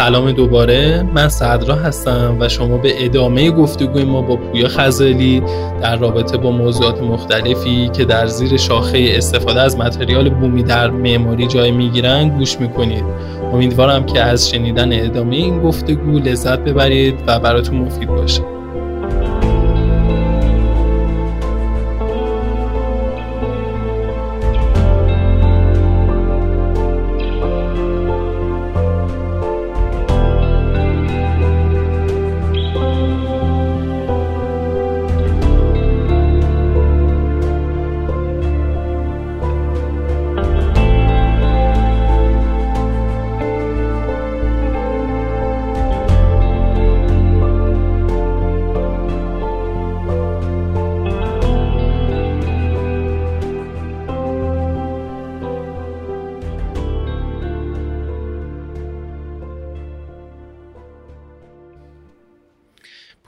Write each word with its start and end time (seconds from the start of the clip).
سلام 0.00 0.32
دوباره. 0.32 1.02
من 1.14 1.28
صدرا 1.28 1.74
هستم 1.74 2.36
و 2.40 2.48
شما 2.48 2.78
به 2.78 3.04
ادامه 3.04 3.50
گفتگوی 3.50 4.04
ما 4.04 4.22
با 4.22 4.36
پویا 4.36 4.68
خزالی 4.68 5.42
در 5.82 5.96
رابطه 5.96 6.36
با 6.36 6.50
موضوعات 6.50 7.02
مختلفی 7.02 7.88
که 7.88 8.04
در 8.04 8.26
زیر 8.26 8.56
شاخه 8.56 9.12
استفاده 9.16 9.60
از 9.60 9.76
متریال 9.76 10.30
بومی 10.30 10.62
در 10.62 10.90
معماری 10.90 11.46
جای 11.46 11.70
می‌گیرن 11.70 12.28
گوش 12.28 12.60
می‌کنید. 12.60 13.04
امیدوارم 13.52 14.06
که 14.06 14.20
از 14.20 14.50
شنیدن 14.50 15.04
ادامه 15.04 15.36
این 15.36 15.62
گفتگو 15.62 16.18
لذت 16.18 16.58
ببرید 16.58 17.14
و 17.26 17.40
براتون 17.40 17.76
مفید 17.76 18.08
باشه. 18.08 18.49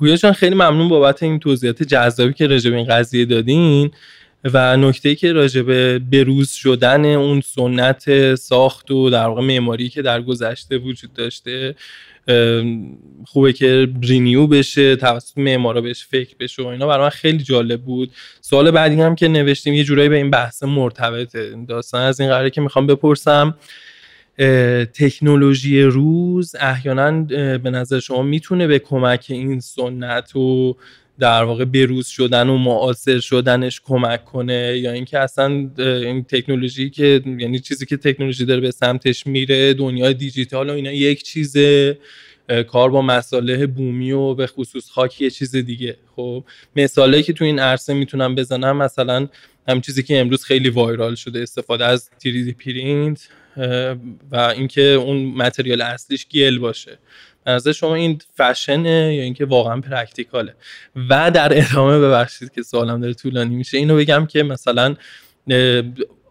پویا 0.02 0.16
جان 0.16 0.32
خیلی 0.32 0.54
ممنون 0.54 0.88
بابت 0.88 1.22
این 1.22 1.38
توضیحات 1.38 1.82
جذابی 1.82 2.32
که 2.32 2.46
راجع 2.46 2.70
به 2.70 2.76
این 2.76 2.86
قضیه 2.86 3.24
دادین 3.24 3.90
و 4.44 4.76
نکته 4.76 5.14
که 5.14 5.32
راجع 5.32 5.62
به 5.62 5.98
بروز 5.98 6.50
شدن 6.50 7.04
اون 7.04 7.40
سنت 7.40 8.34
ساخت 8.34 8.90
و 8.90 9.10
در 9.10 9.26
واقع 9.26 9.42
معماری 9.42 9.88
که 9.88 10.02
در 10.02 10.22
گذشته 10.22 10.78
وجود 10.78 11.12
داشته 11.12 11.74
خوبه 13.26 13.52
که 13.52 13.88
رینیو 14.02 14.46
بشه 14.46 14.96
توسط 14.96 15.38
معمارا 15.38 15.80
بهش 15.80 16.06
فکر 16.10 16.34
بشه 16.40 16.62
و 16.62 16.66
اینا 16.66 16.86
برای 16.86 17.04
من 17.04 17.10
خیلی 17.10 17.44
جالب 17.44 17.80
بود. 17.80 18.10
سوال 18.40 18.70
بعدی 18.70 19.00
هم 19.00 19.14
که 19.14 19.28
نوشتیم 19.28 19.74
یه 19.74 19.84
جورایی 19.84 20.08
به 20.08 20.16
این 20.16 20.30
بحث 20.30 20.62
مرتبطه. 20.62 21.64
داستان 21.68 22.02
از 22.02 22.20
این 22.20 22.30
قراره 22.30 22.50
که 22.50 22.60
می‌خوام 22.60 22.86
بپرسم. 22.86 23.54
تکنولوژی 24.94 25.82
روز 25.82 26.54
احیانا 26.60 27.22
به 27.58 27.70
نظر 27.70 28.00
شما 28.00 28.22
می‌تونه 28.22 28.66
به 28.66 28.78
کمک 28.78 29.26
این 29.28 29.60
سنت 29.60 30.36
و 30.36 30.76
در 31.18 31.44
واقع 31.44 31.64
بروز 31.64 32.06
شدن 32.06 32.48
و 32.48 32.58
معاصر 32.58 33.20
شدنش 33.20 33.80
کمک 33.80 34.24
کنه؟ 34.24 34.78
یا 34.78 34.92
اینکه 34.92 35.18
اصلا 35.18 35.70
این 35.78 36.24
تکنولوژی 36.24 36.90
که 36.90 37.22
یعنی 37.38 37.58
چیزی 37.58 37.86
که 37.86 37.96
تکنولوژی 37.96 38.44
داره 38.44 38.60
به 38.60 38.70
سمتش 38.70 39.26
میره 39.26 39.74
دنیای 39.74 40.14
دیجیتال 40.14 40.70
و 40.70 40.72
اینا 40.72 40.92
یک 40.92 41.22
چیز 41.22 41.56
کار 42.68 42.90
با 42.90 43.02
مساله 43.02 43.66
بومی 43.66 44.12
و 44.12 44.34
به 44.34 44.46
خصوص 44.46 44.90
خاک 44.90 45.20
یه 45.20 45.30
چیز 45.30 45.56
دیگه. 45.56 45.96
خب 46.16 46.44
مثالی 46.76 47.22
که 47.22 47.32
تو 47.32 47.44
این 47.44 47.58
عرصه 47.58 47.94
می‌تونم 47.94 48.34
بزنم 48.34 48.76
مثلا 48.76 49.28
هم 49.68 49.80
چیزی 49.80 50.02
که 50.02 50.20
امروز 50.20 50.44
خیلی 50.44 50.68
وایرال 50.68 51.14
شده 51.14 51.42
استفاده 51.42 51.84
از 51.84 52.10
3D 52.24 52.54
پرینت 52.64 53.28
و 54.30 54.36
اینکه 54.36 54.82
اون 54.82 55.16
متریال 55.16 55.80
اصلیش 55.80 56.26
گل 56.28 56.58
باشه. 56.58 56.98
از 57.46 57.68
شما 57.68 57.94
این 57.94 58.20
فشنه 58.38 59.14
یا 59.14 59.22
اینکه 59.22 59.44
واقعا 59.44 59.80
پرکتیکاله؟ 59.80 60.54
و 61.10 61.30
در 61.30 61.58
ادامه 61.58 61.98
ببخشید 61.98 62.52
که 62.52 62.62
سوالم 62.62 63.00
داره 63.00 63.14
طولانی 63.14 63.56
میشه 63.56 63.78
اینو 63.78 63.96
بگم 63.96 64.26
که 64.26 64.42
مثلا 64.42 64.96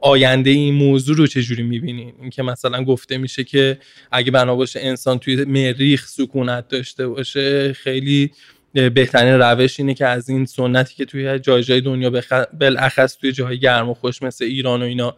آینده 0.02 0.50
این 0.50 0.74
موضوع 0.74 1.18
رو 1.18 1.28
چجوری 1.28 1.64
می‌بینین 1.64 2.14
اینکه 2.22 2.44
مثلا 2.44 2.84
گفته 2.84 3.18
میشه 3.18 3.44
که 3.44 3.78
اگه 4.12 4.32
بنا 4.32 4.56
باشه 4.56 4.80
انسان 4.80 5.20
توی 5.20 5.46
مریخ 5.46 6.08
سکونت 6.08 6.68
داشته 6.68 7.08
باشه 7.08 7.74
خیلی 7.74 8.32
بهترین 8.74 9.34
روش 9.34 9.80
اینه 9.80 9.94
که 9.94 10.06
از 10.06 10.30
این 10.30 10.46
سنتی 10.46 10.96
که 10.96 11.06
توی 11.06 11.40
جای 11.40 11.64
جای 11.64 11.82
دنیا 11.82 12.22
بالاخص 12.60 13.18
توی 13.18 13.32
جاهای 13.32 13.60
گرم 13.60 13.90
و 13.90 13.94
خوش 13.94 14.22
مثل 14.22 14.46
ایران 14.46 14.82
و 14.82 14.86
اینا 14.86 15.16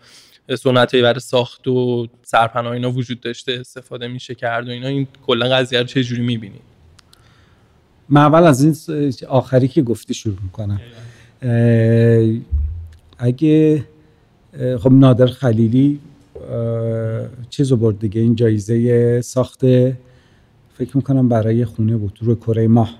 سنت 0.50 0.96
برای 0.96 1.20
ساخت 1.20 1.68
و 1.68 2.08
سرپناه 2.24 2.72
اینا 2.72 2.92
وجود 2.92 3.22
داشته 3.22 3.52
استفاده 3.60 4.08
میشه 4.08 4.36
کرد 4.36 4.68
و 4.68 4.72
اینا 4.72 4.88
این 4.88 5.08
کلا 5.28 5.50
قضیه 5.50 5.80
رو 5.80 5.86
چه 5.86 6.04
جوری 6.04 6.22
می‌بینید 6.22 6.62
من 8.10 8.22
اول 8.22 8.44
از 8.44 8.64
این 8.64 8.76
آخری 9.28 9.68
که 9.68 9.82
گفتی 9.82 10.14
شروع 10.14 10.38
می‌کنم. 10.44 10.82
اگه 13.18 13.84
خب 14.80 14.92
نادر 14.92 15.28
خلیلی 15.28 16.00
چیز 17.50 17.72
رو 17.72 17.78
برد 17.78 18.00
دیگه 18.00 18.22
این 18.22 18.36
جایزه 18.36 19.22
ساخت 19.22 19.60
فکر 20.78 20.98
می‌کنم 20.98 21.30
برای 21.30 21.66
خونه 21.66 21.98
بود 21.98 22.20
روی 22.22 22.36
کره 22.36 22.68
ماه 22.68 22.94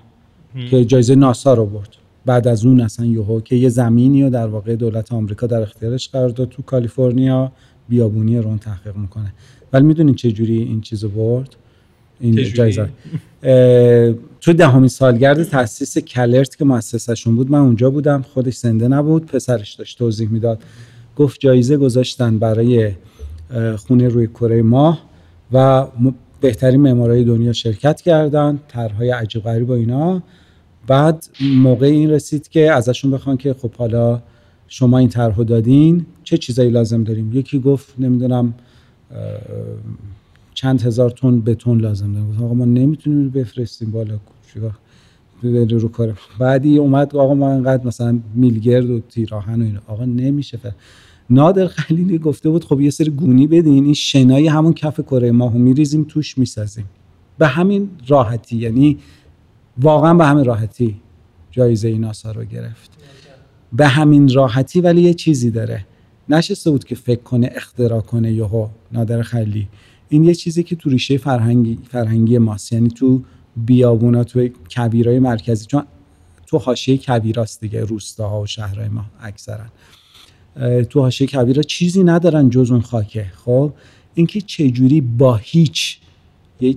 که 0.70 0.84
جایزه 0.84 1.14
ناسا 1.14 1.54
رو 1.54 1.66
برد. 1.66 1.96
بعد 2.26 2.48
از 2.48 2.66
اون 2.66 2.80
اصلا 2.80 3.06
یوهو 3.06 3.40
که 3.40 3.56
یه 3.56 3.68
زمینی 3.68 4.22
رو 4.22 4.30
در 4.30 4.46
واقع 4.46 4.76
دولت 4.76 5.12
آمریکا 5.12 5.46
در 5.46 5.62
اختیارش 5.62 6.08
قرار 6.08 6.28
داد 6.28 6.48
تو 6.48 6.62
کالیفرنیا 6.62 7.52
بیابونی 7.88 8.38
رو 8.38 8.56
تحقیق 8.56 8.96
می‌کنه. 8.96 9.32
ولی 9.72 9.84
می‌دونین 9.84 10.14
چه 10.14 10.32
جوری 10.32 10.58
این 10.58 10.80
چیزو 10.80 11.08
برد؟ 11.08 11.56
این 12.20 12.34
جایزه. 12.42 12.88
تو 14.40 14.52
دهمین 14.52 14.88
سالگرد 14.88 15.42
تاسیس 15.42 15.98
کلرت 15.98 16.56
که 16.56 16.64
مؤسسشون 16.64 17.36
بود 17.36 17.50
من 17.50 17.58
اونجا 17.58 17.90
بودم 17.90 18.22
خودش 18.22 18.56
زنده 18.56 18.88
نبود 18.88 19.26
پسرش 19.26 19.74
داشت 19.74 19.98
توضیح 19.98 20.28
می‌داد. 20.28 20.58
گفت 21.16 21.40
جایزه 21.40 21.76
گذاشتن 21.76 22.38
برای 22.38 22.90
خونه 23.76 24.08
روی 24.08 24.26
کره 24.26 24.62
ماه 24.62 25.04
و 25.52 25.86
بهترین 26.40 26.80
معمارای 26.80 27.24
دنیا 27.24 27.52
شرکت 27.52 28.00
کردن 28.00 28.58
طرحهای 28.68 29.10
عجیب 29.10 29.42
غریب 29.42 29.70
و 29.70 29.72
اینا. 29.72 30.22
بعد 30.86 31.26
موقع 31.40 31.86
این 31.86 32.10
رسید 32.10 32.48
که 32.48 32.72
ازشون 32.72 33.10
بخوان 33.10 33.36
که 33.36 33.54
خب 33.54 33.72
حالا 33.74 34.22
شما 34.68 34.98
این 34.98 35.08
طرح 35.08 35.36
دادین 35.36 36.06
چه 36.24 36.36
چیزایی 36.36 36.70
لازم 36.70 37.04
داریم؟ 37.04 37.32
یکی 37.32 37.58
گفت 37.58 37.94
نمی‌دونم 37.98 38.54
چند 40.54 40.82
هزار 40.82 41.10
تن 41.10 41.40
بتون 41.40 41.80
لازم 41.80 42.12
داریم. 42.12 42.44
آقا 42.44 42.54
ما 42.54 42.64
نمی‌تونیم 42.64 43.30
بفرستیم 43.30 43.90
بالا 43.90 44.14
رو 45.42 45.88
کار. 45.88 46.18
بعدی 46.38 46.78
اومد 46.78 47.16
آقا 47.16 47.34
ما 47.34 47.50
انقدر 47.50 47.86
مثلا 47.86 48.18
میلگرد 48.34 48.90
و 48.90 49.00
تیراهن 49.00 49.62
و 49.62 49.64
اینا. 49.64 49.80
آقا 49.86 50.04
نمیشه 50.04 50.56
فر. 50.56 50.72
نادر 51.30 51.66
خلیلی 51.66 52.18
گفته 52.18 52.50
بود 52.50 52.64
خب 52.64 52.80
یه 52.80 52.90
سری 52.90 53.10
گونی 53.10 53.46
بدین 53.46 53.84
این 53.84 53.94
شنای 53.94 54.46
همون 54.46 54.72
کف 54.72 55.00
کره 55.00 55.30
ماهو 55.30 55.58
میریزیم 55.58 56.04
توش 56.08 56.38
می‌سازیم. 56.38 56.84
به 57.38 57.46
همین 57.46 57.90
راحتی. 58.08 58.56
یعنی 58.56 58.98
واقعا 59.78 60.14
به 60.14 60.24
همین 60.24 60.44
راحتی 60.44 60.96
جایزه 61.50 61.98
ناسا 61.98 62.32
رو 62.32 62.44
گرفت. 62.44 62.90
به 63.72 63.86
همین 63.86 64.34
راحتی 64.34 64.80
ولی 64.80 65.02
یه 65.02 65.14
چیزی 65.14 65.50
داره. 65.50 65.86
نشسته 66.28 66.70
بود 66.70 66.84
که 66.84 66.94
فکر 66.94 67.22
کنه 67.22 67.50
اختراع 67.54 68.00
کنه 68.00 68.32
یهو 68.32 68.68
نادر 68.92 69.22
خلی. 69.22 69.68
این 70.08 70.24
یه 70.24 70.34
چیزی 70.34 70.62
که 70.62 70.76
تو 70.76 70.90
ریشه 70.90 71.18
فرهنگی 71.18 71.78
فرهنگی 71.90 72.38
ماست. 72.38 72.72
یعنی 72.72 72.88
تو 72.88 73.22
بیابونا 73.56 74.24
تو 74.24 74.48
کویرای 74.70 75.18
مرکزی. 75.18 75.66
چون 75.66 75.82
تو 76.46 76.58
حاشیه 76.58 76.98
کویراست 76.98 77.60
دیگه 77.60 77.84
روستاها 77.84 78.40
و 78.40 78.46
شهرهای 78.46 78.88
ما 78.88 79.04
اکثرا. 79.20 79.64
تو 80.90 81.00
حاشیه 81.00 81.26
کویرا 81.26 81.62
چیزی 81.62 82.04
ندارن 82.04 82.50
جز 82.50 82.70
اون 82.70 82.80
خاکه. 82.80 83.26
خب 83.44 83.72
اینکه 84.14 84.40
چجوری 84.40 85.00
با 85.00 85.36
هیچ 85.36 85.98
یه 86.60 86.76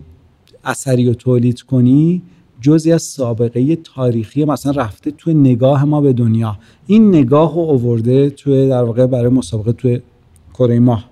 اثری 0.64 1.06
رو 1.08 1.14
تولید 1.14 1.62
کنی 1.62 2.22
جزی 2.62 2.92
از 2.92 3.02
سابقه 3.02 3.76
تاریخی 3.76 4.46
مثلا 4.46 4.72
رفته 4.72 5.12
توی 5.12 5.34
نگاه 5.34 5.86
ما 5.86 6.02
به 6.02 6.14
دنیا. 6.14 6.58
این 6.88 7.10
نگاه 7.10 7.54
رو 7.54 7.60
اوورده 7.60 8.30
توی 8.30 8.70
در 8.70 8.84
واقع 8.84 9.06
برای 9.06 9.30
مسابقه 9.30 9.72
توی 9.72 10.02
کره 10.54 10.80
ماه. 10.80 11.10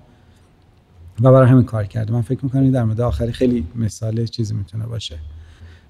و 1.22 1.32
برای 1.32 1.48
همین 1.48 1.64
کار 1.64 1.84
کرده. 1.84 2.14
من 2.14 2.22
فکر 2.22 2.40
می‌کنم 2.46 2.72
در 2.72 2.84
مورد 2.84 3.02
آخری 3.02 3.32
خیلی 3.32 3.66
مثال 3.76 4.26
چیزی 4.26 4.54
می‌تونه 4.54 4.86
باشه. 4.86 5.16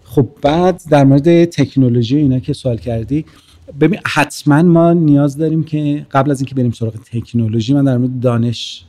خب 0.04 0.28
بعد 0.42 0.82
در 0.90 1.04
مورد 1.04 1.46
تکنولوژی 1.46 2.18
اینا 2.18 2.40
که 2.40 2.54
سوال 2.54 2.78
کردی 2.78 3.26
ببین 3.80 4.00
حتما 4.06 4.64
ما 4.64 4.94
نیاز 4.94 5.38
داریم 5.38 5.64
که 5.64 6.06
قبل 6.12 6.32
از 6.32 6.40
اینکه 6.40 6.56
بریم 6.56 6.72
سراغ 6.72 6.94
تکنولوژی 7.12 7.74
من 7.74 7.84
در 7.84 7.98
مورد 7.98 8.20
دانش 8.20 8.86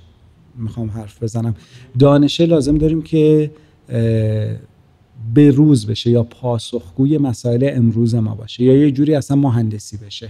می‌خوام 0.58 0.90
حرف 0.90 1.22
بزنم. 1.22 1.54
دانشه 1.98 2.46
لازم 2.46 2.78
داریم 2.78 3.02
که 3.02 3.50
به 5.34 5.50
روز 5.50 5.87
بشه 5.87 6.11
یا 6.11 6.23
پاسخگوی 6.23 7.19
مسائل 7.19 7.70
امروز 7.73 8.14
ما 8.14 8.34
باشه 8.34 8.62
یا 8.64 8.76
یه 8.76 8.90
جوری 8.90 9.14
اصلا 9.14 9.37
مهندسی 9.37 9.96
بشه. 9.96 10.28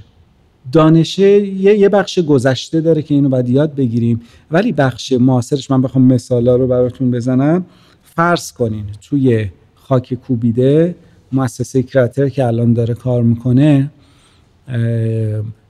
دانشه 0.73 1.47
یه 1.47 1.89
بخش 1.89 2.19
گذشته 2.19 2.81
داره 2.81 3.03
که 3.03 3.15
اینو 3.15 3.29
باید 3.29 3.49
یاد 3.49 3.75
بگیریم. 3.75 4.21
ولی 4.51 4.73
بخش 4.73 5.13
معاصرش 5.13 5.71
من 5.71 5.83
بخوام 5.83 6.05
مثالا 6.05 6.57
رو 6.57 6.67
براتون 6.67 7.11
بزنم. 7.11 7.65
فرض 8.03 8.53
کنین 8.53 8.85
توی 9.03 9.51
خاک 9.75 10.15
کوبیده 10.15 10.95
مؤسسه 11.33 11.83
کراتر 11.83 12.29
که 12.29 12.45
الان 12.45 12.73
داره 12.73 12.95
کار 12.95 13.23
می‌کنه 13.23 13.91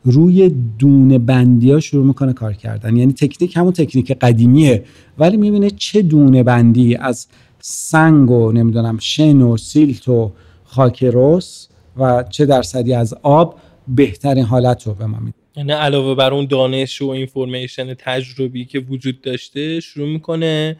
روی 0.05 0.55
دونه 0.79 1.19
بندی 1.19 1.73
ها 1.73 1.81
شروع 1.81 2.07
می‌کنه 2.07 2.33
کار 2.33 2.53
کردن. 2.53 2.97
یعنی 2.97 3.13
تکنیک 3.13 3.57
همون 3.57 3.73
تکنیک 3.73 4.13
قدیمیه. 4.13 4.85
ولی 5.19 5.37
می‌بینه 5.37 5.71
چه 5.71 6.03
دونه 6.03 6.43
بندی 6.43 6.97
از 6.97 7.27
سنگ 7.69 8.31
و 8.31 8.53
نمی‌دونم 8.53 8.99
شن 8.99 9.43
و 9.43 9.57
سیلت 9.57 10.09
و 10.09 10.33
خاک 10.65 11.05
رس 11.13 11.69
و 11.97 12.25
چه 12.31 12.47
درصدی 12.47 12.95
از 12.95 13.15
آب 13.23 13.59
بهترین 13.89 14.45
حالت 14.45 14.87
رو 14.87 14.95
به 14.95 15.07
ما 15.07 15.19
میده. 15.19 15.37
یعنی 15.57 15.73
علاوه 15.73 16.15
بر 16.15 16.35
اون 16.35 16.47
دانش 16.47 17.03
و 17.03 17.09
information 17.09 17.95
تجربی 17.95 18.65
که 18.65 18.79
وجود 18.79 19.21
داشته 19.21 19.81
شروع 19.81 20.09
می‌کنه 20.09 20.77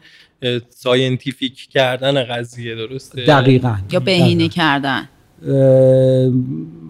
scientific 0.69 1.67
کردن 1.69 2.23
قضیه 2.23 2.75
درسته؟ 2.75 3.25
دقیقا. 3.25 3.77
یا 3.91 3.99
بهینه 3.99 4.49
کردن؟ 4.49 5.09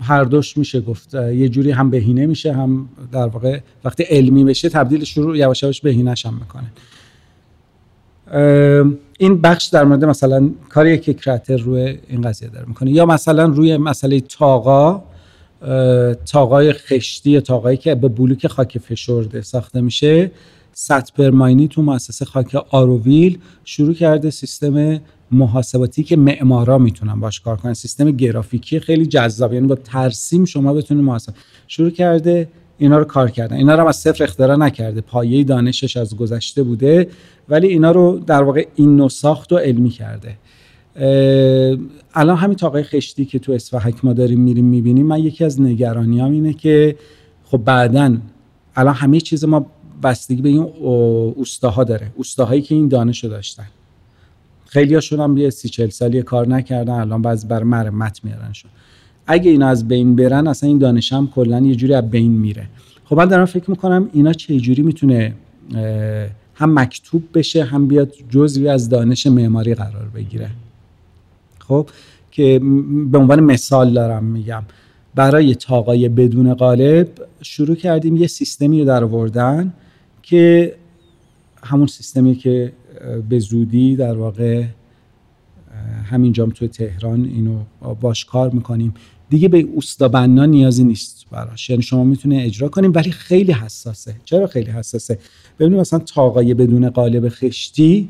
هر 0.02 0.24
دوش 0.24 0.58
میشه 0.58 0.82
گفت. 0.82 1.14
یه 1.14 1.50
جوری 1.50 1.72
هم 1.72 1.90
بهینه 1.90 2.26
میشه 2.26 2.54
هم 2.54 2.90
در 3.12 3.28
واقع 3.28 3.60
وقتی 3.84 4.04
علمی 4.04 4.44
بشه 4.44 4.70
تبدیل 4.70 5.04
شروع 5.04 5.38
یواش 5.38 5.64
یواش 5.64 5.82
بهینهش 5.82 6.26
هم 6.26 6.34
می‌کنه. 6.34 6.72
این 9.18 9.42
بخش 9.42 9.66
در 9.66 9.84
مورد 9.84 10.06
مثلا 10.06 10.50
کاری 10.70 10.98
که 10.98 11.14
کراتر 11.14 11.58
روی 11.58 11.98
این 12.08 12.22
قضیه 12.22 12.50
داره 12.50 12.66
می‌کنه 12.68 12.92
یا 12.92 13.06
مثلا 13.06 13.46
روی 13.46 13.78
مسئله 13.78 14.20
تاقا 14.20 15.04
تاقای 16.26 16.74
خشتی 16.74 17.30
یا 17.30 17.42
تاقایی 17.42 17.78
که 17.78 17.96
به 17.96 18.08
بلوک 18.08 18.48
خاک 18.48 18.78
فشرده 18.78 19.42
ساخته 19.42 19.82
میشه 19.82 20.32
ستپرماینی 20.74 21.68
تو 21.68 21.82
مؤسسه 21.82 22.26
خاک 22.26 22.56
آروویل 22.70 23.40
شروع 23.66 23.94
کرده 23.94 24.30
سیستم 24.30 25.00
محاسباتی 25.32 26.04
که 26.04 26.18
معمارا 26.18 26.78
می‌تونن 26.78 27.20
باش 27.20 27.40
کار 27.40 27.58
کنن. 27.58 27.74
سیستم 27.74 28.12
گرافیکی 28.12 28.80
خیلی 28.80 29.06
جذاب 29.06 29.54
یعنی 29.54 29.68
با 29.68 29.76
ترسیم 29.76 30.46
شما 30.46 30.74
بتونید 30.74 31.04
محاسبه 31.04 31.34
شروع 31.68 31.90
کرده 31.90 32.48
اینا 32.78 32.98
رو 32.98 33.04
کار 33.04 33.30
کردن. 33.30 33.56
اینا 33.56 33.76
رو 33.76 33.82
هم 33.82 33.88
از 33.88 33.96
صفر 33.96 34.24
اختراع 34.24 34.56
نکرده. 34.56 35.02
پایه 35.02 35.44
دانشش 35.44 35.98
از 35.98 36.18
گذشته 36.18 36.64
بوده 36.64 37.10
ولی 37.50 37.68
اینا 37.68 37.92
رو 37.92 38.20
در 38.20 38.44
واقع 38.44 38.68
این 38.76 38.96
نو 38.96 39.10
ساخت 39.10 39.54
و 39.54 39.58
علمی 39.58 39.90
کرده. 39.90 40.38
الان 42.14 42.38
همین 42.38 42.56
تاقای 42.56 42.84
خشتی 42.84 43.26
که 43.26 43.40
تو 43.40 43.52
اسفحک 43.52 44.06
ما 44.06 44.14
داریم 44.14 44.40
میریم 44.40 44.66
می‌بینیم 44.66 45.06
من 45.06 45.20
یکی 45.20 45.46
از 45.46 45.62
نگرانیام 45.62 46.32
اینه 46.32 46.54
که 46.54 46.96
خب 47.44 47.58
بعدا 47.58 48.18
الان 48.76 48.94
همه 48.94 49.20
چیز 49.20 49.46
ما 49.46 49.66
بستگی 50.04 50.42
به 50.42 50.50
این 50.50 50.62
اوستاها 51.38 51.84
داره. 51.84 52.08
اوستاهایی 52.16 52.62
که 52.62 52.76
این 52.76 52.88
دانش 52.88 53.24
رو 53.24 53.30
داشتن. 53.30 53.68
خیلی 54.66 54.94
هاشون 54.94 55.20
هم 55.20 55.38
یه 55.38 55.50
سی 55.50 55.70
چل 55.70 55.90
سالی 55.90 56.22
کار 56.22 56.48
نکردن 56.48 56.94
الان 56.94 57.22
بعض 57.22 57.46
بر 57.46 57.64
مرمت 57.64 58.20
میارنشون. 58.24 58.72
اگه 59.28 59.52
اینا 59.52 59.68
از 59.68 59.88
بین 59.88 60.16
برن 60.16 60.48
اصلا 60.48 60.70
این 60.70 60.78
دانش 60.78 61.14
هم 61.14 61.28
کلا 61.28 61.60
یه 61.60 61.76
جوری 61.76 61.94
از 61.94 62.10
بین 62.10 62.32
میره. 62.32 62.68
خب 63.06 63.18
من 63.18 63.26
دارم 63.26 63.46
فکر 63.46 63.70
می‌کنم 63.72 64.10
اینا 64.14 64.34
چه 64.34 64.60
جوری 64.60 64.82
می‌تونه 64.82 65.34
هم 66.54 66.80
مکتوب 66.80 67.24
بشه 67.34 67.64
هم 67.64 67.88
بیاد 67.88 68.14
جزوی 68.30 68.68
از 68.68 68.90
دانش 68.90 69.28
معماری 69.28 69.76
قرار 69.76 70.08
بگیره. 70.16 70.50
خب 71.60 71.90
که 72.32 72.60
به 73.12 73.18
عنوان 73.18 73.40
مثال 73.40 73.94
دارم 73.94 74.24
میگم. 74.24 74.64
برای 75.16 75.56
تاقای 75.56 76.10
بدون 76.10 76.54
قالب 76.54 77.08
شروع 77.42 77.76
کردیم 77.76 78.18
یه 78.18 78.28
سیستمی 78.28 78.80
رو 78.80 78.86
در 78.86 79.04
آوردن 79.04 79.74
که 80.24 80.76
همون 81.64 81.88
سیستمی 81.88 82.36
که 82.36 82.74
به 83.30 83.40
زودی 83.40 83.96
در 83.96 84.16
واقع 84.16 84.64
همینجام 86.04 86.50
تو 86.50 86.68
تهران 86.68 87.26
اینو 87.26 87.60
باش 88.02 88.26
کار 88.26 88.50
می‌کنیم. 88.50 88.94
دیگه 89.30 89.48
به 89.48 89.68
بنا 90.12 90.46
نیازی 90.46 90.84
نیست 90.84 91.26
براش. 91.32 91.70
یعنی 91.70 91.82
شما 91.82 92.04
می‌تونه 92.04 92.42
اجرا 92.46 92.70
کنیم 92.70 92.92
ولی 92.96 93.12
خیلی 93.12 93.52
حساسه. 93.52 94.16
چرا 94.26 94.48
خیلی 94.48 94.72
حساسه؟ 94.72 95.20
ببینید 95.60 95.80
مثلا 95.80 96.00
تاقای 96.00 96.54
بدون 96.54 96.90
قالب 96.90 97.30
خشتی 97.30 98.10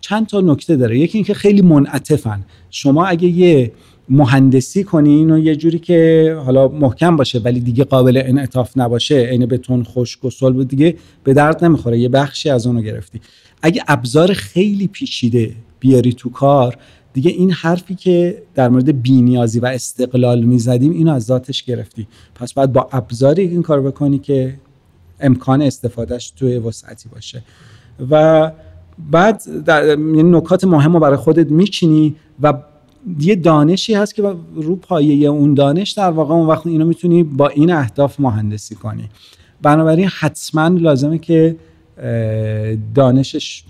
چند 0.00 0.26
تا 0.26 0.40
نکته 0.40 0.76
داره. 0.76 0.98
یکی 0.98 1.18
اینکه 1.18 1.34
خیلی 1.34 1.62
منعطفن. 1.62 2.44
شما 2.70 3.06
اگه 3.06 3.28
یه 3.28 3.72
مهندسی 4.08 4.84
کنین 4.84 5.30
و 5.30 5.38
یه 5.38 5.56
جوری 5.56 5.78
که 5.78 6.36
حالا 6.44 6.68
محکم 6.68 7.16
باشه 7.16 7.38
ولی 7.38 7.60
دیگه 7.60 7.84
قابل 7.84 8.22
انعطاف 8.24 8.72
نباشه 8.76 9.16
عین 9.16 9.46
بتون 9.46 9.84
خشک 9.84 10.24
و 10.24 10.30
صلب 10.30 10.68
دیگه 10.68 10.96
به 11.24 11.34
درد 11.34 11.64
نمی‌خوره. 11.64 11.98
یه 11.98 12.08
بخشی 12.08 12.50
از 12.50 12.66
اونو 12.66 12.82
گرفتی. 12.82 13.20
اگه 13.62 13.82
ابزار 13.88 14.32
خیلی 14.32 14.86
پیچیده 14.86 15.52
بیاری 15.80 16.12
تو 16.12 16.30
کار 16.30 16.76
دیگه 17.12 17.30
این 17.30 17.50
حرفی 17.50 17.94
که 17.94 18.42
در 18.54 18.68
مورد 18.68 19.02
بینیازی 19.02 19.60
و 19.60 19.66
استقلال 19.66 20.44
می‌زدیم 20.44 20.92
اینو 20.92 21.12
از 21.12 21.24
ذاتش 21.24 21.62
گرفتی. 21.62 22.06
پس 22.34 22.52
باید 22.52 22.72
با 22.72 22.88
ابزاری 22.92 23.42
این 23.42 23.62
کار 23.62 23.80
بکنی 23.80 24.18
که 24.18 24.54
امکان 25.20 25.62
استفادهش 25.62 26.30
توی 26.30 26.58
وسعتی 26.58 27.08
باشه. 27.08 27.42
و 28.10 28.52
بعد 29.10 29.42
یعنی 29.68 30.22
نکات 30.22 30.64
مهم 30.64 30.92
رو 30.92 31.00
برای 31.00 31.16
خودت 31.16 31.50
میچینی 31.50 32.14
و 32.42 32.54
یه 33.20 33.34
دانشی 33.34 33.94
هست 33.94 34.14
که 34.14 34.34
رو 34.54 34.76
پایه 34.76 35.28
اون 35.28 35.54
دانش 35.54 35.90
در 35.90 36.10
واقع 36.10 36.34
اون 36.34 36.46
وقت 36.46 36.66
اینو 36.66 36.84
می‌تونی 36.84 37.22
با 37.22 37.48
این 37.48 37.70
اهداف 37.70 38.20
مهندسی 38.20 38.74
کنی. 38.74 39.08
بنابراین 39.62 40.08
حتما 40.08 40.68
لازمه 40.68 41.18
که 41.18 41.56
دانشش 42.94 43.64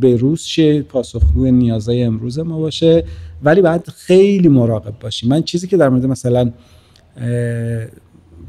به 0.00 0.16
روز 0.16 0.40
شه 0.40 0.82
پاسخگوی 0.82 1.52
نیازهای 1.52 2.02
امروز 2.02 2.38
ما 2.38 2.58
باشه. 2.58 3.04
ولی 3.42 3.62
باید 3.62 3.88
خیلی 3.88 4.48
مراقب 4.48 4.98
باشیم. 4.98 5.28
من 5.28 5.42
چیزی 5.42 5.66
که 5.66 5.76
در 5.76 5.88
مورد 5.88 6.06
مثلا 6.06 6.52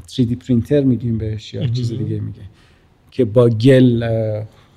3D 0.08 0.36
پرینتر 0.46 0.80
میگیم 0.80 1.18
بهش 1.18 1.54
یا 1.54 1.66
چیز 1.66 1.88
دیگه 1.88 2.20
میگه 2.20 2.40
که 3.10 3.24
با 3.24 3.48
گل 3.48 4.04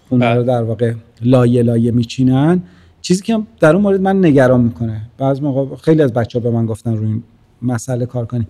خونه 0.10 0.36
رو 0.36 0.44
در 0.44 0.64
واقع 0.64 0.94
لایه 1.22 1.64
لایه 1.64 1.92
میچینن. 1.92 2.62
چیزی 3.02 3.22
که 3.22 3.40
در 3.60 3.74
اون 3.74 3.82
مورد 3.82 4.02
من 4.02 4.26
نگران 4.26 4.62
می‌کنه. 4.62 5.02
بعض 5.18 5.42
موقع 5.42 5.76
خیلی 5.76 6.02
از 6.02 6.14
بچه 6.14 6.40
ها 6.40 6.44
به 6.44 6.52
من 6.52 6.66
گفتن 6.66 6.96
روی 6.98 7.08
این 7.08 7.24
مسئله 7.62 8.06
کار 8.06 8.26
کنیم 8.26 8.48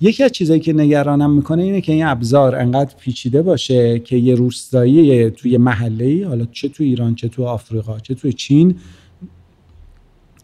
یکی 0.00 0.24
از 0.24 0.32
چیزایی 0.32 0.60
که 0.60 0.72
نگرانم 0.72 1.30
می‌کنه 1.30 1.62
اینه 1.62 1.80
که 1.80 1.92
این 1.92 2.04
ابزار 2.04 2.56
انقدر 2.56 2.94
پیچیده 3.00 3.42
باشه 3.42 3.98
که 3.98 4.16
یه 4.16 4.34
روستایی 4.34 5.30
توی 5.30 5.56
محله 5.56 6.04
ای 6.04 6.22
حالا 6.22 6.46
چه 6.52 6.68
تو 6.68 6.84
ایران 6.84 7.14
چه 7.14 7.28
تو 7.28 7.44
آفریقا 7.44 7.98
چه 7.98 8.14
تو 8.14 8.32
چین 8.32 8.74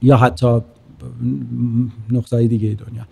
یا 0.03 0.17
حتی 0.17 0.61
نقطه 2.11 2.47
دیگه 2.47 2.69
دنیا. 2.69 3.07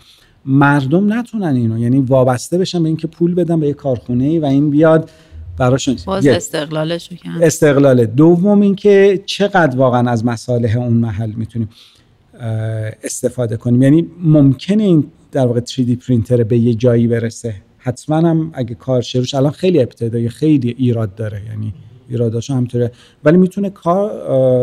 مردم 0.45 1.13
نتونن 1.13 1.55
اینو 1.55 1.79
یعنی 1.79 2.01
وابسته 2.01 2.59
بشن 2.59 2.83
به 2.83 2.89
اینکه 2.89 3.07
پول 3.07 3.35
بدن 3.35 3.61
به 3.61 3.67
یه 3.67 3.73
کارخونه 3.73 4.41
و 4.41 4.45
این 4.45 4.71
بیاد 4.71 5.11
براشون 5.59 5.97
باز 6.07 6.27
استقلالش 6.27 7.11
استقلال 7.41 8.07
دوم 8.07 8.61
اینکه 8.61 9.23
چقدر 9.27 9.77
واقعا 9.77 10.11
از 10.11 10.25
مصالح 10.25 10.77
اون 10.77 10.93
محل 10.93 11.33
می‌تونیم 11.33 11.69
استفاده 13.05 13.57
کنیم. 13.57 13.83
یعنی 13.83 14.07
ممکنه 14.23 14.83
این 14.83 15.05
در 15.35 15.47
واقع 15.47 15.61
3D 15.61 15.97
پرینتر 16.07 16.43
به 16.43 16.59
یه 16.59 16.75
جایی 16.75 17.07
برسه. 17.07 17.55
حتما 17.79 18.17
هم 18.17 18.51
اگه 18.55 18.75
کار 18.75 19.03
شروعش 19.03 19.35
الان 19.35 19.53
خیلی 19.53 19.83
ابتدایی 19.83 20.29
خیلی 20.29 20.75
ایراد 20.79 21.15
داره 21.15 21.43
یعنی 21.51 21.75
ایراداشو 22.09 22.55
همینطوره. 22.55 22.93
ولی 23.25 23.37
می‌تونه 23.37 23.71
کار 23.71 24.09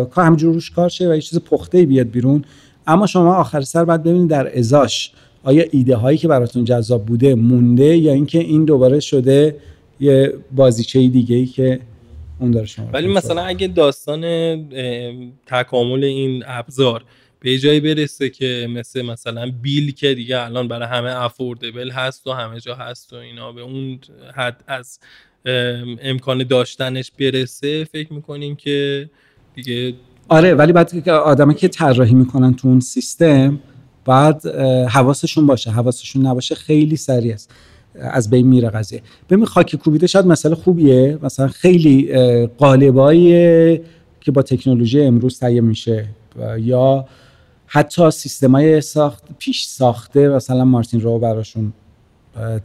کار 0.06 0.26
همجور 0.26 0.54
روش 0.54 0.72
کار 0.72 0.90
شه 0.90 1.10
و 1.10 1.16
یه 1.16 1.22
چیز 1.22 1.40
پخته 1.40 1.86
بیاد 1.86 2.08
بیرون. 2.08 2.46
اما 2.88 3.08
شما 3.08 3.36
آخر 3.36 3.62
سر 3.62 3.86
باید 3.86 4.04
ببینید 4.04 4.30
در 4.30 4.58
ازاش 4.58 5.12
آیا 5.44 5.64
ایده 5.72 5.96
هایی 5.96 6.18
که 6.18 6.28
براتون 6.28 6.64
جذاب 6.66 7.06
بوده 7.06 7.36
مونده 7.36 7.98
یا 7.98 8.14
اینکه 8.14 8.40
این 8.40 8.66
دوباره 8.66 9.00
شده 9.00 9.56
یه 10.00 10.34
بازیچه 10.56 11.08
دیگه 11.08 11.36
ای 11.36 11.46
که 11.46 11.80
اون 12.40 12.52
داره 12.52 12.66
شما 12.66 12.86
ولی 12.94 13.08
مثلا 13.08 13.42
اگه 13.42 13.68
داستان 13.68 14.22
تکامل 15.46 16.04
این 16.04 16.44
ابزار 16.48 17.04
به 17.44 17.58
جایی 17.58 17.80
برسه 17.80 18.30
که 18.30 18.68
مثل 18.70 19.02
مثلا 19.02 19.52
بیل 19.62 19.92
که 19.92 20.14
دیگه 20.14 20.42
الان 20.42 20.68
برای 20.68 20.88
همه 20.88 21.24
افوردبل 21.24 21.92
هست 21.92 22.28
و 22.28 22.32
همه 22.32 22.60
جا 22.60 22.76
هست 22.76 23.14
و 23.14 23.16
اینا 23.16 23.52
به 23.52 23.62
اون 23.62 24.00
حد 24.36 24.64
از 24.68 25.00
امکان 26.02 26.44
داشتنش 26.44 27.12
برسه 27.20 27.84
فکر 27.84 28.14
می‌کنیم 28.14 28.56
که 28.56 29.10
دیگه 29.56 29.94
آره 30.28 30.54
ولی 30.54 30.74
بعد 30.74 31.04
که 31.04 31.12
آدمه 31.12 31.54
که 31.54 31.68
طراحی 31.68 32.14
می‌کنن 32.14 32.54
تو 32.54 32.68
اون 32.68 32.80
سیستم 32.80 33.60
بعد 34.06 34.46
حواسشون 34.90 35.48
باشه. 35.48 35.72
حواسشون 35.72 36.26
نباشه 36.26 36.56
خیلی 36.56 36.96
سریع 36.96 37.34
است. 37.34 37.52
از 37.96 38.30
بین 38.30 38.48
میره 38.48 38.70
قضیه. 38.70 39.02
ببین 39.30 39.46
خاک 39.46 39.76
کوبیده 39.76 40.08
شاید 40.08 40.26
مسئله 40.26 40.56
خوبیه. 40.56 41.20
مثلا 41.24 41.48
خیلی 41.48 42.12
قالبایی 42.58 43.82
که 44.22 44.32
با 44.32 44.42
تکنولوژی 44.42 45.02
امروز 45.02 45.40
تهیه 45.40 45.62
میشه. 45.62 46.08
یا 46.60 47.06
حتی 47.74 48.10
های 48.54 48.82
ساخت 48.82 49.24
پیش 49.40 49.66
ساخته 49.66 50.30
مثلا 50.30 50.66
مارتین 50.66 51.02
رو 51.02 51.20
براشون 51.20 51.74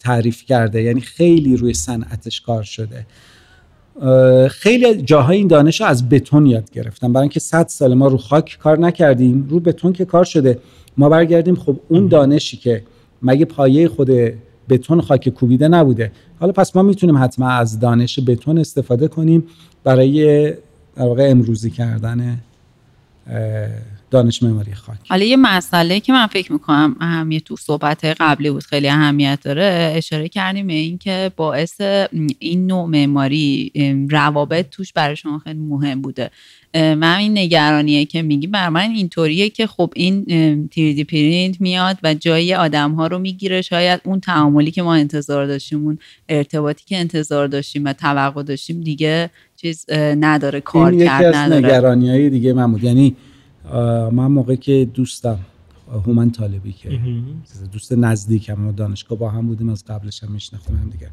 تعریف 0.00 0.44
کرده. 0.44 0.82
یعنی 0.82 1.00
خیلی 1.00 1.56
روی 1.56 1.75
صنعتش 1.75 2.40
کار 2.40 2.62
شده. 2.62 3.06
خیلی 4.48 5.02
جاهای 5.02 5.36
این 5.36 5.46
دانش 5.46 5.80
رو 5.80 5.86
از 5.86 6.08
بتون 6.08 6.46
یاد 6.46 6.70
گرفتم. 6.70 7.12
برای 7.12 7.22
اینکه 7.22 7.40
100 7.40 7.68
سال 7.68 7.94
ما 7.94 8.08
رو 8.08 8.16
خاک 8.16 8.58
کار 8.60 8.78
نکردیم 8.78 9.46
رو 9.50 9.60
بتون 9.60 9.92
که 9.92 10.04
کار 10.04 10.25
شده. 10.25 10.58
ما 10.96 11.08
برگردیم 11.08 11.56
خب 11.56 11.80
اون 11.88 12.08
دانشی 12.08 12.56
که 12.56 12.82
مگه 13.22 13.44
پایه 13.44 13.88
خود 13.88 14.10
بتون 14.68 15.00
خاک 15.00 15.28
کوبیده 15.28 15.68
نبوده. 15.68 16.12
حالا 16.40 16.52
پس 16.52 16.76
ما 16.76 16.82
می‌تونیم 16.82 17.18
حتما 17.18 17.48
از 17.48 17.80
دانش 17.80 18.18
بتون 18.26 18.58
استفاده 18.58 19.08
کنیم 19.08 19.46
برای 19.84 20.50
در 20.96 21.04
واقع 21.04 21.30
امروزی 21.30 21.70
کردن 21.70 22.38
دانش 24.10 24.42
معماری 24.42 24.75
خاک. 24.75 24.96
حالا 25.08 25.25
یه 25.25 25.36
مسئله 25.36 26.00
که 26.00 26.12
من 26.12 26.26
فکر 26.26 26.52
می‌کنم 26.52 26.96
اهمیت 27.00 27.44
تو 27.44 27.56
صحبت 27.56 28.04
قبلی 28.04 28.50
بود 28.50 28.62
خیلی 28.62 28.88
اهمیت 28.88 29.38
داره 29.42 29.92
اشاره 29.96 30.28
کردیم 30.28 30.66
به 30.66 30.72
این 30.72 30.98
که 30.98 31.30
باعث 31.36 31.80
این 32.38 32.66
نوع 32.66 32.86
معماری 32.88 33.72
روابط 34.10 34.70
توش 34.70 34.92
برای 34.92 35.16
شما 35.16 35.38
خیلی 35.38 35.58
مهم 35.58 36.00
بوده. 36.00 36.30
من 36.75 37.16
این 37.18 37.38
نگرانیه 37.38 38.04
که 38.04 38.22
میگی 38.22 38.46
بر 38.46 38.68
من 38.68 38.90
اینطوریه 38.90 39.50
که 39.50 39.66
خب 39.66 39.92
این 39.96 40.68
تیریدی 40.68 41.04
پرینت 41.04 41.60
میاد 41.60 41.98
و 42.02 42.14
جای 42.14 42.54
آدم 42.54 42.92
ها 42.92 43.06
رو 43.06 43.18
می‌گیره 43.18 43.62
شاید 43.62 44.00
اون 44.04 44.20
تعاملی 44.20 44.70
که 44.70 44.82
ما 44.82 44.94
انتظار 44.94 45.46
داشتیم 45.46 45.84
اون 45.84 45.98
ارتباطی 46.28 46.84
که 46.86 46.96
انتظار 46.96 47.46
داشتیم 47.46 47.84
و 47.84 47.92
توقع 47.92 48.42
داشتیم 48.42 48.80
دیگه 48.80 49.30
چیز 49.56 49.90
نداره 49.92 50.60
کار 50.60 50.90
این 50.90 51.04
کرد 51.04 51.20
یکی 51.20 51.38
از 51.38 51.52
نگرانی 51.52 52.10
های 52.10 52.30
دیگه 52.30 52.52
من 52.52 52.72
بود 52.72 52.84
یعنی 52.84 53.16
من 54.12 54.26
موقع 54.26 54.54
که 54.54 54.88
دوستم 54.94 55.38
هومن 56.06 56.30
طالبی 56.30 56.73
که 56.73 57.00
دوست 57.73 57.92
نزدیکم 57.92 58.68
و 58.68 58.73
دانشگاه 58.73 59.18
با 59.18 59.30
هم 59.30 59.46
بودیم 59.46 59.68
از 59.68 59.85
قبلش 59.85 60.25
هم 60.25 60.32
میشناختیم 60.32 60.76
هم 60.76 60.90
دیگه. 60.90 61.11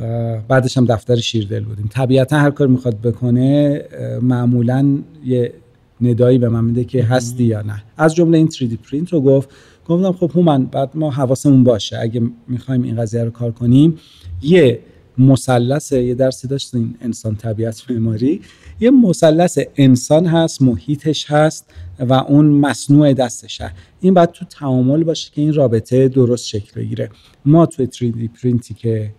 و 0.00 0.40
بعدش 0.48 0.76
هم 0.76 0.84
دفتر 0.84 1.16
شیردل 1.16 1.64
بودیم. 1.64 1.88
طبیعتا 1.90 2.38
هر 2.38 2.50
کار 2.50 2.66
می‌خواد 2.66 3.00
بکنه 3.00 3.82
معمولا 4.22 4.98
یه 5.24 5.52
ندایی 6.00 6.38
به 6.38 6.48
من 6.48 6.64
میده 6.64 6.84
که 6.84 7.04
هستی 7.04 7.44
یا 7.44 7.62
نه. 7.62 7.82
از 7.96 8.14
جمله 8.14 8.38
این 8.38 8.48
3D 8.48 8.76
پرینت 8.90 9.12
رو 9.12 9.20
گفت 9.20 9.48
گفتم 9.86 10.12
خب 10.12 10.30
هومن 10.34 10.64
بعد 10.64 10.90
ما 10.94 11.10
حواسمون 11.10 11.64
باشه. 11.64 11.98
اگه 11.98 12.22
می‌خوایم 12.48 12.82
این 12.82 12.96
قضیه 12.96 13.24
رو 13.24 13.30
کار 13.30 13.50
کنیم 13.52 13.98
یه 14.42 14.80
مثلث 15.18 15.92
یه 15.92 16.14
درسی 16.14 16.48
داشتیم 16.48 16.94
انسان 17.00 17.36
طبیعت 17.36 17.90
معماری. 17.90 18.40
یه 18.80 18.90
مثلث 18.90 19.58
انسان 19.76 20.26
هست 20.26 20.62
محیطش 20.62 21.30
هست 21.30 21.66
و 21.98 22.12
اون 22.12 22.46
مصنوع 22.46 23.12
دستش 23.12 23.60
هست 23.60 23.74
این 24.00 24.14
باید 24.14 24.30
تو 24.30 24.44
تعامل 24.44 25.04
باشه 25.04 25.30
که 25.34 25.40
این 25.40 25.54
رابطه 25.54 26.08
درست 26.08 26.46
شکل 26.46 26.80
بگیره. 26.80 27.10
ما 27.44 27.66
تو 27.66 27.86
3D 27.86 28.28
پرینتی 28.42 28.74
که 28.74 29.14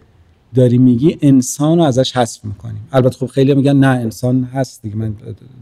داری 0.56 0.77
میگی 0.77 1.18
انسان 1.22 1.77
رو 1.77 1.84
ازش 1.84 2.18
حذف 2.18 2.46
می‌کنیم. 2.46 2.88
البته 2.92 3.18
خب 3.18 3.25
خیلی 3.25 3.54
میگن 3.54 3.75
نه 3.75 3.88
انسان 3.88 4.44
هست 4.44 4.82
دیگه. 4.82 4.96
من 4.96 5.16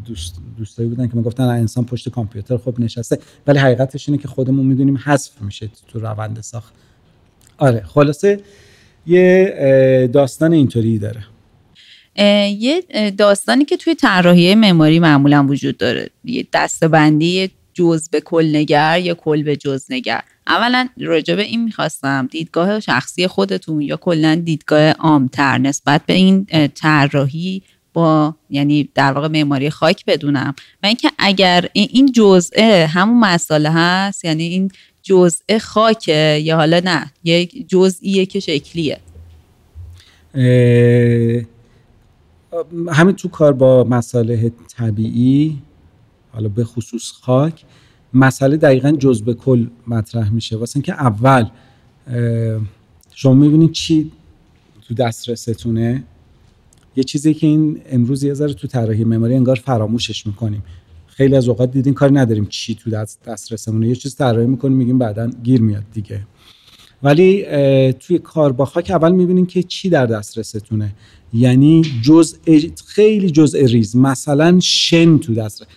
دوست 0.05 0.35
دوستایی 0.57 0.89
بودن 0.89 1.07
که 1.07 1.15
می‌گفتن 1.15 1.43
نه 1.43 1.53
انسان 1.53 1.85
پشت 1.85 2.09
کامپیوتر 2.09 2.57
خب 2.57 2.79
نشسته. 2.79 3.19
ولی 3.47 3.59
حقیقتش 3.59 4.09
اینه 4.09 4.21
که 4.21 4.27
خودمون 4.27 4.65
می‌دونیم 4.65 4.97
حذف 4.97 5.41
میشه 5.41 5.69
تو 5.87 5.99
روند 5.99 6.41
ساخت. 6.41 6.73
آره 7.57 7.83
خلاصه 7.85 8.39
یه 9.07 10.09
داستان 10.13 10.53
اینطوری 10.53 10.99
داره. 10.99 11.23
یه 12.49 12.83
داستانی 13.17 13.65
که 13.65 13.77
توی 13.77 13.95
طراحی 13.95 14.55
معماری 14.55 14.99
معمولا 14.99 15.45
وجود 15.49 15.77
داره. 15.77 16.09
یه 16.23 16.47
دستبندی 16.53 17.49
جز 17.73 18.09
به 18.09 18.21
کلنگر 18.21 18.99
یا 18.99 19.13
کل 19.13 19.43
به 19.43 19.55
جزنگر 19.55 20.21
اولا 20.47 20.87
راجع 20.97 21.35
به 21.35 21.41
این 21.41 21.63
می‌خواستم 21.63 22.27
دیدگاه 22.31 22.79
شخصی 22.79 23.27
خودتون 23.27 23.81
یا 23.81 23.97
کلا 23.97 24.35
دیدگاه 24.35 24.91
عامتر 24.91 25.57
نسبت 25.57 26.01
به 26.05 26.13
این 26.13 26.47
طراحی 26.75 27.61
با 27.93 28.35
یعنی 28.49 28.89
در 28.95 29.11
واقع 29.11 29.27
معماری 29.27 29.69
خاک 29.69 30.05
بدونم. 30.05 30.55
و 30.83 30.87
اینکه 30.87 31.11
اگر 31.17 31.69
این 31.73 32.11
جزءه 32.11 32.85
همون 32.85 33.19
مسئله 33.19 33.69
هست 33.69 34.25
یعنی 34.25 34.43
این 34.43 34.71
جزء 35.07 35.59
خاکه 35.61 36.41
یا 36.43 36.55
حالا 36.55 36.81
نه 36.85 37.11
یک 37.23 37.69
جزئیه 37.69 38.25
که 38.25 38.39
شکلیه. 38.39 38.99
همین 42.87 43.15
تو 43.15 43.27
کار 43.27 43.53
با 43.53 43.83
مساله 43.83 44.51
طبیعی 44.77 45.57
حالا 46.31 46.49
به 46.49 46.63
خصوص 46.63 47.11
خاک 47.11 47.63
مسئله 48.13 48.57
دقیقا 48.57 48.91
جز 48.91 49.21
به 49.21 49.33
کل 49.33 49.67
مطرح 49.87 50.29
میشه. 50.29 50.57
واسه 50.57 50.77
اینکه 50.77 50.93
اول 50.93 51.45
شما 53.13 53.33
می‌بینید 53.33 53.71
چی 53.71 54.11
تو 54.87 54.93
دسترستونه؟ 54.93 56.03
یه 56.95 57.03
چیزی 57.03 57.33
که 57.33 57.47
این 57.47 57.81
امروز 57.89 58.23
یه 58.23 58.33
ذره 58.33 58.53
تو 58.53 58.67
طراحی 58.67 59.03
معماری 59.03 59.35
انگار 59.35 59.55
فراموشش 59.55 60.27
می‌کنیم. 60.27 60.63
خیلی 61.17 61.35
از 61.35 61.49
اوقات 61.49 61.71
دیدین 61.71 61.93
کاری 61.93 62.13
نداریم 62.13 62.45
چی 62.45 62.75
تو 62.75 62.89
دست 62.89 63.23
دسترسمونه. 63.25 63.87
یه 63.87 63.95
چیز 63.95 64.15
طراحی 64.15 64.47
می‌کنیم 64.47 64.77
میگیم 64.77 64.97
بعدا 64.97 65.29
گیر 65.43 65.61
میاد 65.61 65.83
دیگه. 65.93 66.21
ولی 67.03 67.45
توی 67.93 68.19
کار 68.19 68.51
با 68.51 68.65
خاک 68.65 68.91
اول 68.91 69.11
می‌بینیم 69.11 69.45
که 69.45 69.63
چی 69.63 69.89
در 69.89 70.05
دسترستونه. 70.05 70.95
یعنی 71.33 71.81
جزء 72.03 72.37
خیلی 72.87 73.29
جزء 73.29 73.65
ریز. 73.65 73.95
مثلا 73.95 74.59
شن 74.59 75.17
تو 75.17 75.33
دست 75.33 75.67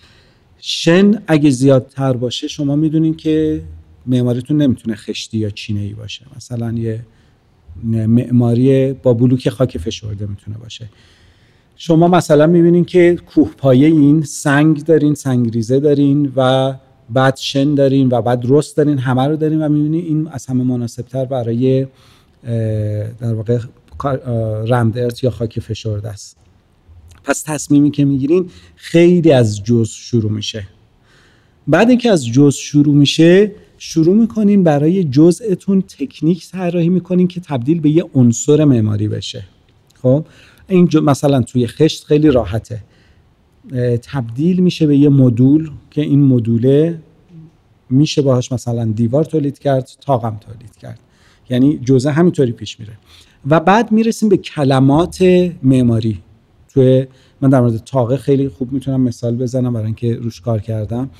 شن 0.58 1.22
اگه 1.26 1.50
زیادتر 1.50 2.12
باشه 2.12 2.48
شما 2.48 2.76
می‌دونین 2.76 3.14
که 3.14 3.62
معماریتون 4.06 4.62
نمی‌تونه 4.62 4.96
خشتی 4.96 5.38
یا 5.38 5.50
چینه 5.50 5.80
ای 5.80 5.92
باشه. 5.92 6.26
مثلا 6.36 6.72
یه 6.72 7.06
معماری 7.84 8.92
با 8.92 9.14
بلوک 9.14 9.48
خاک 9.48 9.78
فشرده 9.78 10.26
می‌تونه 10.26 10.58
باشه. 10.58 10.90
شما 11.80 12.08
مثلا 12.08 12.46
می‌بینین 12.46 12.84
که 12.84 13.18
کوه 13.26 13.50
پایه 13.56 13.86
این 13.86 14.22
سنگ 14.22 14.84
دارین 14.84 15.14
سنگریزه 15.14 15.80
دارین 15.80 16.32
و 16.36 16.74
بعد 17.10 17.36
شن 17.36 17.74
دارین 17.74 18.08
و 18.08 18.22
بعد 18.22 18.42
رست 18.48 18.76
دارین 18.76 18.98
همه 18.98 19.22
رو 19.22 19.36
دارین 19.36 19.62
و 19.62 19.68
می‌بینین 19.68 20.04
این 20.04 20.28
از 20.28 20.46
همه 20.46 20.64
مناسبتر 20.64 21.24
برای 21.24 21.86
در 23.18 23.34
واقع 23.34 23.58
رمد 24.68 24.96
یا 25.22 25.30
خاک 25.30 25.60
فشرده 25.60 26.08
است. 26.08 26.36
پس 27.24 27.42
تصمیمی 27.42 27.90
که 27.90 28.04
می‌گیرین 28.04 28.50
خیلی 28.76 29.32
از 29.32 29.64
جز 29.64 29.88
شروع 29.88 30.32
میشه. 30.32 30.68
بعد 31.68 31.88
اینکه 31.88 32.10
از 32.10 32.26
جز 32.26 32.54
شروع 32.54 32.94
میشه 32.94 33.52
شروع 33.78 34.14
می‌کنین 34.16 34.64
برای 34.64 35.04
جزءتون 35.04 35.82
تکنیک 35.82 36.50
طراحی 36.50 36.88
می‌کنین 36.88 37.28
که 37.28 37.40
تبدیل 37.40 37.80
به 37.80 37.90
یه 37.90 38.04
عنصر 38.14 38.64
معماری 38.64 39.08
بشه. 39.08 39.44
خب؟ 40.02 40.24
این 40.68 40.88
مثلا 41.02 41.42
توی 41.42 41.66
خشت 41.66 42.04
خیلی 42.04 42.30
راحته. 42.30 42.82
تبدیل 44.02 44.60
میشه 44.60 44.86
به 44.86 44.96
یه 44.96 45.08
مدول 45.08 45.70
که 45.90 46.02
این 46.02 46.24
مدوله 46.24 46.98
میشه 47.90 48.22
باهاش 48.22 48.52
مثلا 48.52 48.84
دیوار 48.84 49.24
تولید 49.24 49.58
کرد 49.58 49.90
تاقم 50.00 50.40
تولید 50.40 50.76
کرد. 50.76 51.00
یعنی 51.50 51.78
جزء 51.78 52.10
همینطوری 52.10 52.52
پیش 52.52 52.80
میره. 52.80 52.92
و 53.46 53.60
بعد 53.60 53.92
می‌رسیم 53.92 54.28
به 54.28 54.36
کلمات 54.36 55.22
معماری. 55.62 56.18
توی 56.74 57.06
من 57.40 57.50
در 57.50 57.60
مورد 57.60 57.76
تاقه 57.76 58.16
خیلی 58.16 58.48
خوب 58.48 58.72
می‌تونم 58.72 59.00
مثال 59.00 59.36
بزنم 59.36 59.72
برای 59.72 59.86
اینکه 59.86 60.14
روش 60.14 60.40
کار 60.40 60.60
کردم. 60.60 61.10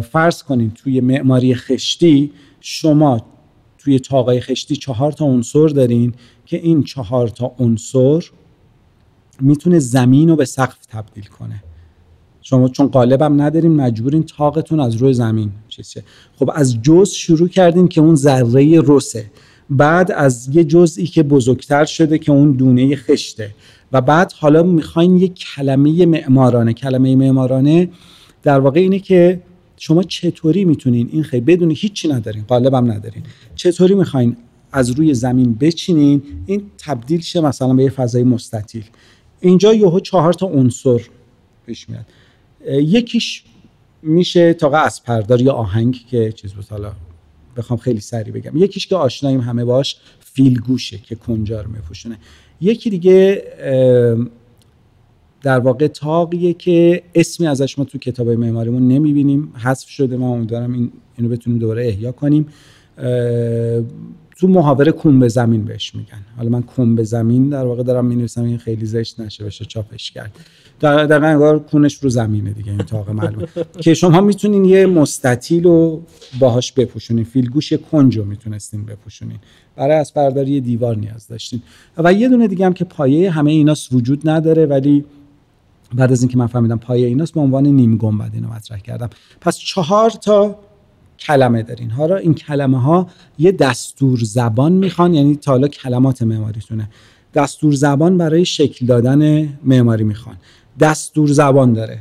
فرض 0.00 0.42
کنین 0.42 0.70
توی 0.70 1.00
معماری 1.00 1.54
خشتی 1.54 2.30
شما 2.60 3.26
توی 3.84 3.98
تاقه 3.98 4.40
خشتی 4.40 4.76
چهار 4.76 5.12
تا 5.12 5.24
عنصر 5.24 5.68
دارین 5.68 6.14
که 6.46 6.56
این 6.56 6.82
چهار 6.82 7.28
تا 7.28 7.52
عنصر 7.58 8.24
می‌تونه 9.40 9.78
زمین 9.78 10.28
رو 10.28 10.36
به 10.36 10.44
سقف 10.44 10.86
تبدیل 10.86 11.24
کنه. 11.24 11.62
شما 12.42 12.68
چون 12.68 12.86
قالبم 12.86 13.42
نداریم 13.42 13.72
مجبورین 13.72 14.22
تاقتون 14.22 14.80
از 14.80 14.94
روی 14.96 15.14
زمین 15.14 15.50
چیزه 15.68 16.02
خب 16.36 16.50
از 16.54 16.82
جز 16.82 17.10
شروع 17.10 17.48
کردین 17.48 17.88
که 17.88 18.00
اون 18.00 18.14
ذره 18.14 18.80
رسه. 18.86 19.30
بعد 19.70 20.12
از 20.12 20.56
یه 20.56 20.64
جزئی 20.64 21.06
که 21.06 21.22
بزرگتر 21.22 21.84
شده 21.84 22.18
که 22.18 22.32
اون 22.32 22.52
دونه 22.52 22.96
خشته. 22.96 23.54
و 23.92 24.00
بعد 24.00 24.32
حالا 24.32 24.62
می‌خواین 24.62 25.16
یه 25.16 25.28
کلمه 25.28 26.06
معمارانه. 26.06 26.72
کلمه 26.72 27.16
معمارانه 27.16 27.88
در 28.42 28.60
واقع 28.60 28.80
اینه 28.80 28.98
که 28.98 29.40
شما 29.84 30.02
چطوری 30.02 30.64
می‌تونین 30.64 31.08
این 31.12 31.22
خیلی 31.22 31.44
بدون 31.44 31.70
هیچی 31.70 32.08
ندارین 32.08 32.42
قالبم 32.42 32.92
ندارین. 32.92 33.22
چطوری 33.54 33.94
می‌خواین 33.94 34.36
از 34.72 34.90
روی 34.90 35.14
زمین 35.14 35.54
بچینین؟ 35.54 36.22
این 36.46 36.62
تبدیل 36.78 37.20
شه 37.20 37.40
مثلا 37.40 37.74
به 37.74 37.82
یه 37.82 37.90
فضای 37.90 38.22
مستطیل. 38.22 38.84
اینجا 39.40 39.74
یهو 39.74 40.00
چهار 40.00 40.32
تا 40.32 40.46
عنصر 40.46 41.00
پیش 41.66 41.88
میاد. 41.88 42.06
یکیش 42.66 43.44
میشه 44.02 44.54
تاقه 44.54 44.76
اسپردار 44.76 45.40
یا 45.40 45.52
آهنگ 45.52 46.04
که 46.10 46.32
چیز 46.32 46.52
بود 46.52 46.64
حالا 46.70 46.92
بخوام 47.56 47.78
خیلی 47.78 48.00
سریع 48.00 48.32
بگم. 48.32 48.56
یکیش 48.56 48.86
که 48.86 48.96
آشناییم 48.96 49.40
همه 49.40 49.64
باش 49.64 49.96
فیلگوشه 50.20 50.98
که 50.98 51.14
کنجار 51.14 51.66
میپوشونه 51.66 52.18
یکی 52.60 52.90
دیگه 52.90 53.42
در 55.42 55.58
واقع 55.58 55.86
تاقیه 55.86 56.54
که 56.54 57.02
اسمی 57.14 57.46
ازش 57.46 57.78
ما 57.78 57.84
تو 57.84 57.98
کتاب 57.98 58.28
معماریمون 58.30 58.88
نمی‌بینیم. 58.88 59.52
حذف 59.56 59.88
شده 59.88 60.16
ما 60.16 60.32
امیدوارم 60.32 60.72
این 60.72 60.92
اینو 61.18 61.28
بتونیم 61.28 61.58
دوباره 61.58 61.86
احیا 61.86 62.12
کنیم. 62.12 62.46
تو 64.36 64.48
محاوره 64.48 64.92
به 65.20 65.28
زمین 65.28 65.64
بهش 65.64 65.94
میگن. 65.94 66.22
حالا 66.36 66.62
من 66.78 66.94
به 66.94 67.04
زمین 67.04 67.48
در 67.48 67.64
واقع 67.64 67.82
دارم 67.82 68.04
می‌نویسم 68.04 68.44
این 68.44 68.58
خیلی 68.58 68.86
زشت 68.86 69.20
نشه 69.20 69.44
بشه 69.44 69.64
چاپش 69.64 70.10
کرد. 70.10 70.32
در 70.80 71.06
در 71.06 71.24
انگار 71.24 71.58
کونش 71.58 71.94
رو 71.94 72.10
زمینه 72.10 72.50
دیگه 72.50 72.70
این 72.70 72.82
تاق 72.82 73.10
معلومه. 73.10 73.48
که 73.82 73.94
شما 73.94 74.20
می‌تونین 74.20 74.64
یه 74.64 74.86
مستطیل 74.86 75.64
رو 75.64 76.02
باهاش 76.40 76.72
بپوشونین. 76.72 77.24
فیلگوش 77.24 77.72
کنج 77.72 78.18
رو 78.18 78.24
می‌تونستین 78.24 78.84
بپوشونین. 78.84 79.38
برای 79.76 79.96
از 79.96 80.12
برداری 80.12 80.60
دیوار 80.60 80.96
نیاز 80.96 81.28
داشتین. 81.28 81.62
و 81.98 82.12
یه 82.12 82.28
دونه 82.28 82.48
دیگه 82.48 82.66
هم 82.66 82.72
که 82.72 82.84
پایه 82.84 83.30
همه 83.30 83.50
ایناس 83.50 83.92
وجود 83.92 84.28
نداره 84.28 84.66
ولی 84.66 85.04
بعد 85.94 86.12
از 86.12 86.22
اینکه 86.22 86.38
من 86.38 86.46
فهمیدم 86.46 86.78
پایه 86.78 87.06
ایناست 87.06 87.34
به 87.34 87.40
عنوان 87.40 87.66
نیم 87.66 87.96
گنبد 87.96 88.30
اینو 88.34 88.48
مطرح 88.48 88.78
کردم. 88.78 89.10
پس 89.40 89.58
چهار 89.58 90.10
تا 90.10 90.58
کلمه 91.18 91.62
دارین. 91.62 91.90
حالا 91.90 92.16
این 92.16 92.34
کلمه 92.34 92.80
ها 92.80 93.06
یه 93.38 93.52
دستور 93.52 94.18
زبان 94.22 94.72
می‌خوان 94.72 95.14
یعنی 95.14 95.36
تا 95.36 95.52
حالا 95.52 95.68
کلمات 95.68 96.22
معماریتونه. 96.22 96.88
دستور 97.34 97.72
زبان 97.72 98.18
برای 98.18 98.44
شکل 98.44 98.86
دادن 98.86 99.48
معماری 99.64 100.04
می‌خوان. 100.04 100.36
دستور 100.80 101.28
زبان 101.28 101.72
داره 101.72 101.98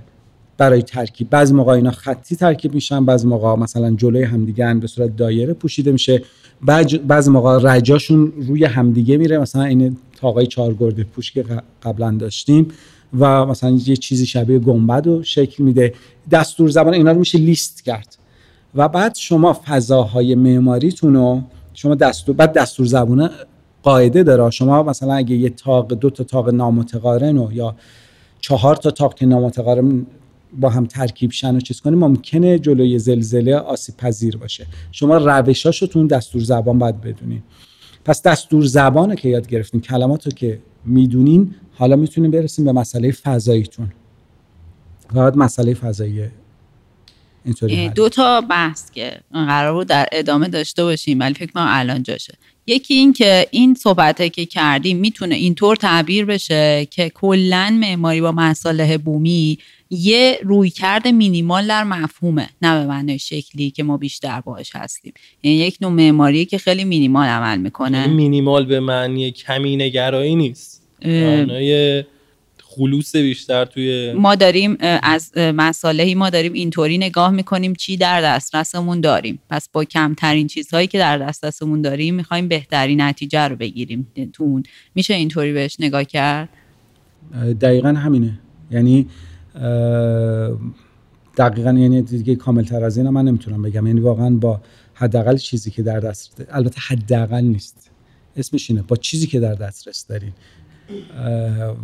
برای 0.57 0.81
ترکیب. 0.81 1.29
بعضی 1.29 1.53
موقع 1.53 1.73
اینا 1.73 1.91
خطی 1.91 2.35
ترکیب 2.35 2.73
میشن 2.73 3.05
بعضی 3.05 3.27
موقع 3.27 3.55
مثلا 3.55 3.91
جلوی 3.91 4.23
همدیگه 4.23 4.73
به 4.73 4.87
صورت 4.87 5.15
دایره 5.15 5.53
پوشیده 5.53 5.91
میشه. 5.91 6.21
بعضی 7.07 7.31
موقع 7.31 7.59
رجاشون 7.75 8.33
روی 8.47 8.65
همدیگه 8.65 9.17
میره. 9.17 9.37
مثلا 9.37 9.63
این 9.63 9.97
تاقای 10.15 10.47
چهارگرده 10.47 11.03
پوش 11.03 11.31
که 11.31 11.45
قبلا 11.83 12.11
داشتیم. 12.11 12.67
و 13.19 13.45
مثلا 13.45 13.79
یه 13.85 13.95
چیزی 13.95 14.25
شبیه 14.25 14.59
گنبد 14.59 15.07
رو 15.07 15.23
شکل 15.23 15.63
میده. 15.63 15.93
دستور 16.31 16.69
زبان 16.69 16.93
اینا 16.93 17.11
رو 17.11 17.19
میشه 17.19 17.37
لیست 17.37 17.83
کرد. 17.83 18.17
و 18.75 18.89
بعد 18.89 19.15
شما 19.15 19.53
فضاهای 19.65 20.35
معماریتون 20.35 21.13
رو 21.13 21.41
شما 21.73 21.95
دستور 21.95 22.35
بعد 22.35 22.53
دستور 22.53 22.85
زبونه 22.85 23.29
قاعده 23.83 24.23
داره. 24.23 24.49
شما 24.49 24.83
مثلا 24.83 25.13
اگه 25.13 25.35
یه 25.35 25.49
تاق 25.49 25.93
دو 25.93 26.09
تا 26.09 26.23
تاق 26.23 26.49
نامتقارن 26.49 27.37
و 27.37 27.51
یا 27.51 27.75
چهار 28.41 28.75
تا 28.75 28.91
تاق 28.91 29.13
که 29.13 29.25
نامتقارن 29.25 30.05
با 30.59 30.69
هم 30.69 30.85
ترکیب 30.85 31.31
شن 31.31 31.55
و 31.55 31.59
چیز 31.59 31.81
کنیم 31.81 31.99
ممکنه 31.99 32.59
جلوی 32.59 32.99
زلزله 32.99 33.55
آسیب 33.55 33.97
پذیر 33.97 34.37
باشه. 34.37 34.65
شما 34.91 35.17
روشاشو 35.17 35.87
تو 35.87 36.07
دستور 36.07 36.41
زبان 36.41 36.79
باید 36.79 37.01
بدونین. 37.01 37.43
پس 38.05 38.21
دستور 38.21 38.65
زبانه 38.65 39.15
که 39.15 39.29
یاد 39.29 39.47
گرفتین 39.47 39.81
کلماتو 39.81 40.29
که 40.29 40.59
می‌دونین 40.85 41.55
حالا 41.81 41.95
می‌تونیم 41.95 42.31
برسیم 42.31 42.65
به 42.65 42.71
مسئله 42.71 43.11
فضاییتون. 43.11 43.91
باید 45.13 45.35
مسئله 45.35 45.73
فضایی 45.73 46.21
دو 47.95 48.09
تا 48.09 48.41
بحث 48.41 48.91
که 48.91 49.19
قرار 49.33 49.73
بود 49.73 49.87
در 49.87 50.07
ادامه 50.11 50.47
داشته 50.47 50.83
باشیم 50.83 51.19
ولی 51.19 51.33
فکر 51.33 51.51
کنم 51.51 51.65
الان 51.69 52.03
جاشه. 52.03 52.33
یکی 52.67 52.93
این 52.93 53.13
که 53.13 53.47
این 53.51 53.75
صحبت 53.75 54.33
که 54.33 54.45
کردیم 54.45 54.97
می‌تونه 54.97 55.35
اینطور 55.35 55.75
تعبیر 55.75 56.25
بشه 56.25 56.87
که 56.91 57.09
کلا 57.09 57.77
معماری 57.79 58.21
با 58.21 58.31
مصالح 58.31 58.97
بومی 58.97 59.57
یه 59.89 60.39
رویکرد 60.43 61.07
مینیمال 61.07 61.67
در 61.67 61.83
مفهومه 61.83 62.49
نه 62.61 62.79
به 62.79 62.87
معنای 62.87 63.19
شکلی 63.19 63.71
که 63.71 63.83
ما 63.83 63.97
بیشتر 63.97 64.41
باهاش 64.41 64.75
هستیم. 64.75 65.13
یعنی 65.43 65.57
یک 65.57 65.77
نوع 65.81 65.91
معماری 65.91 66.45
که 66.45 66.57
خیلی 66.57 66.83
مینیمال 66.83 67.27
عمل 67.27 67.57
می‌کنه. 67.57 67.97
یعنی 67.97 68.13
مینیمال 68.13 68.65
به 68.65 68.79
معنی 68.79 69.31
کمی 69.31 69.77
نگرایی 69.77 70.35
نیست. 70.35 70.80
معنای 71.05 72.03
خلوص 72.63 73.15
بیشتر 73.15 73.65
توی 73.65 74.13
ما 74.13 74.35
داریم 74.35 74.77
از 75.03 75.31
مسالهی 75.37 76.15
ما 76.15 76.29
داریم 76.29 76.53
اینطوری 76.53 76.97
نگاه 76.97 77.31
می‌کنیم 77.31 77.73
چی 77.73 77.97
در 77.97 78.21
دسترسمون 78.21 79.01
داریم. 79.01 79.39
پس 79.49 79.69
با 79.69 79.85
کمترین 79.85 80.47
چیزهایی 80.47 80.87
که 80.87 80.97
در 80.97 81.17
دسترسمون 81.17 81.81
داریم 81.81 82.15
می‌خوایم 82.15 82.47
بهترین 82.47 83.01
نتیجه 83.01 83.47
رو 83.47 83.55
بگیریم 83.55 84.07
تو 84.33 84.61
میشه 84.95 85.13
اینطوری 85.13 85.53
بهش 85.53 85.75
نگاه 85.79 86.03
کرد؟ 86.03 86.49
دقیقا 87.61 87.89
همینه. 87.89 88.39
یعنی 88.71 89.07
دقیقا 91.37 91.71
یعنی 91.71 92.01
دیگه 92.01 92.35
کامل 92.35 92.63
تر 92.63 92.83
از 92.83 92.97
این 92.97 93.09
من 93.09 93.25
نمی‌تونم 93.25 93.61
بگم. 93.61 93.87
یعنی 93.87 93.99
واقعا 93.99 94.29
با 94.29 94.61
حداقل 94.93 95.37
چیزی 95.37 95.71
که 95.71 95.83
در 95.83 95.99
دست 95.99 96.45
البته 96.49 96.81
حداقل 96.81 97.41
نیست. 97.41 97.91
اسمش 98.37 98.69
اینه 98.69 98.81
با 98.81 98.95
چیزی 98.95 99.27
که 99.27 99.39
در 99.39 99.53
دسترس 99.53 100.07
دارین. 100.07 100.31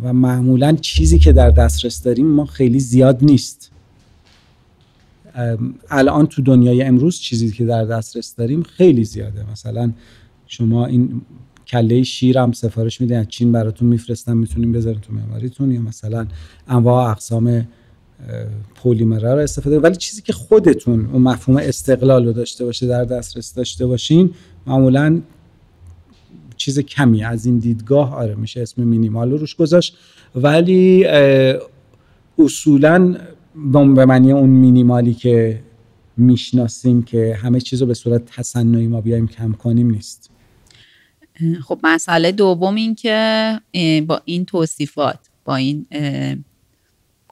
و 0.02 0.12
معمولا 0.12 0.72
چیزی 0.72 1.18
که 1.18 1.32
در 1.32 1.50
دسترس 1.50 2.02
داریم 2.02 2.26
ما 2.26 2.44
خیلی 2.44 2.80
زیاد 2.80 3.18
نیست. 3.24 3.70
الان 5.90 6.26
تو 6.26 6.42
دنیای 6.42 6.82
امروز 6.82 7.18
چیزی 7.18 7.50
که 7.50 7.64
در 7.64 7.84
دسترس 7.84 8.34
داریم 8.34 8.62
خیلی 8.62 9.04
زیاده. 9.04 9.50
مثلا 9.52 9.92
شما 10.46 10.86
این 10.86 11.22
کله 11.66 12.02
شیر 12.02 12.38
هم 12.38 12.52
سفارش 12.52 13.00
میدین 13.00 13.16
از 13.16 13.28
چین 13.28 13.52
براتون 13.52 13.88
میفرستن 13.88 14.36
می‌تونیم 14.36 14.72
بذارین 14.72 15.00
تو 15.00 15.12
معماریتون. 15.12 15.72
یا 15.72 15.80
مثلا 15.80 16.26
انواع 16.68 17.10
اقسام 17.10 17.68
پلیمرها 18.74 19.34
رو 19.34 19.40
استفاده 19.40 19.78
ولی 19.78 19.96
چیزی 19.96 20.22
که 20.22 20.32
خودتون 20.32 21.06
اون 21.06 21.22
مفهوم 21.22 21.56
استقلال 21.56 22.26
رو 22.26 22.32
داشته 22.32 22.64
باشه 22.64 22.86
در 22.86 23.04
دسترس 23.04 23.54
داشته 23.54 23.86
باشین 23.86 24.30
معمولا 24.66 25.20
چیز 26.58 26.78
کمی 26.78 27.24
از 27.24 27.46
این 27.46 27.58
دیدگاه 27.58 28.14
آره 28.14 28.34
میشه 28.34 28.62
اسم 28.62 28.82
مینیمال 28.82 29.30
رو 29.30 29.36
روش 29.36 29.54
گذاشت. 29.54 29.96
ولی 30.34 31.06
اصولا 32.38 33.16
به 33.94 34.04
معنی 34.04 34.32
اون 34.32 34.50
مینیمالی 34.50 35.14
که 35.14 35.60
می‌شناسیم 36.16 37.02
که 37.02 37.38
همه 37.42 37.60
چیز 37.60 37.80
رو 37.80 37.86
به 37.86 37.94
صورت 37.94 38.22
تصنعی 38.24 38.86
ما 38.86 39.00
بیایم 39.00 39.28
کم 39.28 39.52
کنیم 39.52 39.90
نیست. 39.90 40.30
خب 41.64 41.80
مسئله 41.82 42.32
دوم 42.32 42.74
این 42.74 42.94
که 42.94 43.60
با 44.06 44.20
این 44.24 44.44
توصیفات 44.44 45.18
با 45.44 45.56
این 45.56 45.86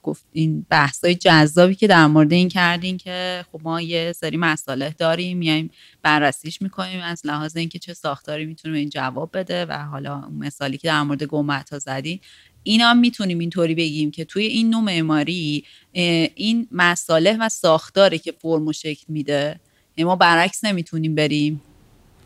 گفت 0.06 0.24
این 0.32 0.66
بحث 0.70 1.04
های 1.04 1.14
جذابی 1.14 1.74
که 1.74 1.86
در 1.86 2.06
مورد 2.06 2.32
این 2.32 2.48
کردین 2.48 2.98
که 2.98 3.44
خب 3.52 3.60
ما 3.64 3.80
یه 3.80 4.12
سری 4.12 4.36
مسائل 4.36 4.90
داریم 4.98 5.38
میایم 5.38 5.70
بررسیش 6.02 6.62
می‌کنیم 6.62 7.00
از 7.00 7.22
لحاظ 7.24 7.56
اینکه 7.56 7.78
چه 7.78 7.94
ساختاری 7.94 8.46
می‌تونه 8.46 8.78
این 8.78 8.88
جواب 8.88 9.30
بده 9.38 9.64
و 9.64 9.72
حالا 9.72 10.20
مثالی 10.20 10.78
که 10.78 10.88
در 10.88 11.02
مورد 11.02 11.24
گمت 11.24 11.70
ها 11.70 11.78
زدین 11.78 12.20
اینا 12.62 12.94
می‌تونیم 12.94 13.38
اینطوری 13.38 13.74
بگیم 13.74 14.10
که 14.10 14.24
توی 14.24 14.44
این 14.44 14.70
نوع 14.70 14.82
معماری 14.82 15.64
این 15.92 16.68
مساله 16.72 17.36
و 17.40 17.48
ساختاره 17.48 18.18
که 18.18 18.32
فرم 18.32 18.66
و 18.66 18.72
شکل 18.72 19.04
میده 19.08 19.60
ما 19.98 20.16
برعکس 20.16 20.64
نمی‌تونیم 20.64 21.14
بریم 21.14 21.62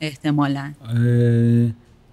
احتمالا. 0.00 0.74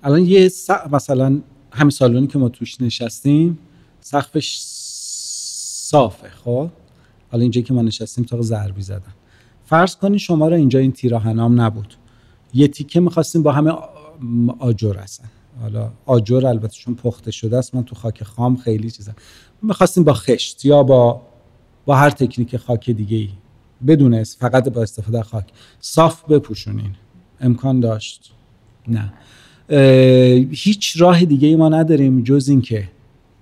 الان 0.04 0.26
یه 0.26 0.52
مثلا 0.92 1.42
همین 1.72 1.90
سالونی 1.90 2.28
که 2.28 2.38
ما 2.38 2.50
توش 2.50 2.82
نشستیم 2.82 3.60
سقفش 4.02 4.58
صافه 5.90 6.30
خب؟ 6.30 6.70
حالا 7.32 7.42
اینجا 7.42 7.62
که 7.62 7.74
ما 7.74 7.82
نشستیم 7.82 8.24
تا 8.24 8.42
ضربی 8.42 8.82
زدن. 8.82 9.14
فرض 9.66 9.96
کنید 9.96 10.20
شما 10.20 10.48
را 10.48 10.56
اینجا 10.56 10.80
این 10.80 10.92
تیراهنام 10.92 11.62
نبود. 11.62 11.94
یه 12.54 12.68
تیکه 12.68 13.00
می‌خواستیم 13.00 13.44
با 13.44 13.52
همه 13.52 13.74
آجر 14.60 14.96
هستن. 14.98 15.30
حالا 15.62 15.92
آجر 16.06 16.48
البته 16.48 16.74
چون 16.74 16.96
پخته 16.96 17.32
شده 17.32 17.58
است 17.58 17.76
من 17.76 17.84
تو 17.84 17.96
خاک 17.96 18.24
خام 18.24 18.58
خیلی 18.58 18.92
چیزا. 18.92 19.12
می‌خواستیم 19.62 20.04
با 20.04 20.14
خشت 20.14 20.66
یا 20.66 20.84
با 20.84 21.22
با 21.86 21.96
هر 21.96 22.10
تکنیک 22.10 22.58
خاک 22.58 22.90
دیگه 22.90 23.18
ای 23.18 23.30
بدون 23.88 24.24
فقط 24.24 24.70
با 24.70 24.82
استفاده 24.82 25.24
خاک. 25.24 25.46
صاف 25.80 26.24
بپوشونین. 26.26 26.96
امکان 27.40 27.80
داشت. 27.80 28.34
نه. 28.88 29.14
هیچ 30.52 31.02
راه 31.02 31.26
دیگه 31.26 31.48
ای 31.48 31.56
ما 31.56 31.70
نداریم 31.70 32.24
جز 32.24 32.50
اینکه 32.50 32.90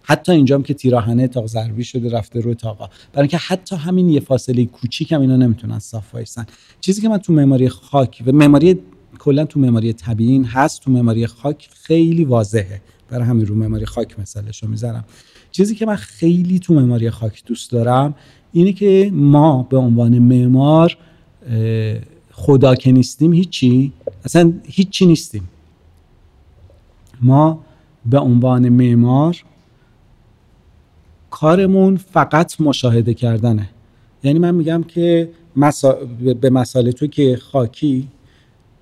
حتی 0.07 0.31
اینجام 0.31 0.63
که 0.63 0.73
تیراهنه 0.73 1.27
تاق 1.27 1.45
ضربی 1.45 1.83
شده 1.83 2.09
رفته 2.09 2.39
روی 2.39 2.55
تاقا 2.55 2.89
برای 3.13 3.23
اینکه 3.23 3.37
حتی 3.37 3.75
همین 3.75 4.09
یه 4.09 4.19
فاصله 4.19 4.65
کوچیک 4.65 5.11
هم 5.11 5.21
اینا 5.21 5.35
نمی‌تونن 5.35 5.79
صاف 5.79 6.13
وایسن. 6.13 6.45
چیزی 6.81 7.01
که 7.01 7.09
من 7.09 7.17
تو 7.17 7.33
معماری 7.33 7.69
خاک 7.69 8.23
و 8.25 8.31
معماری 8.31 8.79
کلا 9.19 9.45
تو 9.45 9.59
معماری 9.59 9.93
طبیعی 9.93 10.43
هست 10.43 10.81
تو 10.81 10.91
معماری 10.91 11.27
خاک 11.27 11.69
خیلی 11.73 12.25
واضحه. 12.25 12.81
برای 13.09 13.25
همین 13.25 13.45
رو 13.45 13.55
معماری 13.55 13.85
خاک 13.85 14.19
مثالش 14.19 14.63
رو 14.63 14.69
می‌ذارم. 14.69 15.05
چیزی 15.51 15.75
که 15.75 15.85
من 15.85 15.95
خیلی 15.95 16.59
تو 16.59 16.73
معماری 16.73 17.09
خاک 17.09 17.43
دوست 17.45 17.71
دارم 17.71 18.15
اینه 18.51 18.73
که 18.73 19.11
ما 19.13 19.63
به 19.63 19.77
عنوان 19.77 20.19
معمار 20.19 20.97
خدا 22.31 22.75
که 22.75 22.91
نیستیم 22.91 23.33
هیچی 23.33 23.93
اصلا 24.25 24.53
هیچی 24.63 25.05
نیستیم. 25.05 25.49
ما 27.21 27.59
به 28.05 28.19
عنوان 28.19 28.69
معمار 28.69 29.43
کارمون 31.35 31.97
فقط 31.97 32.61
مشاهده 32.61 33.13
کردنه. 33.13 33.69
یعنی 34.23 34.39
من 34.39 34.55
میگم 34.55 34.83
که 34.83 35.29
به 36.41 36.49
مصالح 36.49 36.91
تو 36.91 37.07
که 37.07 37.37
خاکی 37.37 38.07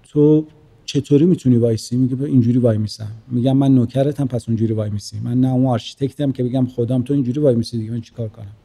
تو 0.04 0.46
چطوری 0.86 1.26
می‌تونی 1.26 1.58
وایسی؟ 1.58 1.96
میگه 1.96 2.24
اینجوری 2.24 2.58
وای 2.60 2.78
میسم 2.78 3.12
میگم 3.28 3.58
من 3.58 3.76
نوکرتم 3.76 4.28
پس 4.28 4.50
اونجوری 4.50 4.74
وای 4.74 4.89
میسی 4.89 5.20
من 5.24 5.42
نه 5.42 5.54
اون 5.54 5.66
architect 5.65 6.25
م 6.25 6.32
که 6.32 6.44
بگم 6.44 6.66
خودم 6.66 7.02
تو 7.02 7.13
اینجوری 7.13 7.39
وای 7.39 7.56
میسی 7.56 7.78
دیگه 7.78 7.92
من 7.92 8.02
چیکار 8.02 8.28
کنم؟ 8.28 8.56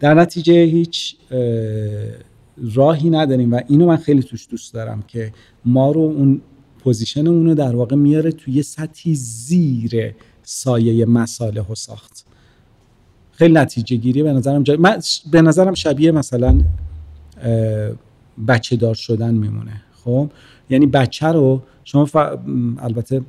در 0.00 0.14
نتیجه 0.14 0.62
هیچ 0.64 1.16
راهی 2.74 3.10
نداریم 3.10 3.52
و 3.52 3.60
اینو 3.68 3.86
من 3.86 3.96
خیلی 3.96 4.22
توش 4.22 4.46
دوست 4.50 4.74
دارم 4.74 5.02
که 5.02 5.32
ما 5.64 5.90
رو 5.90 6.00
اون 6.00 6.40
position 6.78 7.26
اونو 7.26 7.54
در 7.54 7.76
واقع 7.76 7.96
میاره 7.96 8.32
توی 8.32 8.54
یه 8.54 8.62
سطحی 8.62 9.14
زیر 9.14 10.14
سایه 10.42 11.06
مصالح 11.06 11.68
و 11.68 11.74
ساخت. 11.74 12.27
خیلی 13.38 13.54
نتیجه 13.54 13.96
گیری 13.96 14.22
به 14.22 14.32
نظرم. 14.32 14.62
جای 14.62 14.76
من 14.76 14.98
به 15.30 15.42
نظرم 15.42 15.74
شبیه 15.74 16.10
مثلا 16.10 16.60
بچه 18.48 18.76
دار 18.76 18.94
شدن 18.94 19.34
میمونه. 19.34 19.82
خب؟ 20.04 20.30
یعنی 20.70 20.86
بچه 20.86 21.26
رو 21.26 21.62
شما 21.84 22.04
ف... 22.04 22.16
البته 22.78 23.20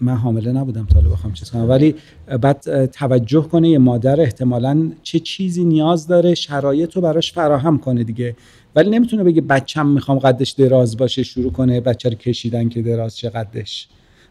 من 0.00 0.14
حامله 0.14 0.52
نبودم 0.52 0.86
تا 0.86 1.00
بخوام 1.00 1.32
چیز 1.32 1.50
کنم. 1.50 1.68
ولی 1.68 1.94
بعد 2.40 2.86
توجه 2.86 3.42
کنه 3.42 3.68
یه 3.68 3.78
مادر 3.78 4.20
احتمالا 4.20 4.90
چه 5.02 5.18
چیزی 5.18 5.64
نیاز 5.64 6.06
داره 6.06 6.34
شرایط 6.34 6.96
رو 6.96 7.02
براش 7.02 7.32
فراهم 7.32 7.78
کنه 7.78 8.04
دیگه. 8.04 8.36
ولی 8.76 8.90
نمی‌تونه 8.90 9.24
بگه 9.24 9.40
بچم 9.40 9.86
می‌خوام 9.86 10.18
قدش 10.18 10.50
دراز 10.50 10.96
باشه 10.96 11.22
شروع 11.22 11.52
کنه 11.52 11.80
بچه 11.80 12.08
رو 12.08 12.14
کشیدن 12.14 12.68
که 12.68 12.82
دراز 12.82 13.16
چه 13.16 13.30
قدش. 13.30 13.88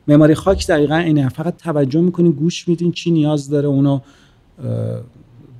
معماری 0.07 0.33
خاک 0.33 0.67
دقیقا 0.67 0.95
اینه. 0.95 1.29
فقط 1.29 1.57
توجه 1.57 2.01
می‌کنین 2.01 2.31
گوش 2.31 2.67
میدین 2.67 2.91
چی 2.91 3.11
نیاز 3.11 3.49
داره 3.49 3.67
اونو 3.67 3.99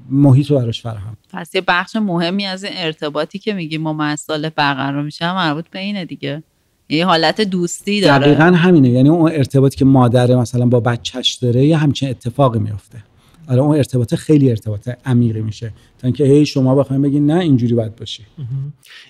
محیط 0.10 0.52
رو 0.52 0.60
براش 0.60 0.82
فراهم 0.82 1.18
پس 1.34 1.56
یه 1.56 1.62
بخش 1.68 1.96
مهمی 1.96 2.46
از 2.46 2.64
این 2.64 2.74
ارتباطی 2.76 3.40
که 3.40 3.54
میگیم 3.54 3.82
ما 3.82 3.94
مسئله 3.94 4.50
برقرار 4.50 5.04
میشه 5.04 5.34
مربوط 5.34 5.66
به 5.70 5.80
اینه 5.80 6.06
دیگه. 6.06 6.44
یه 6.90 7.06
حالت 7.06 7.42
دوستی 7.42 8.02
داره. 8.02 8.26
دقیقا 8.26 8.44
همینه. 8.44 8.90
یعنی 8.90 9.10
اون 9.10 9.32
ارتباطی 9.32 9.78
که 9.78 9.86
مادر 9.86 10.36
مثلا 10.36 10.66
با 10.66 10.80
بچهش 10.80 11.34
داره 11.34 11.66
یه 11.66 11.78
همچین 11.78 12.10
اتفاقی 12.10 12.60
میفته. 12.60 13.04
آره 13.48 13.62
اون 13.62 13.78
ارتباط 13.78 14.16
خیلی 14.16 14.50
ارتباط 14.50 14.90
عمیقی 15.06 15.42
میشه 15.42 15.74
تا 16.00 16.08
اینکه 16.08 16.24
هی 16.24 16.46
شما 16.46 16.76
بخواید 16.76 17.02
بگین 17.02 17.26
نه 17.26 17.40
اینجوری 17.40 17.74
باید 17.74 17.96
باشی 17.96 18.24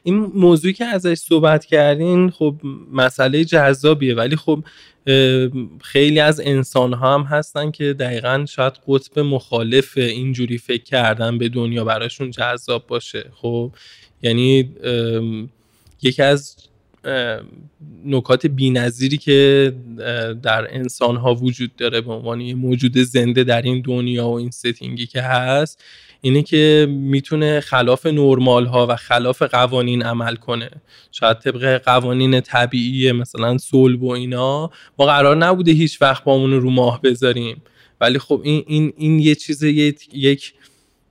این 0.03 0.15
موضوعی 0.15 0.73
که 0.73 0.85
ازش 0.85 1.17
صحبت 1.17 1.65
کردین 1.65 2.29
خب 2.29 2.55
مسئله 2.93 3.45
جذابیه 3.45 4.15
ولی 4.15 4.35
خب 4.35 4.63
خیلی 5.81 6.19
از 6.19 6.39
انسان 6.39 6.93
ها 6.93 7.13
هم 7.13 7.21
هستن 7.21 7.71
که 7.71 7.93
دقیقا 7.93 8.45
شاید 8.49 8.73
قطب 8.87 9.19
مخالف 9.19 9.97
اینجوری 9.97 10.57
فکر 10.57 10.83
کردن 10.83 11.37
به 11.37 11.49
دنیا 11.49 11.83
براشون 11.83 12.31
جذاب 12.31 12.87
باشه. 12.87 13.31
خب 13.33 13.71
یعنی 14.21 14.69
یکی 16.01 16.21
از 16.21 16.55
نکات 18.05 18.47
بینظیری 18.47 19.17
که 19.17 19.73
در 20.43 20.75
انسان 20.75 21.15
ها 21.15 21.35
وجود 21.35 21.75
داره 21.75 22.01
به 22.01 22.13
عنوان 22.13 22.41
یه 22.41 22.55
موجود 22.55 22.97
زنده 22.97 23.43
در 23.43 23.61
این 23.61 23.81
دنیا 23.81 24.27
و 24.27 24.33
این 24.33 24.49
ستینگی 24.51 25.05
که 25.05 25.21
هست 25.21 25.83
اینه 26.21 26.43
که 26.43 26.87
می‌تونه 26.89 27.59
خلاف 27.59 28.05
نرمال 28.05 28.65
ها 28.65 28.87
و 28.87 28.95
خلاف 28.95 29.41
قوانین 29.41 30.01
عمل 30.03 30.35
کنه. 30.35 30.69
شاید 31.11 31.39
طبق 31.39 31.83
قوانین 31.85 32.41
طبیعی 32.41 33.11
مثلا 33.11 33.57
صلب 33.57 34.03
و 34.03 34.11
اینا 34.11 34.71
ما 34.99 35.05
قرار 35.05 35.35
نبوده 35.35 35.71
هیچ 35.71 36.01
وقت 36.01 36.23
با 36.23 36.45
رو 36.45 36.69
ماه 36.69 37.01
بذاریم. 37.01 37.61
ولی 38.01 38.19
خب 38.19 38.41
این, 38.43 38.63
این, 38.67 38.93
این 38.97 39.19
یه 39.19 39.35
چیز 39.35 39.63
یک, 39.63 40.53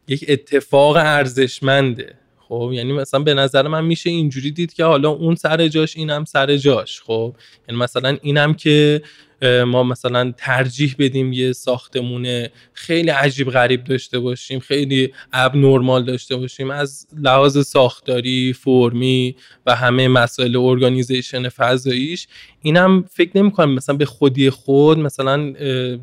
یک 0.08 0.24
اتفاق 0.28 0.96
ارزشمنده. 0.96 2.14
خب 2.48 2.70
یعنی 2.74 2.92
مثلا 2.92 3.20
به 3.20 3.34
نظر 3.34 3.68
من 3.68 3.84
میشه 3.84 4.10
اینجوری 4.10 4.50
دید 4.50 4.72
که 4.72 4.84
حالا 4.84 5.10
اون 5.10 5.34
سر 5.34 5.68
جاش 5.68 5.96
اینم 5.96 6.24
سر 6.24 6.56
جاش 6.56 7.02
خب؟ 7.02 7.34
یعنی 7.68 7.80
مثلا 7.80 8.16
اینم 8.22 8.54
که 8.54 9.02
ما 9.42 9.82
مثلا 9.82 10.32
ترجیح 10.36 10.94
بدیم 10.98 11.32
یه 11.32 11.52
ساختمون 11.52 12.46
خیلی 12.72 13.10
عجیب 13.10 13.50
غریب 13.50 13.84
داشته 13.84 14.18
باشیم 14.18 14.60
خیلی 14.60 15.12
اب 15.32 15.56
نرمال 15.56 16.04
داشته 16.04 16.36
باشیم. 16.36 16.70
از 16.70 17.06
لحاظ 17.18 17.66
ساختاری 17.66 18.52
فرمی 18.52 19.36
و 19.66 19.74
همه 19.74 20.08
مسائل 20.08 20.56
ارگانیزیشن 20.56 21.48
فضاییش 21.48 22.28
اینم 22.62 23.04
فکر 23.10 23.30
نمی 23.34 23.50
کنم 23.50 23.74
مثلا 23.74 23.96
به 23.96 24.04
خودی 24.04 24.50
خود 24.50 24.98
مثلا 24.98 25.52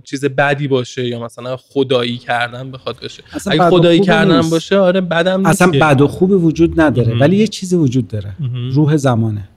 چیز 0.03 0.25
بدی 0.25 0.67
باشه 0.67 1.07
یا 1.07 1.23
مثلا 1.23 1.57
خدایی 1.57 2.17
کردن 2.17 2.71
بخواد 2.71 2.99
باشه. 3.01 3.23
اگه 3.47 3.69
خدایی 3.69 3.99
کردن 3.99 4.49
باشه 4.49 4.77
آره 4.77 5.01
بدم 5.01 5.45
اصلا 5.45 5.71
بد 5.71 6.01
و 6.01 6.07
خوب 6.07 6.31
وجود 6.31 6.81
نداره 6.81 7.19
ولی 7.19 7.35
یه 7.37 7.47
چیزی 7.47 7.75
وجود 7.75 8.07
داره. 8.07 8.35
روح 8.71 8.97
زمانه. 8.97 9.49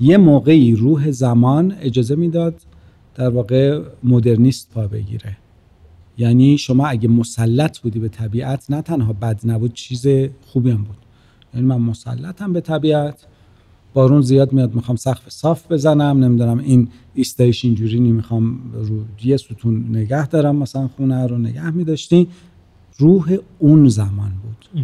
یه 0.00 0.16
موقعی 0.16 0.76
روح 0.76 1.10
زمان 1.10 1.76
اجازه 1.82 2.14
می‌داد 2.14 2.54
در 3.14 3.28
واقع 3.28 3.82
مدرنیست 4.04 4.70
پا 4.74 4.86
بگیره. 4.86 5.36
یعنی 6.18 6.58
شما 6.58 6.86
اگه 6.86 7.08
مسلط 7.08 7.78
بودی 7.78 7.98
به 7.98 8.08
طبیعت 8.08 8.70
نه 8.70 8.82
تنها 8.82 9.12
بد 9.12 9.40
نبود 9.44 9.72
چیز 9.72 10.06
خوبی 10.46 10.70
هم 10.70 10.84
بود. 10.84 10.96
یعنی 11.54 11.66
من 11.66 11.76
مسلطم 11.76 12.52
به 12.52 12.60
طبیعت 12.60 13.26
بارون 13.94 14.20
زیاد 14.22 14.52
میاد 14.52 14.74
می‌خوام 14.74 14.96
سقف 14.96 15.28
صاف 15.28 15.72
بزنم 15.72 16.24
نمی‌دونم 16.24 16.58
این 16.58 16.88
ایستایش 17.14 17.64
اینجوری 17.64 18.00
نمی‌خوام 18.00 18.58
رو 18.72 19.04
یه 19.24 19.36
ستون 19.36 19.96
نگه 19.96 20.26
دارم 20.26 20.56
مثلا 20.56 20.88
خونه 20.88 21.26
رو 21.26 21.38
نگه 21.38 21.70
میداشتی. 21.70 22.28
روح 22.98 23.36
اون 23.58 23.88
زمان 23.88 24.32
بود. 24.42 24.82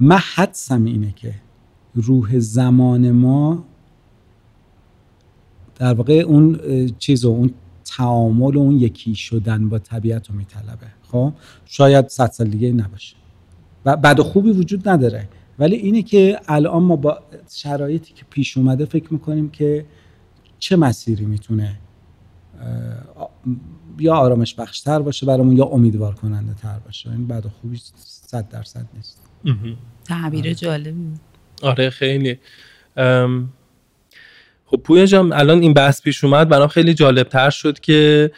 من 0.00 0.18
حدسم 0.34 0.84
اینه 0.84 1.12
که 1.16 1.34
روح 1.94 2.38
زمان 2.38 3.10
ما 3.10 3.64
در 5.76 5.94
واقع 5.94 6.12
اون 6.12 6.60
چیز 6.98 7.24
و 7.24 7.28
اون 7.28 7.54
تعامل 7.84 8.56
و 8.56 8.58
اون 8.58 8.80
یکی 8.80 9.14
شدن 9.14 9.68
با 9.68 9.78
طبیعت 9.78 10.30
رو 10.30 10.36
میطلبه. 10.36 10.86
خب؟ 11.10 11.32
شاید 11.66 12.08
صد 12.08 12.30
سال 12.30 12.46
دیگه 12.46 12.72
نباشه. 12.72 13.16
و 13.84 13.96
بد 13.96 14.20
و 14.20 14.22
خوبی 14.22 14.50
وجود 14.50 14.88
نداره. 14.88 15.28
ولی 15.58 15.76
اینه 15.76 16.02
که 16.02 16.40
الان 16.48 16.82
ما 16.82 16.96
با 16.96 17.18
شرایطی 17.50 18.14
که 18.14 18.24
پیش 18.30 18.56
اومده 18.56 18.84
فکر 18.84 19.12
می‌کنیم 19.12 19.50
که 19.50 19.86
چه 20.58 20.76
مسیری 20.76 21.24
می‌تونه 21.24 21.78
یا 23.98 24.14
آرامش 24.14 24.54
بخشتر 24.54 24.98
باشه 24.98 25.26
برامون 25.26 25.56
یا 25.56 25.64
امیدوار 25.64 26.14
کننده 26.14 26.54
تر 26.54 26.78
باشه. 26.78 27.10
این 27.10 27.26
بد 27.26 27.46
و 27.46 27.48
خوبی 27.48 27.80
صد 28.04 28.48
درصد 28.48 28.86
نیست. 28.94 29.22
تعبیر 30.04 30.40
آره. 30.40 30.54
جالبی 30.54 31.12
آره 31.62 31.90
خیلی. 31.90 32.38
خب 34.74 34.80
پویا 34.82 35.06
جان 35.06 35.32
الان 35.32 35.62
این 35.62 35.74
بحث 35.74 36.02
پیش 36.02 36.24
اومد 36.24 36.48
برام 36.48 36.68
خیلی 36.68 36.94
جالب 36.94 37.28
تر 37.28 37.50
شد 37.50 37.80
که 37.80 38.30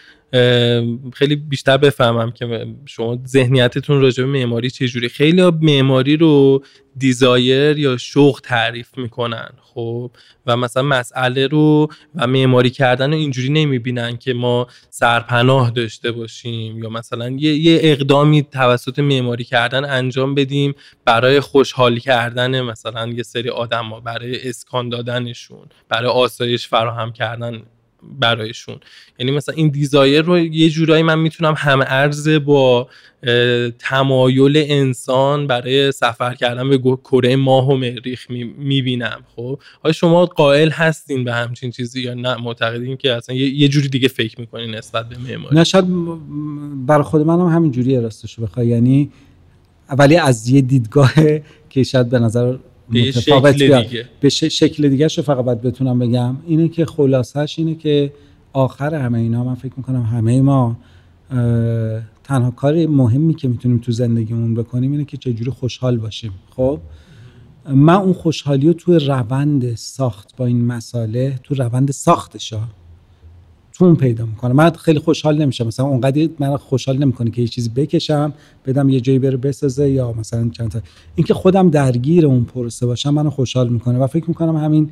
خیلی 1.13 1.37
بیشتر 1.37 1.77
بفهمم 1.77 2.31
که 2.31 2.67
شما 2.87 3.19
ذهنیتتون 3.27 4.01
راجع 4.01 4.25
به 4.25 4.31
معماری 4.31 4.71
چجوری 4.71 5.09
خیلی 5.09 5.43
معماری 5.43 6.17
رو 6.17 6.65
دیزایر 6.99 7.79
یا 7.79 7.97
شوق 7.97 8.41
تعریف 8.43 8.99
می‌کنن 8.99 9.49
خب؟ 9.63 10.11
و 10.47 10.57
مثلا 10.57 10.83
مسئله 10.83 11.47
رو 11.47 11.89
و 12.15 12.27
معماری 12.27 12.71
کردن 12.71 13.13
رو 13.13 13.19
اینجوری 13.19 13.49
نمی‌بینن 13.49 14.17
که 14.17 14.35
ما 14.35 14.67
سرپناه 14.91 15.71
داشته 15.71 16.13
باشیم 16.13 16.83
یا 16.83 16.91
مثلا 16.91 17.31
یه, 17.31 17.57
یه 17.57 17.81
اقدامی 17.83 18.43
توسط 18.43 18.99
معماری 18.99 19.45
کردن 19.45 19.85
انجام 19.85 20.35
بدیم 20.35 20.75
برای 21.05 21.41
خوشحال 21.41 21.99
کردن 21.99 22.61
مثلا 22.61 23.07
یه 23.07 23.23
سری 23.23 23.51
آدم 23.51 23.85
ها 23.85 24.01
برای 24.01 24.49
اسکان 24.49 24.89
دادنشون 24.89 25.67
برای 25.89 26.11
آسایش 26.11 26.69
فراهم 26.69 27.13
کردن. 27.13 27.63
برایشون. 28.21 28.77
یعنی 29.19 29.33
مثلا 29.33 29.55
این 29.55 29.69
دیزایر 29.69 30.23
رو 30.23 30.39
یه 30.39 30.71
جورایی 30.71 31.03
من 31.03 31.19
می‌تونم 31.19 31.55
هم 31.57 31.81
ارزه 31.87 32.39
با 32.39 32.89
تمایل 33.79 34.65
انسان 34.69 35.47
برای 35.47 35.93
سفر 35.93 36.35
کردن 36.35 36.69
به 36.69 36.79
کره 36.79 37.37
ماه 37.37 37.69
و 37.69 37.77
مریخ 37.77 38.31
می‌بینم 38.59 39.21
خب؟ 39.37 39.59
آیا 39.83 39.93
شما 39.93 40.27
قائل 40.27 40.71
هستین 40.71 41.25
به 41.25 41.35
همچین 41.35 41.71
چیزی 41.71 42.03
یا 42.03 42.15
نه؟ 42.15 42.37
معتقدین 42.37 42.97
که 42.97 43.13
اصلا 43.13 43.37
یه 43.37 43.69
جوری 43.69 43.89
دیگه 43.89 44.09
فکر 44.09 44.41
می‌کنین 44.41 44.75
نسبت 44.75 45.09
به 45.09 45.19
معماری؟ 45.19 45.57
نه 45.57 45.65
شاید 45.65 45.85
برای 46.87 47.03
خود 47.03 47.23
منم 47.23 47.47
همین 47.47 47.71
جوری 47.71 48.01
راستش 48.01 48.41
بخوای. 48.41 48.67
یعنی 48.67 49.11
ولی 49.99 50.17
از 50.17 50.49
یه 50.49 50.61
دیدگاه 50.61 51.13
که 51.71 51.83
شاید 51.83 52.11
به 52.11 52.19
نظر 52.19 52.57
متفاوت 52.91 53.55
دیگه. 53.55 54.09
به 54.21 54.29
شکل 54.29 54.89
دیگه 54.89 55.09
شو 55.09 55.23
فقط 55.23 55.45
باید 55.45 55.63
بتونم 55.63 55.99
بگم. 55.99 56.37
اینه 56.47 56.69
که 56.69 56.87
خلاصش 56.87 57.55
اینه 57.59 57.75
که 57.75 58.13
آخر 58.53 58.95
همه 58.95 59.19
اینا 59.19 59.45
من 59.45 59.55
فکر 59.55 59.73
می‌کنم 59.77 60.03
همه 60.03 60.43
ما 60.43 60.77
تنها 62.25 62.51
کار 62.57 62.87
مهمی 62.87 63.35
که 63.35 63.49
می‌تونیم 63.49 63.79
تو 63.79 63.93
زندگیمون 63.93 64.55
بکنیم 64.55 64.93
اینه 64.93 65.05
که 65.05 65.17
چجوری 65.17 65.51
خوشحال 65.51 65.97
باشیم. 65.99 66.33
خب؟ 66.51 66.81
من 67.75 67.95
اون 67.95 68.13
خوشحالی 68.13 68.67
رو 68.67 68.73
تو 68.73 68.99
روند 68.99 69.75
ساخت 69.75 70.37
با 70.37 70.47
این 70.47 70.65
مساله 70.65 71.41
تو 71.43 71.55
روند 71.55 71.91
ساختش 71.91 72.53
اون 73.85 73.97
پیدا 73.97 74.27
می‌کنه. 74.27 74.53
من 74.53 74.71
خیلی 74.71 74.99
خوشحال 74.99 75.43
نمیشم. 75.43 75.67
مثلا 75.67 75.87
اونقدر 75.87 76.29
من 76.39 76.57
خوشحال 76.57 76.99
نمی‌کنه 76.99 77.31
که 77.31 77.43
یه 77.43 77.49
چیزی 77.49 77.69
بکشم 77.69 78.33
بدم 78.67 78.89
یه 78.89 79.01
جایی 79.01 79.19
بره 79.19 79.37
بسازه 79.37 79.91
یا 79.91 80.13
مثلا 80.13 80.49
چند 80.49 80.71
تا. 80.71 80.81
اینکه 81.15 81.35
خودم 81.35 81.71
درگیر 81.71 82.27
اون 82.27 82.45
پروسه 82.45 82.87
باشم 82.87 83.11
منو 83.11 83.31
خوشحال 83.31 83.69
می‌کنه 83.69 83.99
و 83.99 84.07
فکر 84.07 84.25
می‌کنم 84.29 84.57
همین 84.57 84.91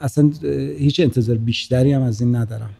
اصلا 0.00 0.30
هیچ 0.78 1.00
انتظار 1.00 1.36
بیشتری 1.36 1.92
هم 1.92 2.02
از 2.02 2.20
این 2.20 2.36
ندارم. 2.36 2.70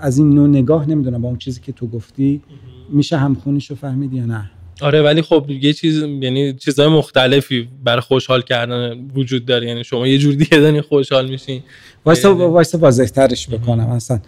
از 0.00 0.18
این 0.18 0.34
نوع 0.34 0.48
نگاه 0.48 0.88
نمی‌دونم 0.88 1.22
با 1.22 1.28
اون 1.28 1.38
چیزی 1.38 1.60
که 1.60 1.72
تو 1.72 1.86
گفتی 1.86 2.42
میشه 2.90 3.16
همخونیشو 3.16 3.74
فهمید 3.74 4.12
یا 4.12 4.26
نه. 4.26 4.50
آره 4.80 5.02
ولی 5.02 5.22
خب 5.22 5.50
یه 5.50 5.72
چیز 5.72 6.02
یعنی 6.02 6.52
چیزهای 6.52 6.88
مختلفی 6.88 7.68
برای 7.84 8.00
خوشحال 8.00 8.42
کردن 8.42 9.08
وجود 9.14 9.44
داره. 9.44 9.68
یعنی 9.68 9.84
شما 9.84 10.06
یه 10.06 10.18
جور 10.18 10.34
دیگه 10.34 10.58
دارین 10.58 10.80
خوشحال 10.80 11.30
میشین. 11.30 11.62
وایسا 12.04 12.36
وایسا 12.36 12.78
واضح 12.78 13.04
ترش 13.04 13.48
بکنم. 13.48 13.88
اصلا 13.88 14.20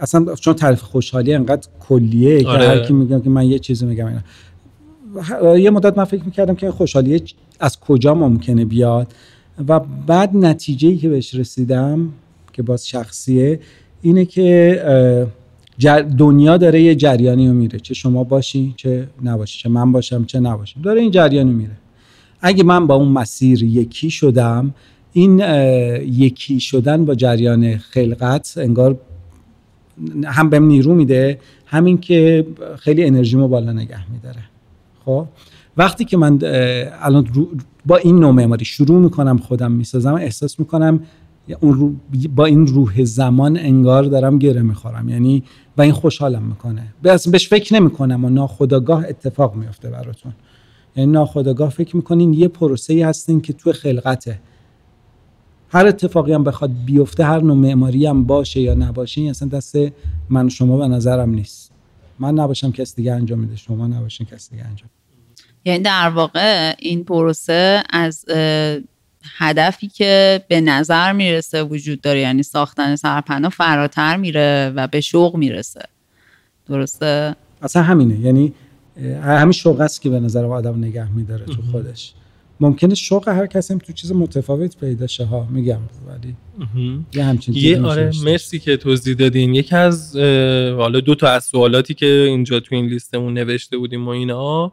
اصلا 0.00 0.34
چون 0.34 0.54
تعریف 0.54 0.80
خوشحالی 0.80 1.34
انقدر 1.34 1.68
کلیه 1.80 2.48
آره. 2.48 2.58
که 2.58 2.68
هر 2.68 2.78
کی 2.78 2.92
میگم 2.92 3.20
که 3.20 3.30
من 3.30 3.46
یه 3.46 3.58
چیزی 3.58 3.86
میگم 3.86 4.06
اینا. 4.06 5.58
یه 5.58 5.70
مدت 5.70 5.98
من 5.98 6.04
فکر 6.04 6.24
می‌کردم 6.24 6.54
که 6.54 6.70
خوشحالی 6.70 7.22
از 7.60 7.80
کجا 7.80 8.14
ممکنه 8.14 8.64
بیاد. 8.64 9.12
و 9.68 9.80
بعد 10.06 10.36
نتیجه 10.36 10.88
ای 10.88 10.96
که 10.96 11.08
بهش 11.08 11.34
رسیدم 11.34 12.12
که 12.52 12.62
باز 12.62 12.88
شخصیه 12.88 13.60
اینه 14.02 14.24
که 14.24 15.26
دنیا 16.18 16.56
داره 16.56 16.82
یه 16.82 16.94
جریانی 16.94 17.48
رو 17.48 17.54
میره 17.54 17.80
چه 17.80 17.94
شما 17.94 18.24
باشی 18.24 18.74
چه 18.76 19.08
نباشی 19.24 19.58
چه 19.58 19.68
من 19.68 19.92
باشم 19.92 20.24
چه 20.24 20.40
نباشم 20.40 20.82
داره 20.82 21.00
این 21.00 21.10
جریانی 21.10 21.52
میره. 21.52 21.76
اگه 22.40 22.64
من 22.64 22.86
با 22.86 22.94
اون 22.94 23.08
مسیر 23.08 23.62
یکی 23.62 24.10
شدم 24.10 24.74
این 25.12 25.38
یکی 26.06 26.60
شدن 26.60 27.04
با 27.04 27.14
جریان 27.14 27.76
خلقت 27.76 28.54
انگار 28.56 28.98
هم 30.24 30.50
بهم 30.50 30.64
نیرو 30.64 30.94
میده 30.94 31.38
همین 31.66 31.98
که 31.98 32.46
خیلی 32.78 33.04
انرژیمو 33.04 33.48
بالا 33.48 33.72
نگه 33.72 34.12
میداره. 34.12 34.42
خب؟ 35.04 35.26
وقتی 35.76 36.04
که 36.04 36.16
من 36.16 36.38
الان 37.02 37.48
با 37.86 37.96
این 37.96 38.18
نوع 38.18 38.30
معماری 38.30 38.64
شروع 38.64 39.00
می‌کنم 39.00 39.38
خودم 39.38 39.72
می‌سازم 39.72 40.14
احساس 40.14 40.60
می‌کنم 40.60 41.00
اون 41.60 42.00
با 42.34 42.44
این 42.44 42.66
روح 42.66 43.04
زمان 43.04 43.56
انگار 43.56 44.02
دارم 44.02 44.38
گره 44.38 44.62
می‌خورم. 44.62 45.08
یعنی 45.08 45.42
و 45.76 45.82
این 45.82 45.92
خوشحالم 45.92 46.42
می‌کنه. 46.42 46.94
بهش 47.02 47.48
فکر 47.48 47.74
نمی‌کنم 47.74 48.24
و 48.24 48.28
ناخداگاه 48.28 49.04
اتفاق 49.08 49.54
میفته 49.54 49.90
براتون. 49.90 50.32
یعنی 50.96 51.12
ناخداگاه 51.12 51.70
فکر 51.70 51.96
می‌کنین 51.96 52.32
یه 52.32 52.48
پروسه 52.48 52.92
ای 52.92 53.02
هستین 53.02 53.40
که 53.40 53.52
تو 53.52 53.72
خلقته. 53.72 54.40
هر 55.68 55.86
اتفاقی 55.86 56.32
هم 56.32 56.44
بخواد 56.44 56.70
بیفته 56.86 57.24
هر 57.24 57.40
نوع 57.40 57.56
معماری 57.56 58.06
هم 58.06 58.24
باشه 58.24 58.60
یا 58.60 58.74
نباشه 58.74 59.20
این 59.20 59.30
اصلا 59.30 59.48
دست 59.48 59.76
من 60.30 60.48
شما 60.48 60.76
به 60.76 60.88
نظرم 60.88 61.30
نیست. 61.30 61.72
من 62.18 62.34
نباشم 62.34 62.72
کس 62.72 62.96
دیگه 62.96 63.12
انجام 63.12 63.38
میده 63.38 63.56
شما 63.56 63.86
نباشین 63.86 64.26
کس 64.26 64.50
دیگه 64.50 64.64
انجام 64.64 64.90
یعنی 65.64 65.82
در 65.82 66.08
واقع 66.08 66.74
این 66.78 67.04
پروسه 67.04 67.82
از 67.90 68.24
هدفی 69.38 69.88
که 69.88 70.42
به 70.48 70.60
نظر 70.60 71.12
می‌رسه 71.12 71.62
وجود 71.62 72.00
داره 72.00 72.20
یعنی 72.20 72.42
ساختن 72.42 72.96
سرپناه 72.96 73.50
فراتر 73.50 74.16
میره 74.16 74.72
و 74.76 74.86
به 74.86 75.00
شوق 75.00 75.36
می‌رسه. 75.36 75.80
درسته؟ 76.68 77.36
اصلا 77.62 77.82
همینه. 77.82 78.20
یعنی 78.20 78.52
همین 79.22 79.52
شوق 79.52 79.80
است 79.80 80.02
که 80.02 80.10
به 80.10 80.20
نظر 80.20 80.44
آدم 80.44 80.78
نگه 80.78 81.12
میداره 81.12 81.44
تو 81.44 81.62
خودش. 81.72 82.12
ممکنه 82.60 82.94
شوق 82.94 83.28
هر 83.28 83.46
کسی 83.46 83.78
تو 83.78 83.92
چیز 83.92 84.12
متفاوت 84.12 84.76
پیدا 84.76 85.06
شه 85.06 85.24
ها 85.24 85.48
میگم 85.50 85.80
ولی 86.06 86.34
یه 87.14 87.24
همچین 87.24 87.54
یه 87.54 87.82
آره 87.82 88.10
مرسی 88.24 88.58
که 88.58 88.76
توضیح 88.76 89.14
دادین. 89.14 89.54
یکی 89.54 89.76
از 89.76 90.16
حالا 90.76 91.00
دو 91.00 91.14
تا 91.14 91.28
از 91.28 91.44
سوالاتی 91.44 91.94
که 91.94 92.06
اینجا 92.06 92.60
تو 92.60 92.74
این 92.74 92.86
لیستمون 92.86 93.34
نوشته 93.34 93.78
بودیم 93.78 94.06
و 94.06 94.10
اینا 94.10 94.72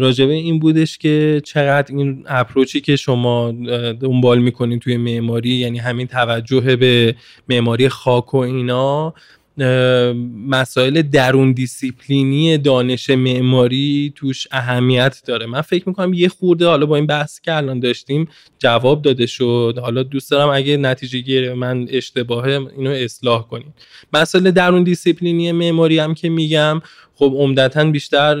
راجبه 0.00 0.32
این 0.32 0.58
بودش 0.58 0.98
که 0.98 1.40
چقدر 1.44 1.96
این 1.96 2.24
اپروچی 2.26 2.80
که 2.80 2.96
شما 2.96 3.52
دنبال 4.00 4.38
می‌کنین 4.38 4.78
توی 4.78 4.96
معماری 4.96 5.50
یعنی 5.50 5.78
همین 5.78 6.06
توجه 6.06 6.76
به 6.76 7.14
معماری 7.48 7.88
خاک 7.88 8.34
و 8.34 8.36
اینا 8.36 9.14
مسائل 10.48 11.02
درون 11.02 11.52
دیسیپلینی 11.52 12.58
دانش 12.58 13.10
معماری 13.10 14.12
توش 14.16 14.46
اهمیت 14.50 15.22
داره. 15.26 15.46
من 15.46 15.60
فکر 15.60 15.88
می‌کنم 15.88 16.14
یه 16.14 16.28
خورده 16.28 16.66
حالا 16.66 16.86
با 16.86 16.96
این 16.96 17.06
بحث 17.06 17.40
که 17.40 17.56
الان 17.56 17.80
داشتیم 17.80 18.28
جواب 18.58 19.02
داده 19.02 19.26
شد. 19.26 19.78
حالا 19.82 20.02
دوست 20.02 20.30
دارم 20.30 20.48
اگه 20.48 20.76
نتیجه 20.76 21.18
گیری 21.18 21.54
من 21.54 21.86
اشتباهه 21.90 22.60
اینو 22.76 22.90
اصلاح 22.90 23.48
کنیم. 23.48 23.74
مسائل 24.12 24.50
درون 24.50 24.82
دیسیپلینی 24.82 25.52
معماری 25.52 25.98
هم 25.98 26.14
که 26.14 26.28
میگم 26.28 26.82
خب 27.16 27.34
عمدتا 27.36 27.84
بیشتر 27.84 28.34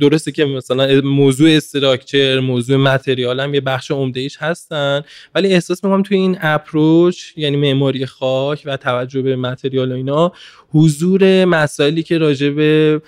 درسته 0.00 0.32
که 0.32 0.44
مثلا 0.44 1.00
موضوع 1.04 1.50
structure 1.50 2.40
موضوع 2.40 2.76
material 2.76 3.40
هم 3.40 3.54
یه 3.54 3.60
بخش 3.60 3.90
عمده 3.90 4.20
ایش 4.20 4.36
هستن 4.36 5.02
ولی 5.34 5.48
احساس 5.48 5.84
می‌کنم 5.84 6.02
توی 6.02 6.16
این 6.16 6.38
approach 6.40 7.32
یعنی 7.36 7.56
معماری 7.56 8.06
خاک 8.06 8.62
و 8.64 8.76
توجه 8.76 9.22
به 9.22 9.36
material 9.36 9.92
و 9.92 9.94
اینا 9.94 10.32
حضور 10.74 11.44
مسائلی 11.44 12.02
که 12.02 12.18
راجع 12.18 12.50
به 12.50 13.00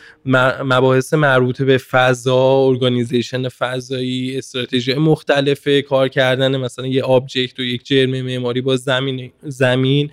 مباحث 0.65 1.15
مربوط 1.15 1.63
به 1.63 1.79
فضا 1.79 2.67
organization 2.67 3.49
فضایی 3.49 4.39
استراتژی 4.39 4.95
مختلف 4.95 5.69
کار 5.89 6.09
کردن 6.09 6.57
مثلا 6.57 6.87
یه 6.87 7.03
object 7.03 7.59
و 7.59 7.63
یک 7.63 7.85
جرم 7.85 8.11
معماری 8.11 8.61
با 8.61 8.77
زمین 8.77 9.33
زمین 9.43 10.11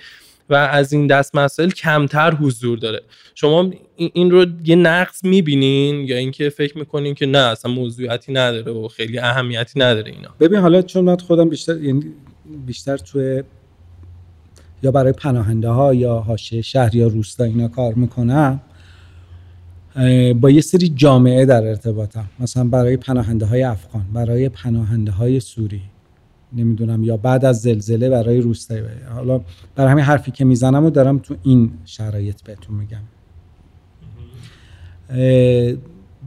و 0.50 0.56
از 0.56 0.94
این 0.94 1.08
دست 1.08 1.36
مسائل 1.36 1.70
کمتر 1.70 2.34
حضور 2.34 2.78
داره. 2.78 3.02
شما 3.36 3.72
این 3.96 4.32
رو 4.32 4.46
یه 4.66 4.76
نقص 4.76 5.24
می‌بینین؟ 5.24 5.96
یا 6.08 6.18
اینکه 6.18 6.50
فکر 6.50 6.78
می‌کنین 6.78 7.14
که 7.14 7.26
نه 7.26 7.38
اصلا 7.38 7.72
موضوعیتی 7.72 8.34
نداره 8.34 8.72
و 8.72 8.88
خیلی 8.88 9.20
اهمیتی 9.20 9.80
نداره 9.80 10.12
اینا؟ 10.12 10.30
ببین 10.40 10.60
حالا 10.60 10.82
چون 10.82 11.04
من 11.06 11.18
خودم 11.18 11.50
بیشتر 11.50 11.78
یعنی 11.78 12.04
بیشتر 12.66 12.98
توی 12.98 13.44
یا 14.84 14.92
برای 14.92 15.12
پناهنده 15.12 15.70
ها 15.70 15.94
یا 15.94 16.20
حاشیه 16.20 16.62
شهر 16.62 16.96
یا 16.96 17.08
روستا 17.08 17.44
اینا 17.44 17.68
کار 17.68 17.94
می‌کنم 17.94 18.62
با 20.36 20.50
یه 20.50 20.62
سری 20.62 20.90
جامعه 20.90 21.46
در 21.46 21.68
ارتباطم. 21.68 22.26
مثلا 22.40 22.64
برای 22.64 22.98
پناهنده 22.98 23.46
های 23.46 23.64
افغان 23.64 24.06
برای 24.14 24.50
پناهنده 24.50 25.12
های 25.12 25.40
سوری. 25.40 25.82
نمی‌دونم 26.54 27.04
یا 27.04 27.18
بعد 27.18 27.46
از 27.46 27.62
زلزله 27.62 28.10
برای 28.10 28.42
روستایی. 28.42 28.84
حالا 29.16 29.42
برای 29.76 29.92
همین 29.92 30.04
حرفی 30.04 30.32
که 30.32 30.46
می‌زنم 30.46 30.86
و 30.86 30.90
دارم 30.90 31.20
تو 31.20 31.36
این 31.44 31.72
شرایط 31.86 32.42
بهتون 32.42 32.76
میگم. 32.76 33.02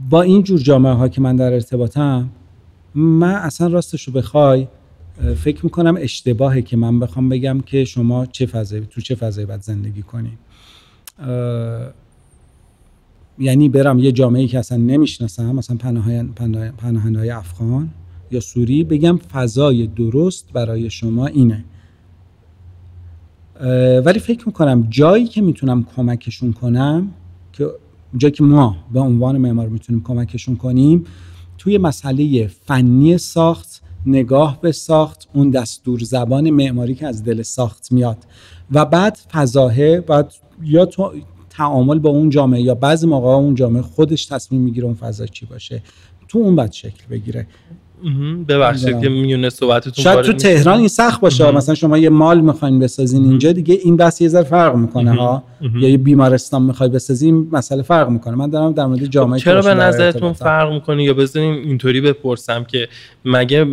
با 0.09 0.21
این 0.21 0.43
جور 0.43 0.59
جامعه 0.59 0.93
ها 0.93 1.07
که 1.07 1.21
من 1.21 1.35
در 1.35 1.53
ارتباطم 1.53 2.29
من 2.95 3.33
اصلا 3.33 3.67
راستش 3.67 4.03
رو 4.03 4.13
بخوای 4.13 4.67
فکر 5.35 5.63
می‌کنم 5.63 5.97
اشتباهه 5.99 6.61
که 6.61 6.77
من 6.77 6.99
بخوام 6.99 7.29
بگم 7.29 7.61
که 7.65 7.85
شما 7.85 8.25
چه 8.25 8.45
فضایی 8.45 8.87
تو 8.89 9.01
چه 9.01 9.15
فضایی 9.15 9.47
باید 9.47 9.61
زندگی 9.61 10.01
کنی. 10.01 10.37
یعنی 13.39 13.69
برم 13.69 13.99
یه 13.99 14.11
جامعه 14.11 14.47
که 14.47 14.59
اصلا 14.59 14.77
نمی‌شناسم 14.77 15.55
مثلا 15.55 15.77
پناهنده 16.77 17.19
های 17.19 17.29
افغان. 17.29 17.89
یا 18.31 18.39
سوری 18.39 18.83
بگم 18.83 19.17
فضای 19.17 19.87
درست 19.87 20.53
برای 20.53 20.89
شما 20.89 21.27
اینه. 21.27 21.65
ولی 24.05 24.19
فکر 24.19 24.47
می‌کنم 24.47 24.87
جایی 24.89 25.27
که 25.27 25.41
می‌تونم 25.41 25.85
کمکشون 25.95 26.53
کنم 26.53 27.11
که 27.53 27.67
جایی 28.17 28.31
که 28.31 28.43
ما 28.43 28.75
به 28.93 28.99
عنوان 28.99 29.37
معمار 29.37 29.69
می‌تونیم 29.69 30.03
کمکشون 30.03 30.55
کنیم 30.55 31.05
توی 31.57 31.77
مسئله 31.77 32.47
فنی 32.47 33.17
ساخت 33.17 33.81
نگاه 34.05 34.61
به 34.61 34.71
ساخت 34.71 35.27
اون 35.33 35.49
دستور 35.49 35.99
زبان 35.99 36.49
معماری 36.49 36.95
که 36.95 37.07
از 37.07 37.23
دل 37.23 37.41
ساخت 37.41 37.91
میاد. 37.91 38.17
و 38.71 38.85
بعد 38.85 39.17
فضاهه 39.31 40.01
بعد 40.01 40.33
یا 40.63 40.85
تو 40.85 41.13
تعامل 41.49 41.99
با 41.99 42.09
اون 42.09 42.29
جامعه 42.29 42.61
یا 42.61 42.75
بعضی 42.75 43.07
موقع 43.07 43.27
اون 43.27 43.55
جامعه 43.55 43.81
خودش 43.81 44.25
تصمیم 44.25 44.61
می‌گیره 44.61 44.85
اون 44.85 44.95
فضا 44.95 45.25
چی 45.25 45.45
باشه. 45.45 45.83
تو 46.27 46.39
اون 46.39 46.55
بعد 46.55 46.71
شکل 46.71 47.07
بگیره. 47.09 47.47
ببخشید 48.47 49.01
که 49.01 49.09
میونه 49.09 49.49
صحبتتون 49.49 50.03
شاید 50.03 50.21
تو 50.21 50.33
تهران 50.33 50.79
این 50.79 50.87
سخت 50.87 51.21
باشه 51.21 51.51
مثلا 51.51 51.75
شما 51.75 51.97
یه 51.97 52.09
مال 52.09 52.41
می‌خواین 52.41 52.79
بسازین 52.79 53.23
اینجا 53.23 53.51
دیگه 53.51 53.79
این 53.83 53.97
بس 53.97 54.21
یه 54.21 54.27
ذره 54.27 54.43
فرق 54.43 54.75
می‌کنه 54.75 55.11
ها؟ 55.11 55.43
یا 55.75 55.89
یه 55.89 55.97
بیمارستان 55.97 56.61
می‌خوای 56.61 56.89
بسازین 56.89 57.47
مسئله 57.51 57.81
فرق 57.81 58.09
می‌کنه. 58.09 58.35
من 58.35 58.49
دارم 58.49 58.73
در 58.73 58.85
مورد 58.85 59.05
جامعه 59.05 59.39
چرا 59.39 59.61
به 59.61 59.73
نظرتون 59.73 60.33
فرق 60.33 60.73
می‌کنه؟ 60.73 61.03
یا 61.03 61.13
بذاریم 61.13 61.53
اینطوری 61.53 62.01
بپرسم 62.01 62.63
که 62.63 62.87
مگه 63.25 63.63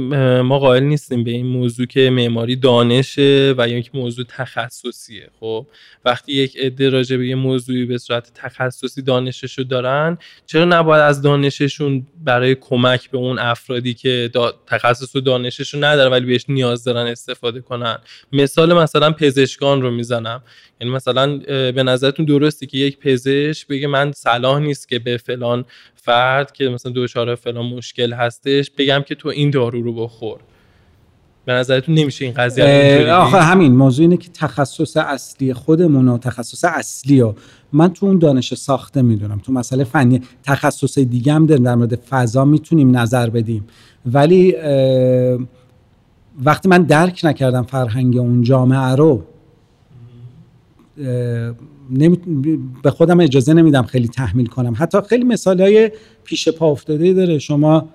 ما 0.43 0.59
قائل 0.59 0.83
نیستیم 0.83 1.25
به 1.25 1.31
این 1.31 1.47
موضوع 1.47 1.87
که 1.87 2.11
معماری 2.11 2.57
دانشه 2.57 3.55
و 3.59 3.69
یا 3.69 3.79
یک 3.79 3.91
موضوع 3.95 4.25
تخصصیه. 4.29 5.29
خب 5.41 5.67
وقتی 6.05 6.33
یک 6.33 6.57
عده 6.57 6.89
راجع 6.89 7.17
به 7.17 7.29
یه 7.29 7.35
موضوعی 7.35 7.85
به 7.85 7.99
صورت 7.99 8.31
تخصصی 8.35 9.03
دانششو 9.03 9.63
دارن 9.63 10.19
چرا 10.47 10.65
نباید 10.65 11.03
از 11.03 11.23
دانششون 11.23 12.07
برای 12.25 12.55
کمک 12.55 13.11
به 13.11 13.19
اون 13.19 13.39
افرادی 13.39 13.95
که 13.95 14.22
تخصص 14.67 15.17
و 15.17 15.21
دانششون 15.21 15.85
ندارن 15.85 16.13
ولی 16.13 16.27
بهش 16.27 16.45
نیاز 16.49 16.85
دارن 16.85 17.07
استفاده 17.07 17.61
کنن. 17.61 17.99
مثال 18.33 18.73
مثلا 18.75 19.11
پزشکان 19.11 19.83
رو 19.83 19.91
می‌زنم. 19.91 20.43
یعنی 20.81 20.93
مثلا 20.93 21.37
به 21.73 21.83
نظرتون 21.83 22.27
درستی 22.27 22.67
که 22.67 22.79
یک 22.79 22.99
پزشک 22.99 23.67
بگه 23.67 23.87
من 23.87 24.13
صلاح 24.13 24.59
نیست 24.59 24.89
که 24.89 24.99
به 24.99 25.17
فلان 25.17 25.65
فرد 25.95 26.53
که 26.53 26.69
مثلا 26.69 26.93
دچار 26.97 27.35
فلان 27.35 27.67
مشکل 27.67 28.13
هستش 28.13 28.71
بگم 28.71 29.03
که 29.07 29.15
تو 29.15 29.29
این 29.29 29.51
دارو 29.51 29.83
رو 29.83 29.95
بخور. 29.95 30.41
به 31.45 31.53
نظرتون 31.53 31.95
نمیشه 31.95 32.25
این 32.25 32.35
قضیه 32.35 33.13
آخه 33.13 33.41
همین 33.41 33.73
موضوع 33.73 34.03
اینه 34.03 34.17
که 34.17 34.29
تخصص 34.35 34.97
اصلی 34.97 35.55
خودمون 35.55 36.09
و 36.09 36.19
تخصص 36.19 36.65
اصلی 36.65 37.21
و 37.21 37.33
من 37.73 37.93
تو 37.93 38.07
اون 38.07 38.19
دانش 38.19 38.55
ساخته 38.55 39.03
می‌دونم 39.03 39.39
تو 39.39 39.53
مسئله 39.53 39.85
فنی 39.85 40.21
تخصص 40.43 40.99
دیگه 40.99 41.33
هم 41.33 41.47
داریم 41.47 41.65
در 41.65 41.75
مورد 41.75 41.95
فضا 41.95 42.45
می‌تونیم 42.45 42.97
نظر 42.97 43.31
بدیم. 43.31 43.65
ولی 44.07 44.55
وقتی 46.45 46.69
من 46.69 46.83
درک 46.83 47.21
نکردم 47.25 47.63
فرهنگ 47.63 48.17
اون 48.17 48.43
جامعه 48.43 48.95
رو 48.95 49.23
به 52.83 52.91
خودم 52.91 53.21
اجازه 53.21 53.55
نمیدم 53.55 53.83
خیلی 53.83 54.09
تحمیل 54.09 54.47
کنم. 54.47 54.75
حتی 54.77 54.99
خیلی 55.09 55.25
مثال 55.25 55.61
های 55.61 55.91
پیش 56.25 56.49
پا 56.49 56.67
افتاده 56.67 57.13
داره. 57.13 57.39
شما 57.39 57.89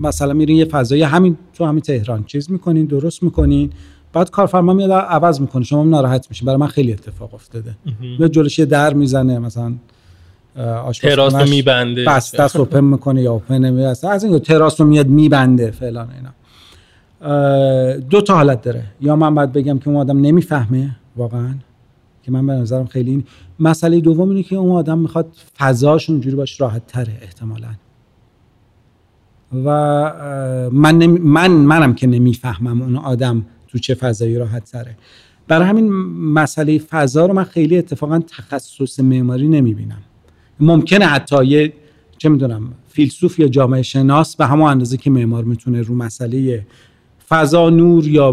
مثلا 0.00 0.32
میرین 0.32 0.56
یه 0.56 0.64
فضای 0.64 1.02
همین 1.02 1.36
تو 1.54 1.64
همین 1.64 1.80
تهران 1.80 2.24
چیز 2.24 2.50
می‌کنین 2.50 2.86
درست 2.86 3.22
می‌کنین. 3.22 3.70
بعد 4.12 4.30
کارفرما 4.30 4.72
میاد 4.72 4.90
عوض 4.90 5.40
می‌کنه. 5.40 5.64
شما 5.64 5.84
ناراحت 5.84 6.26
میشین. 6.30 6.46
برای 6.46 6.58
من 6.58 6.66
خیلی 6.66 6.92
اتفاق 6.92 7.34
افتاده. 7.34 7.76
به 8.18 8.28
جلوش 8.28 8.58
یه 8.58 8.64
در 8.64 8.94
می‌زنه 8.94 9.38
مثلا 9.38 9.72
تراس 11.02 11.34
رو 11.34 11.48
میبنده. 11.48 12.04
بسته 12.04 12.60
اوپن 12.60 12.84
می‌کنه 12.94 13.22
یا 13.22 13.32
اوپن 13.32 13.58
نمیده 13.58 14.08
از 14.08 14.24
این 14.24 14.38
تراس 14.38 14.80
رو 14.80 14.86
میاد 14.86 15.06
میبنده 15.06 15.70
فلان 15.70 16.08
اینا. 16.16 16.30
دو 17.98 18.20
تا 18.20 18.34
حالت 18.34 18.62
داره. 18.62 18.84
یا 19.00 19.16
من 19.16 19.34
باید 19.34 19.52
بگم 19.52 19.78
که 19.78 19.88
اون 19.88 19.96
آدم 19.96 20.20
نمی‌فهمه 20.20 20.96
واقعا 21.16 21.54
که 22.22 22.32
من 22.32 22.46
به 22.46 22.52
نظرم 22.52 22.86
خیلی 22.86 23.10
این 23.10 23.24
مسئله 23.60 24.00
دوم 24.00 24.28
اینه 24.28 24.42
که 24.42 24.56
اون 24.56 24.76
آدم 24.76 24.98
می‌خواد 24.98 25.26
فضاش 25.58 26.10
اونجوری 26.10 26.36
باش 26.36 26.60
راحت 26.60 26.86
تره 26.86 27.12
احتمالا. 27.22 27.68
و 29.64 29.68
من, 30.72 31.06
من 31.06 31.50
منم 31.50 31.94
که 31.94 32.06
نمی‌فهمم 32.06 32.82
اون 32.82 32.96
آدم 32.96 33.46
تو 33.68 33.78
چه 33.78 33.94
فضایی 33.94 34.36
راحت 34.36 34.64
تره 34.64 34.96
برای 35.48 35.68
همین 35.68 35.92
مسئله 36.32 36.78
فضا 36.78 37.26
رو 37.26 37.34
من 37.34 37.44
خیلی 37.44 37.78
اتفاقا 37.78 38.18
تخصص 38.18 39.00
معماری 39.00 39.48
نمی‌بینم. 39.48 40.02
ممکنه 40.60 41.04
حتی 41.04 41.44
یه 41.44 41.72
چه 42.18 42.28
می‌دونم 42.28 42.72
فیلسوف 42.88 43.38
یا 43.38 43.48
جامعه 43.48 43.82
شناس 43.82 44.36
به 44.36 44.46
همون 44.46 44.70
اندازه 44.70 44.96
که 44.96 45.10
معمار 45.10 45.44
می‌تونه 45.44 45.82
رو 45.82 45.94
مسئله 45.94 46.66
فضا 47.28 47.70
نور 47.70 48.08
یا 48.08 48.32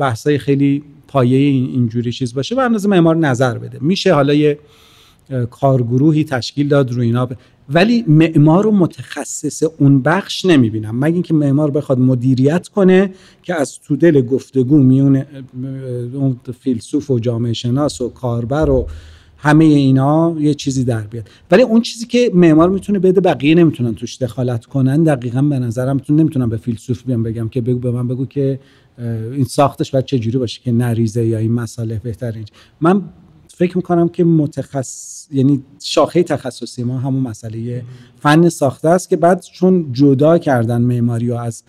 بحثای 0.00 0.38
خیلی 0.38 0.82
پایه 1.08 1.38
اینجوری 1.38 2.12
چیز 2.12 2.34
باشه 2.34 2.54
به 2.54 2.62
اندازه 2.62 2.88
معمار 2.88 3.16
نظر 3.16 3.58
بده. 3.58 3.78
میشه 3.80 4.14
حالا 4.14 4.34
یه 4.34 4.58
کارگروهی 5.50 6.24
تشکیل 6.24 6.68
داد 6.68 6.92
رو 6.92 7.02
اینا 7.02 7.28
ولی 7.68 8.04
معمار 8.08 8.66
و 8.66 8.70
متخصص 8.70 9.62
اون 9.78 10.02
بخش 10.02 10.44
نمی‌بینم. 10.44 10.98
مگه 10.98 11.14
اینکه 11.14 11.34
معمار 11.34 11.70
بخواد 11.70 11.98
مدیریت 11.98 12.68
کنه 12.68 13.10
که 13.42 13.54
از 13.54 13.80
تو 13.80 13.96
دل 13.96 14.20
گفتگو 14.20 14.78
میون 14.78 15.24
اون 16.14 16.36
فیلسوف 16.60 17.10
و 17.10 17.18
جامعه 17.18 17.52
شناس 17.52 18.00
و 18.00 18.08
کاربر 18.08 18.70
و 18.70 18.86
همه 19.36 19.64
اینا 19.64 20.36
یه 20.38 20.54
چیزی 20.54 20.84
در 20.84 21.00
بیاد. 21.00 21.28
ولی 21.50 21.62
اون 21.62 21.80
چیزی 21.80 22.06
که 22.06 22.30
معمار 22.34 22.70
می‌تونه 22.70 22.98
بده 22.98 23.20
بقیه 23.20 23.54
نمی‌تونن 23.54 23.94
توش 23.94 24.22
دخالت 24.22 24.64
کنن. 24.64 25.02
دقیقا 25.02 25.42
به 25.42 25.58
نظرم 25.58 26.00
نمی‌تونم 26.08 26.48
به 26.48 26.56
فیلسوف 26.56 27.02
بیام 27.02 27.22
بگم 27.22 27.48
که 27.48 27.60
بگو 27.60 27.78
به 27.78 27.90
من 27.90 28.08
بگو 28.08 28.26
که 28.26 28.60
این 29.32 29.44
ساختش 29.44 29.90
باید 29.90 30.04
چه 30.04 30.18
جوری 30.18 30.38
باشه 30.38 30.60
که 30.64 30.72
نریزه 30.72 31.26
یا 31.26 31.38
این 31.38 31.52
مسئله 31.52 32.00
بهتر 32.04 32.34
من 32.80 33.02
فکر 33.56 33.76
می‌کنم 33.76 34.08
که 34.08 34.24
متخصص 34.24 35.26
یعنی 35.32 35.62
شاخه 35.82 36.22
تخصصی 36.22 36.82
ما 36.82 36.98
همون 36.98 37.22
مسئله 37.22 37.82
فن 38.20 38.48
ساخته 38.48 38.88
است 38.88 39.10
که 39.10 39.16
بعد 39.16 39.44
چون 39.52 39.92
جدا 39.92 40.38
کردن 40.38 40.82
معماری 40.82 41.30
و 41.30 41.34
از 41.34 41.62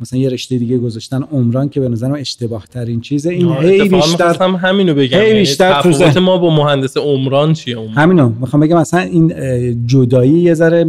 مثلا 0.00 0.18
یه 0.18 0.28
رشته 0.28 0.58
دیگه 0.58 0.78
گذاشتن 0.78 1.22
عمران 1.22 1.68
که 1.68 1.80
به 1.80 1.88
نظرم 1.88 2.12
اشتباه 2.12 2.66
ترین 2.66 3.00
چیزه 3.00 3.30
این 3.30 3.52
هی 3.52 3.88
بیشتر 3.88 4.42
همینو 4.42 4.94
بگم. 4.94 5.18
هی 5.18 5.26
یعنی 5.26 5.38
بیشتر 5.38 5.82
تو 5.82 6.20
ما 6.20 6.38
با 6.38 6.50
مهندس 6.50 6.96
عمران 6.96 7.52
چیه؟ 7.52 7.76
عمران. 7.76 7.94
همینو 7.94 8.28
می‌خوام 8.28 8.60
بگم 8.60 8.76
مثلا 8.76 9.00
این 9.00 9.86
جدایی 9.86 10.32
یه 10.32 10.54
ذره 10.54 10.84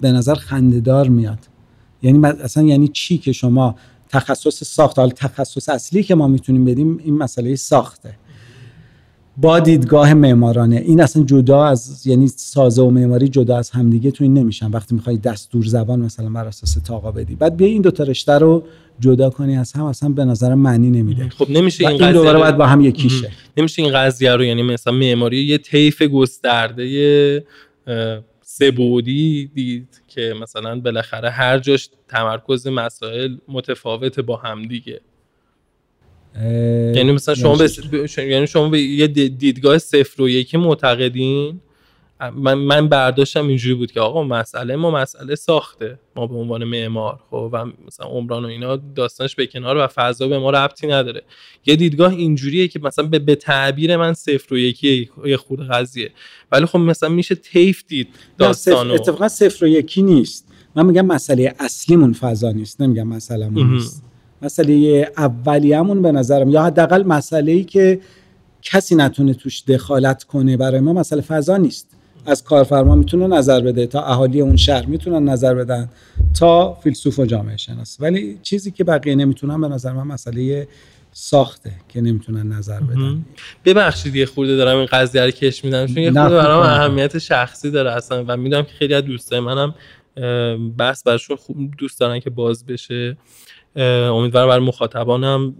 به 0.00 0.12
نظر 0.12 0.34
خندهدار 0.34 1.08
میاد. 1.08 1.38
یعنی 2.02 2.26
اصلا 2.26 2.62
یعنی 2.62 2.88
چی 2.88 3.18
که 3.18 3.32
شما 3.32 3.76
تخصص 4.08 4.64
ساخت 4.64 4.98
حال 4.98 5.10
تخصص 5.10 5.68
اصلی 5.68 6.02
که 6.02 6.14
ما 6.14 6.28
می‌تونیم 6.28 6.64
بدیم 6.64 6.98
این 7.04 7.18
مسئله 7.18 7.56
ساخته. 7.56 8.14
با 9.38 9.60
دیدگاه 9.60 10.14
معمارانه. 10.14 10.76
این 10.76 11.00
اصلا 11.00 11.22
جدا 11.22 11.64
از 11.64 12.06
یعنی 12.06 12.28
سازه 12.28 12.82
و 12.82 12.90
معماری 12.90 13.28
جدا 13.28 13.58
از 13.58 13.70
همدیگه 13.70 14.10
تو 14.10 14.24
این 14.24 14.34
نمیشن. 14.34 14.70
وقتی 14.70 14.94
می‌خوای 14.94 15.16
دستور 15.16 15.64
زبان 15.64 16.00
مثلا 16.00 16.28
بر 16.28 16.46
اساس 16.46 16.74
تاقا 16.74 17.10
بدی. 17.10 17.34
بعد 17.34 17.56
بیا 17.56 17.66
این 17.66 17.82
دو 17.82 17.90
تا 17.90 18.04
رشته 18.04 18.32
رو 18.32 18.64
جدا 19.00 19.30
کنی 19.30 19.56
از 19.56 19.72
هم 19.72 19.84
اصلا 19.84 20.08
به 20.08 20.24
نظر 20.24 20.54
معنی 20.54 20.90
نمیده. 20.90 21.28
خب 21.28 21.50
نمیشه 21.50 21.88
این, 21.88 22.02
این 22.02 22.12
دوباره 22.12 22.38
باید 22.38 22.56
با 22.56 22.66
هم 22.66 22.80
یکیشه. 22.80 23.30
نمیشه 23.56 23.82
این 23.82 23.92
قضیه 23.92 24.32
رو 24.32 24.44
یعنی 24.44 24.62
مثلا 24.62 24.92
معماری 24.92 25.44
یه 25.44 25.58
طیف 25.58 26.02
گسترده 26.02 27.44
سبودی 28.42 29.50
دید 29.54 30.02
که 30.08 30.34
مثلا 30.42 30.80
بالاخره 30.80 31.30
هر 31.30 31.58
جاش 31.58 31.90
تمرکز 32.08 32.66
مسائل 32.66 33.36
متفاوت 33.48 34.20
با 34.20 34.36
همدیگه. 34.36 35.00
یعنی 36.94 37.12
مثلا 37.12 37.34
شما 37.34 37.56
به 37.56 37.70
یعنی 38.18 38.46
شما 38.46 38.68
به 38.68 38.80
یه 38.80 39.06
دیدگاه 39.28 39.78
صفر 39.78 40.22
و 40.22 40.28
یکی 40.28 40.56
معتقدین؟ 40.56 41.60
من 42.36 42.54
من 42.54 42.88
برداشتم 42.88 43.48
اینجوری 43.48 43.74
بود 43.74 43.92
که 43.92 44.00
آقا 44.00 44.24
مسئله 44.24 44.76
ما 44.76 44.90
مسئله 44.90 45.34
ساخته. 45.34 45.98
ما 46.16 46.26
به 46.26 46.34
عنوان 46.34 46.64
معمار 46.64 47.20
خب 47.30 47.50
و 47.52 47.64
مثلا 47.86 48.06
عمران 48.06 48.44
و 48.44 48.48
اینا 48.48 48.76
داستانش 48.76 49.34
به 49.34 49.46
کنار 49.46 49.76
و 49.76 49.86
فضا 49.86 50.28
به 50.28 50.38
ما 50.38 50.50
ربطی 50.50 50.86
نداره. 50.86 51.22
یه 51.66 51.76
دیدگاه 51.76 52.12
اینجوریه 52.12 52.68
که 52.68 52.80
مثلا 52.82 53.06
به, 53.06 53.18
به 53.18 53.34
تعبیر 53.34 53.96
من 53.96 54.14
صفر 54.14 54.54
و 54.54 54.58
یکی 54.58 55.10
یه 55.26 55.36
خود 55.36 55.68
قضیه. 55.68 56.10
ولی 56.52 56.66
خب 56.66 56.78
مثلا 56.78 57.08
میشه 57.08 57.34
تیف 57.34 57.84
دید 57.88 58.08
داستانو. 58.38 58.94
اتفاقا 58.94 59.28
صفر 59.28 59.64
و 59.64 59.68
یکی 59.68 60.02
نیست. 60.02 60.48
من 60.74 60.86
میگم 60.86 61.06
مسئله 61.06 61.54
اصلیمون 61.58 62.12
فضا 62.12 62.52
نیست 62.52 62.80
نمیگم 62.80 63.08
مسئله 63.08 63.48
نیست. 63.48 64.05
مسئله 64.42 65.08
اولیه‌مون 65.16 66.02
به 66.02 66.12
نظرم. 66.12 66.50
یا 66.50 66.62
حداقل 66.62 67.02
مسئله 67.02 67.52
ای 67.52 67.64
که 67.64 68.00
کسی 68.62 68.94
نتونه 68.94 69.34
توش 69.34 69.62
دخالت 69.64 70.24
کنه 70.24 70.56
برای 70.56 70.80
ما 70.80 70.92
مسئله 70.92 71.20
فضا 71.20 71.56
نیست. 71.56 71.90
از 72.26 72.44
کارفرما 72.44 72.94
می‌تونه 72.94 73.26
نظر 73.26 73.60
بده 73.60 73.86
تا 73.86 74.02
اهالی 74.02 74.40
اون 74.40 74.56
شهر 74.56 74.86
می‌تونن 74.86 75.28
نظر 75.28 75.54
بدن 75.54 75.88
تا 76.38 76.74
فیلسوف 76.74 77.18
و 77.18 77.26
جامعه 77.26 77.56
شناس. 77.56 77.96
ولی 78.00 78.38
چیزی 78.42 78.70
که 78.70 78.84
بقیه 78.84 79.14
نمی‌تونن 79.14 79.60
به 79.60 79.68
نظر 79.68 79.92
من 79.92 80.02
مسئله 80.02 80.68
ساخته 81.12 81.72
که 81.88 82.00
نمی‌تونن 82.00 82.52
نظر 82.52 82.80
بدن. 82.80 83.24
ببخشید 83.64 84.16
یه 84.16 84.26
خورده 84.26 84.56
دارم 84.56 84.78
این 84.78 84.86
قضیه 84.86 85.24
رو 85.24 85.30
کش 85.30 85.64
میدم 85.64 85.86
چون 85.86 85.98
یه 85.98 86.12
خورده 86.12 86.34
برام 86.34 86.62
اهمیت 86.62 87.18
شخصی 87.18 87.70
داره 87.70 87.92
اصلا. 87.92 88.24
و 88.28 88.36
می‌دونم 88.36 88.62
که 88.62 88.72
خیلی 88.78 88.94
از 88.94 89.04
دوستای 89.04 89.40
منم 89.40 89.74
بحث 90.78 91.02
برشون 91.02 91.36
خوب 91.36 91.56
دوست 91.78 92.00
دارن 92.00 92.20
که 92.20 92.30
باز 92.30 92.66
بشه. 92.66 93.16
امیدوارم 93.76 94.48
برای 94.48 94.66
مخاطبانم 94.66 95.54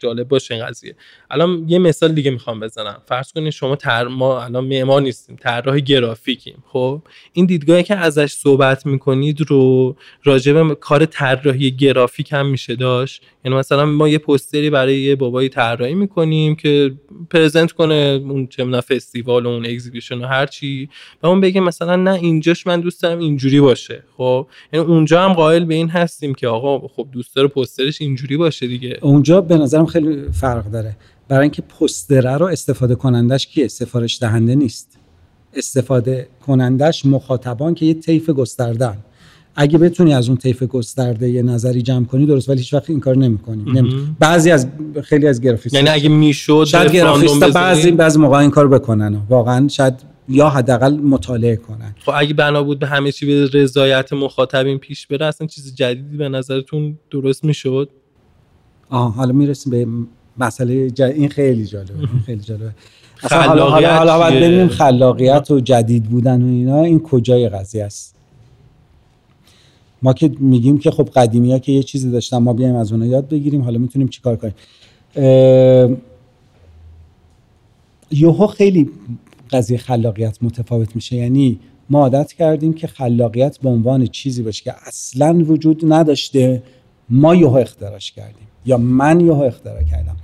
جالب 0.00 0.28
باشه 0.28 0.54
این 0.54 0.66
قضیه. 0.66 0.96
الان 1.30 1.64
یه 1.68 1.78
مثال 1.78 2.12
دیگه 2.12 2.30
می‌خوام 2.30 2.60
بزنم. 2.60 3.02
فرض 3.06 3.32
کنید 3.32 3.50
شما 3.50 3.76
تر 3.76 4.08
ما 4.08 4.42
الان 4.42 4.64
معمار 4.64 5.02
نیستیم 5.02 5.36
طراح 5.36 5.78
گرافیکیم 5.78 6.64
خب؟ 6.66 7.02
این 7.32 7.46
دیدگاهی 7.46 7.82
که 7.82 7.94
ازش 7.94 8.32
صحبت 8.32 8.86
می‌کنید 8.86 9.40
رو 9.48 9.96
راجع 10.24 10.52
به 10.52 10.74
کار 10.74 11.04
طراحی 11.04 11.70
گرافیک 11.70 12.32
هم 12.32 12.46
میشه 12.46 12.76
داشت؟ 12.76 13.22
یعنی 13.44 13.58
مثلا 13.58 13.86
ما 13.86 14.08
یه 14.08 14.18
پستری 14.18 14.70
برای 14.70 15.00
یه 15.00 15.16
بابایی 15.16 15.48
طراحی 15.48 15.94
می‌کنیم 15.94 16.56
که 16.56 16.94
پرزنت 17.30 17.72
کنه 17.72 18.20
اون 18.28 18.46
چه 18.46 18.80
فستیوال 18.80 19.46
و 19.46 19.48
اون 19.48 19.66
اگزیبیشن 19.66 20.18
و 20.18 20.26
هر 20.26 20.46
چی 20.46 20.88
و 21.22 21.26
اون 21.26 21.40
بگه 21.40 21.60
مثلا 21.60 21.96
نه 21.96 22.14
اینجاش 22.14 22.66
من 22.66 22.80
دوست 22.80 23.02
دارم 23.02 23.18
اینجوری 23.18 23.60
باشه 23.60 24.04
خب؟ 24.16 24.46
یعنی 24.72 24.86
اونجا 24.86 25.22
هم 25.22 25.32
قائل 25.32 25.64
به 25.64 25.74
این 25.74 25.88
هستیم 25.88 26.34
که 26.34 26.48
آقا 26.48 26.88
خب 26.88 27.08
دوست 27.12 27.36
داره 27.36 27.48
پسترش 27.48 28.00
اینجوری 28.00 28.36
باشه 28.36 28.66
دیگه. 28.66 28.98
اونجا 29.02 29.40
به 29.40 29.56
نظرم 29.56 29.86
خیلی 29.90 30.22
فرق 30.32 30.70
داره. 30.70 30.96
برای 31.28 31.42
اینکه 31.42 31.62
پستره 31.62 32.36
رو 32.36 32.46
استفاده 32.46 32.94
کنندش 32.94 33.46
کیه؟ 33.46 33.68
سفارش 33.68 34.22
دهنده 34.22 34.54
نیست. 34.54 34.98
استفاده 35.54 36.28
کنندش 36.46 37.06
مخاطبان 37.06 37.74
که 37.74 37.86
یه 37.86 37.94
طیف 37.94 38.30
گستردن 38.30 38.96
اگه 39.56 39.78
بتونی 39.78 40.14
از 40.14 40.28
اون 40.28 40.36
طیف 40.36 40.62
گسترده 40.62 41.30
یه 41.30 41.42
نظری 41.42 41.82
جمع 41.82 42.04
کنی 42.04 42.26
درست 42.26 42.48
ولی 42.48 42.58
هیچ 42.58 42.74
وقت 42.74 42.90
این 42.90 43.00
کار 43.00 43.16
نمی‌کنی. 43.16 43.64
بعضی 44.18 44.50
از 44.50 44.66
خیلی 45.02 45.26
از 45.26 45.40
گرافیست 45.40 45.74
یعنی 45.74 45.88
اگه 45.88 46.08
می‌شد 46.08 46.64
شاید 46.68 46.92
گرافیست 46.92 47.44
بعضی 47.44 47.90
بعضی 47.90 48.18
موقع 48.18 48.38
این 48.38 48.50
کار 48.50 48.68
بکنن. 48.68 49.22
واقعا 49.28 49.68
شاید 49.68 49.94
یا 50.28 50.48
حداقل 50.48 50.96
مطالعه 50.96 51.56
کنن. 51.56 51.94
خب 52.04 52.12
اگه 52.16 52.34
بنا 52.34 52.62
بود 52.62 52.78
به 52.78 52.86
همه 52.86 53.12
چی 53.12 53.26
به 53.26 53.58
رضایت 53.58 54.12
مخاطبین 54.12 54.78
پیش 54.78 55.06
بره 55.06 55.26
اصلا 55.26 55.46
چیز 55.46 55.74
جدیدی 55.74 56.16
به 56.16 56.28
نظرتون 56.28 56.98
درست 57.10 57.44
می‌شد؟ 57.44 57.90
آه 58.90 59.14
حالا 59.14 59.32
می‌رسیم 59.32 59.70
به 59.70 59.86
مسئله 60.38 60.92
این 60.98 61.28
خیلی 61.28 61.66
جالبه 61.66 61.98
این 61.98 62.20
خیلی 62.26 62.40
جالبه. 62.40 62.70
اصلا 63.22 63.42
حالا 63.42 63.70
حالا, 63.70 63.96
حالا 63.96 64.18
باید 64.18 64.34
ببینیم 64.34 64.68
خلاقیت 64.68 65.50
و 65.50 65.60
جدید 65.60 66.04
بودن 66.04 66.42
و 66.42 66.46
اینا 66.46 66.82
این 66.82 67.00
کجای 67.00 67.48
قضیه 67.48 67.84
است؟ 67.84 68.14
ما 70.02 70.12
که 70.12 70.30
میگیم 70.38 70.78
که 70.78 70.90
خب 70.90 71.08
قدیمی 71.14 71.52
ها 71.52 71.58
که 71.58 71.72
یه 71.72 71.82
چیزی 71.82 72.10
داشتن 72.10 72.36
ما 72.38 72.52
بیایم 72.52 72.74
از 72.74 72.92
اونها 72.92 73.08
یاد 73.08 73.28
بگیریم 73.28 73.62
حالا 73.62 73.78
می‌تونیم 73.78 74.08
چیکار 74.08 74.36
کنیم؟ 74.36 74.54
یوهو 78.10 78.46
خیلی 78.46 78.90
قضیه 79.50 79.78
خلاقیت 79.78 80.38
متفاوت 80.42 80.96
میشه. 80.96 81.16
یعنی 81.16 81.58
ما 81.90 82.00
عادت 82.00 82.32
کردیم 82.32 82.72
که 82.72 82.86
خلاقیت 82.86 83.58
به 83.58 83.68
عنوان 83.68 84.06
چیزی 84.06 84.42
باشه 84.42 84.64
که 84.64 84.74
اصلا 84.86 85.44
وجود 85.48 85.92
نداشته 85.92 86.62
ما 87.08 87.34
یوهو 87.34 87.56
اختراش 87.56 88.12
کردیم. 88.12 88.49
یا 88.66 88.78
من 88.78 89.20
یوهو 89.20 89.42
اختراع 89.42 89.82
کردم. 89.82 90.16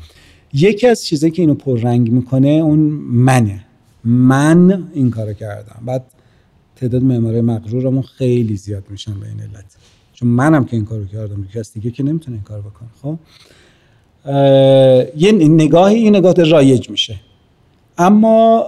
یکی 0.52 0.86
از 0.86 1.04
چیزایی 1.04 1.32
که 1.32 1.42
اینو 1.42 1.54
پررنگ 1.54 2.12
می‌کنه 2.12 2.48
اون 2.48 2.78
منه. 3.10 3.64
من 4.04 4.88
این 4.94 5.10
کارو 5.10 5.32
کردم. 5.32 5.82
بعد 5.86 6.04
تعداد 6.76 7.02
معمارای 7.02 7.40
مغرورمون 7.40 8.02
خیلی 8.02 8.56
زیاد 8.56 8.84
میشن 8.90 9.20
به 9.20 9.26
این 9.26 9.40
علت. 9.40 9.76
چون 10.12 10.28
منم 10.28 10.64
که 10.64 10.76
این 10.76 10.84
کارو 10.84 11.04
کردم 11.04 11.48
کس 11.54 11.72
دیگه 11.72 11.90
که 11.90 12.02
نمی‌تونه 12.02 12.36
این 12.36 12.44
کارو 12.44 12.62
بکنه. 12.62 12.88
خب؟ 13.02 13.18
یه 15.16 15.32
نگاهی 15.32 15.96
این 15.96 16.16
نگاه 16.16 16.32
رایج 16.32 16.90
میشه. 16.90 17.20
اما 17.98 18.64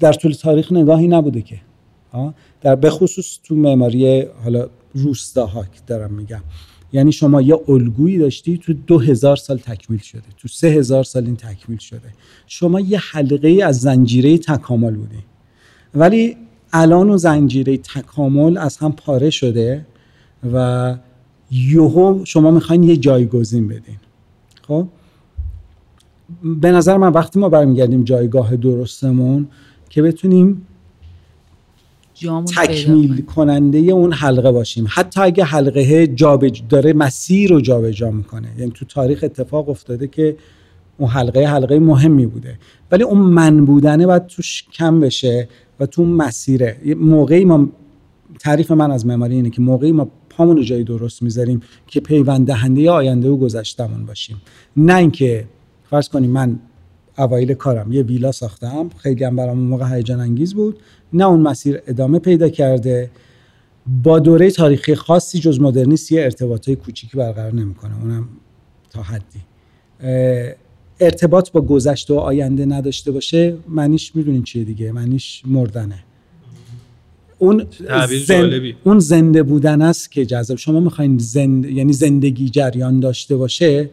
در 0.00 0.12
طول 0.12 0.32
تاریخ 0.32 0.72
نگاهی 0.72 1.08
نبوده 1.08 1.42
که. 1.42 1.60
در 2.60 2.76
بخصوص 2.76 3.38
تو 3.44 3.54
معماری 3.54 4.26
حالا 4.44 4.68
روستاها 4.94 5.62
که 5.62 5.80
دارم 5.86 6.12
میگم. 6.12 6.40
یعنی 6.92 7.12
شما 7.12 7.42
یه 7.42 7.58
الگویی 7.68 8.18
داشتی 8.18 8.58
تو 8.58 8.72
دو 8.72 8.98
هزار 8.98 9.36
سال 9.36 9.58
تکمیل 9.58 10.00
شده. 10.00 10.22
تو 10.36 10.48
سه 10.48 10.68
هزار 10.68 11.04
سال 11.04 11.24
این 11.24 11.36
تکمیل 11.36 11.78
شده. 11.78 12.12
شما 12.46 12.80
یه 12.80 12.98
حلقه 12.98 13.64
از 13.64 13.80
زنجیره 13.80 14.38
تکامل 14.38 14.94
بودی. 14.94 15.18
ولی 15.94 16.36
الان 16.72 17.10
و 17.10 17.16
زنجیره 17.16 17.76
تکامل 17.76 18.58
از 18.58 18.76
هم 18.76 18.92
پاره 18.92 19.30
شده 19.30 19.86
و 20.52 20.96
یوهو 21.50 22.24
شما 22.24 22.50
می‌خواین 22.50 22.82
یه 22.82 22.96
جایگزین 22.96 23.68
بدین. 23.68 23.96
خب؟ 24.62 24.88
به 26.60 26.72
نظر 26.72 26.96
من 26.96 27.12
وقتی 27.12 27.38
ما 27.38 27.48
برمیگردیم 27.48 28.04
جایگاه 28.04 28.56
درستمون 28.56 29.48
که 29.88 30.02
بتونیم 30.02 30.66
تکمیل 32.56 33.22
کننده 33.22 33.78
اون 33.78 34.12
حلقه 34.12 34.52
باشیم. 34.52 34.86
حتی 34.88 35.20
اگه 35.20 35.44
حلقه 35.44 36.06
جابج 36.06 36.62
داره 36.68 36.92
مسیر 36.92 37.50
رو 37.50 37.60
جابجا 37.60 38.10
می‌کنه. 38.10 38.48
یعنی 38.58 38.70
تو 38.74 38.84
تاریخ 38.84 39.20
اتفاق 39.24 39.68
افتاده 39.68 40.08
که 40.08 40.36
اون 40.98 41.08
حلقه 41.08 41.46
حلقه 41.46 41.78
مهمی 41.78 42.26
بوده. 42.26 42.58
ولی 42.92 43.02
اون 43.02 43.18
من 43.18 43.64
بودنه 43.64 44.06
باید 44.06 44.26
توش 44.26 44.64
کم 44.72 45.00
بشه 45.00 45.48
و 45.80 45.86
تو 45.86 46.04
مسیره. 46.04 46.76
موقعی 46.96 47.44
ما 47.44 47.68
تعریف 48.40 48.70
من 48.70 48.90
از 48.90 49.06
معماری 49.06 49.34
اینه 49.34 49.50
که 49.50 49.62
موقعی 49.62 49.92
ما 49.92 50.08
پامون 50.30 50.62
جایی 50.62 50.84
درست 50.84 51.22
می‌ذاریم 51.22 51.60
که 51.86 52.00
پیوند 52.00 52.46
دهنده 52.46 52.90
آینده 52.90 53.28
و 53.28 53.36
گذشتمون 53.36 54.06
باشیم. 54.06 54.36
نه 54.76 54.96
اینکه 54.96 55.44
فرض 55.90 56.08
کنیم 56.08 56.30
من 56.30 56.58
اوایل 57.18 57.54
کارم. 57.54 57.92
یه 57.92 58.02
ویلا 58.02 58.32
ساختم. 58.32 58.88
خیلی 58.96 59.24
هم 59.24 59.36
برام 59.36 59.58
موقع 59.58 59.96
هیجان 59.96 60.20
انگیز 60.20 60.54
بود. 60.54 60.78
نه 61.12 61.24
اون 61.24 61.40
مسیر 61.40 61.80
ادامه 61.86 62.18
پیدا 62.18 62.48
کرده. 62.48 63.10
با 64.02 64.18
دوره 64.18 64.50
تاریخی 64.50 64.94
خاصی 64.94 65.38
جز 65.38 65.60
مدرنیست 65.60 66.12
یه 66.12 66.22
ارتباطای 66.22 66.76
کوچیکی 66.76 67.18
برقرار 67.18 67.54
نمی‌کنه. 67.54 68.02
اونم 68.02 68.28
تا 68.90 69.02
حدی. 69.02 69.40
ارتباط 71.00 71.50
با 71.50 71.60
گذشته 71.60 72.14
و 72.14 72.16
آینده 72.16 72.66
نداشته 72.66 73.12
باشه 73.12 73.56
معنیش 73.68 74.16
می‌دونین 74.16 74.42
چیه 74.42 74.64
دیگه؟ 74.64 74.92
معنیش 74.92 75.42
مردنه. 75.46 76.04
اون 77.38 77.64
اون 78.84 78.98
زنده 78.98 79.42
بودن 79.42 79.82
است 79.82 80.12
که 80.12 80.26
جذاب. 80.26 80.56
شما 80.56 80.80
می‌خواین 80.80 81.18
زند... 81.18 81.64
یعنی 81.64 81.92
زندگی 81.92 82.48
جریان 82.48 83.00
داشته 83.00 83.36
باشه 83.36 83.90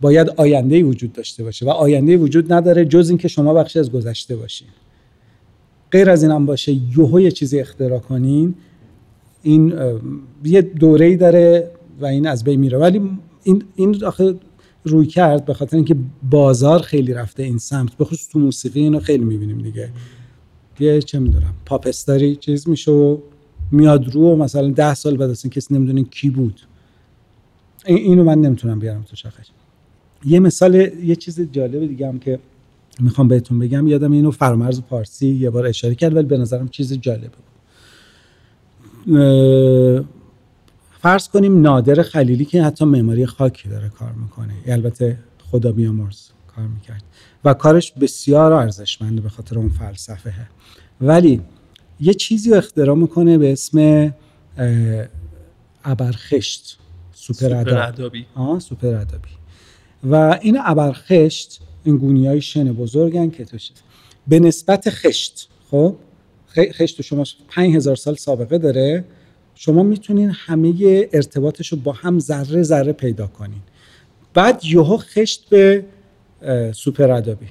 باید 0.00 0.28
آینده 0.36 0.82
وجود 0.82 1.12
داشته 1.12 1.44
باشه 1.44 1.66
و 1.66 1.68
آینده 1.68 2.16
وجود 2.16 2.52
نداره 2.52 2.84
جز 2.84 3.08
اینکه 3.08 3.28
شما 3.28 3.54
بخشی 3.54 3.78
از 3.78 3.92
گذشته 3.92 4.36
باشین. 4.36 4.68
غیر 5.92 6.10
از 6.10 6.22
اینم 6.22 6.46
باشه 6.46 6.72
یهو 6.72 7.20
یه 7.20 7.30
چیزی 7.30 7.60
اختراع 7.60 7.98
کنین. 7.98 8.54
این 9.42 9.74
یه 10.44 10.62
دوره‌ای 10.62 11.16
داره 11.16 11.70
و 12.00 12.06
این 12.06 12.26
از 12.26 12.44
بین 12.44 12.60
میره. 12.60 12.78
ولی 12.78 13.10
این 13.42 13.62
این 13.76 14.02
روی 14.84 15.06
کرد 15.06 15.44
به 15.44 15.54
خاطر 15.54 15.76
اینکه 15.76 15.96
بازار 16.30 16.82
خیلی 16.82 17.14
رفته 17.14 17.42
این 17.42 17.58
سمت. 17.58 17.94
به 17.96 18.04
خصوص 18.04 18.28
تو 18.28 18.38
موسیقی 18.38 18.80
اینو 18.80 19.00
خیلی 19.00 19.24
می‌بینیم 19.24 19.58
دیگه. 19.58 19.88
یه 20.80 21.02
چه 21.02 21.18
می‌دونم 21.18 21.54
پاپ 21.66 21.86
استاری 21.86 22.36
چیز 22.36 22.68
میشه 22.68 22.90
و 22.90 23.18
میاد 23.70 24.08
رو 24.08 24.22
و 24.22 24.36
مثلا 24.36 24.70
ده 24.70 24.94
سال 24.94 25.16
بعد 25.16 25.28
این 25.28 25.50
کسی 25.50 25.74
نمی‌دونه 25.74 26.02
کی 26.02 26.30
بود. 26.30 26.60
اینو 27.86 28.24
من 28.24 28.40
نمی‌تونم 28.40 28.78
بیارم 28.78 29.02
تو 29.02 29.16
شخص 29.16 29.46
یه 30.26 30.40
مثال 30.40 30.74
یه 30.74 31.16
چیز 31.16 31.40
جالب 31.40 31.86
دیگه 31.86 32.08
هم 32.08 32.18
که 32.18 32.38
می‌خوام 33.00 33.28
بهتون 33.28 33.58
بگم 33.58 33.86
یادم 33.86 34.12
اینو 34.12 34.30
فرمرز 34.30 34.82
پارسی 34.82 35.28
یه 35.28 35.50
بار 35.50 35.66
اشاره 35.66 35.94
کرد 35.94 36.16
ولی 36.16 36.26
به 36.26 36.38
نظرم 36.38 36.68
چیز 36.68 36.92
جالبه. 36.92 37.28
بود 37.28 37.44
فرض 41.00 41.28
کنیم 41.28 41.60
نادر 41.60 42.02
خلیلی 42.02 42.44
که 42.44 42.62
حتی 42.62 42.84
معماری 42.84 43.26
خاکی 43.26 43.68
داره 43.68 43.88
کار 43.88 44.12
می‌کنه. 44.12 44.54
البته 44.66 45.18
خدا 45.50 45.72
بیامرز 45.72 46.28
کار 46.56 46.66
می‌کرد. 46.66 47.02
و 47.44 47.54
کارش 47.54 47.92
بسیار 47.92 48.52
ارزشمنده 48.52 49.20
به 49.20 49.28
خاطر 49.28 49.58
اون 49.58 49.68
فلسفه. 49.68 50.32
ولی 51.00 51.40
یه 52.00 52.14
چیزی 52.14 52.50
رو 52.50 52.56
اختراع 52.56 52.96
می‌کنه 52.96 53.38
به 53.38 53.52
اسم 53.52 54.14
ابرخشت 55.84 56.78
سوپر 57.12 57.54
ادبی. 57.54 58.26
سوپر 58.58 58.94
ادبی. 58.94 59.28
و 60.04 60.38
این 60.42 60.58
ابرخشت 60.64 61.60
این 61.84 61.96
گونی 61.96 62.26
های 62.26 62.40
شن 62.40 62.72
بزرگن 62.72 63.30
که 63.30 63.44
توش 63.44 63.70
به 64.28 64.40
نسبت 64.40 64.90
خشت 64.90 65.48
خب 65.70 65.96
خشت 66.56 67.02
شما 67.02 67.24
5000 67.48 67.96
سال 67.96 68.14
سابقه 68.14 68.58
داره. 68.58 69.04
شما 69.54 69.82
می‌تونین 69.82 70.30
همه 70.30 71.08
ارتباطش 71.12 71.68
رو 71.68 71.78
با 71.78 71.92
هم 71.92 72.18
ذره 72.18 72.62
ذره 72.62 72.92
پیدا 72.92 73.26
کنین. 73.26 73.60
بعد 74.34 74.64
یهو 74.64 74.96
خشت 74.96 75.48
به 75.48 75.84
سوپر 76.72 77.10
ادبی. 77.10 77.46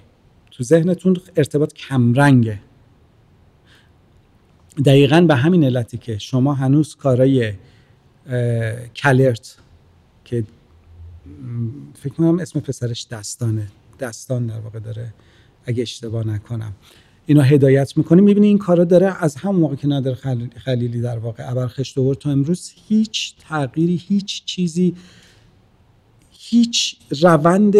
تو 0.51 0.63
ذهنتون 0.63 1.17
ارتباط 1.35 1.73
کمرنگه. 1.73 2.59
دقیقا 4.85 5.21
به 5.21 5.35
همین 5.35 5.63
علتی 5.63 5.97
که 5.97 6.17
شما 6.17 6.53
هنوز 6.53 6.95
کارای 6.95 7.53
کلرت 8.95 9.57
که 10.25 10.43
فکر 11.93 12.13
کنم 12.13 12.39
اسم 12.39 12.59
پسرش 12.59 13.07
دستانه. 13.11 13.67
دستان 13.99 14.45
در 14.45 14.59
واقع 14.59 14.79
داره. 14.79 15.13
اگه 15.65 15.81
اشتباه 15.81 16.27
نکنم. 16.27 16.73
اینا 17.25 17.41
هدایت 17.41 17.97
می‌کنیم 17.97 18.23
می‌بینی 18.23 18.47
این 18.47 18.57
کارا 18.57 18.83
داره 18.83 19.23
از 19.23 19.35
همون 19.35 19.55
موقع 19.55 19.75
که 19.75 19.87
نادر 19.87 20.13
خلیلی 20.55 21.01
در 21.01 21.17
واقع 21.17 21.51
ابرخشت 21.51 21.97
آورد 21.97 22.17
تا 22.17 22.31
امروز 22.31 22.71
هیچ 22.87 23.35
تغییری 23.39 23.95
هیچ 23.95 24.45
چیزی 24.45 24.95
هیچ 26.31 26.95
روند 27.21 27.75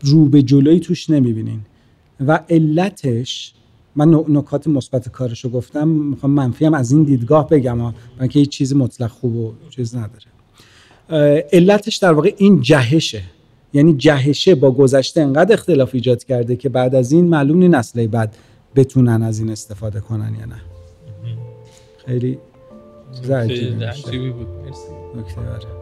رو 0.00 0.28
به 0.30 0.42
جلوی 0.42 0.80
توش 0.80 1.10
نمی‌بینین. 1.10 1.60
و 2.20 2.44
علتش 2.48 3.54
من 3.96 4.24
نکات 4.28 4.66
مثبت 4.66 5.08
کارشو 5.08 5.48
گفتم. 5.48 5.88
می‌خوام 5.88 6.32
منفی 6.32 6.64
هم 6.64 6.74
از 6.74 6.92
این 6.92 7.02
دیدگاه 7.02 7.48
بگم. 7.48 7.78
من 7.78 8.28
که 8.28 8.38
هیچ 8.38 8.48
چیزی 8.48 8.74
مطلق 8.74 9.10
خوب 9.10 9.36
و 9.36 9.54
چیز 9.70 9.96
نداره. 9.96 10.31
علتش 11.52 11.96
در 11.96 12.12
واقع 12.12 12.34
این 12.36 12.60
جهشه. 12.60 13.22
یعنی 13.72 13.94
جهشه 13.94 14.54
با 14.54 14.70
گذشته 14.70 15.20
انقدر 15.20 15.52
اختلاف 15.52 15.90
ایجاد 15.94 16.24
کرده 16.24 16.56
که 16.56 16.68
بعد 16.68 16.94
از 16.94 17.12
این 17.12 17.28
معلوم 17.28 17.58
نی 17.58 17.68
نسل 17.68 18.06
بعد 18.06 18.36
بتونن 18.76 19.22
از 19.22 19.38
این 19.38 19.50
استفاده 19.50 20.00
کنن 20.00 20.36
یا 20.40 20.46
نه. 20.46 20.60
خیلی 22.06 22.38
عجیبی 23.32 24.30
بود. 24.30 24.46
مرسی. 24.66 25.81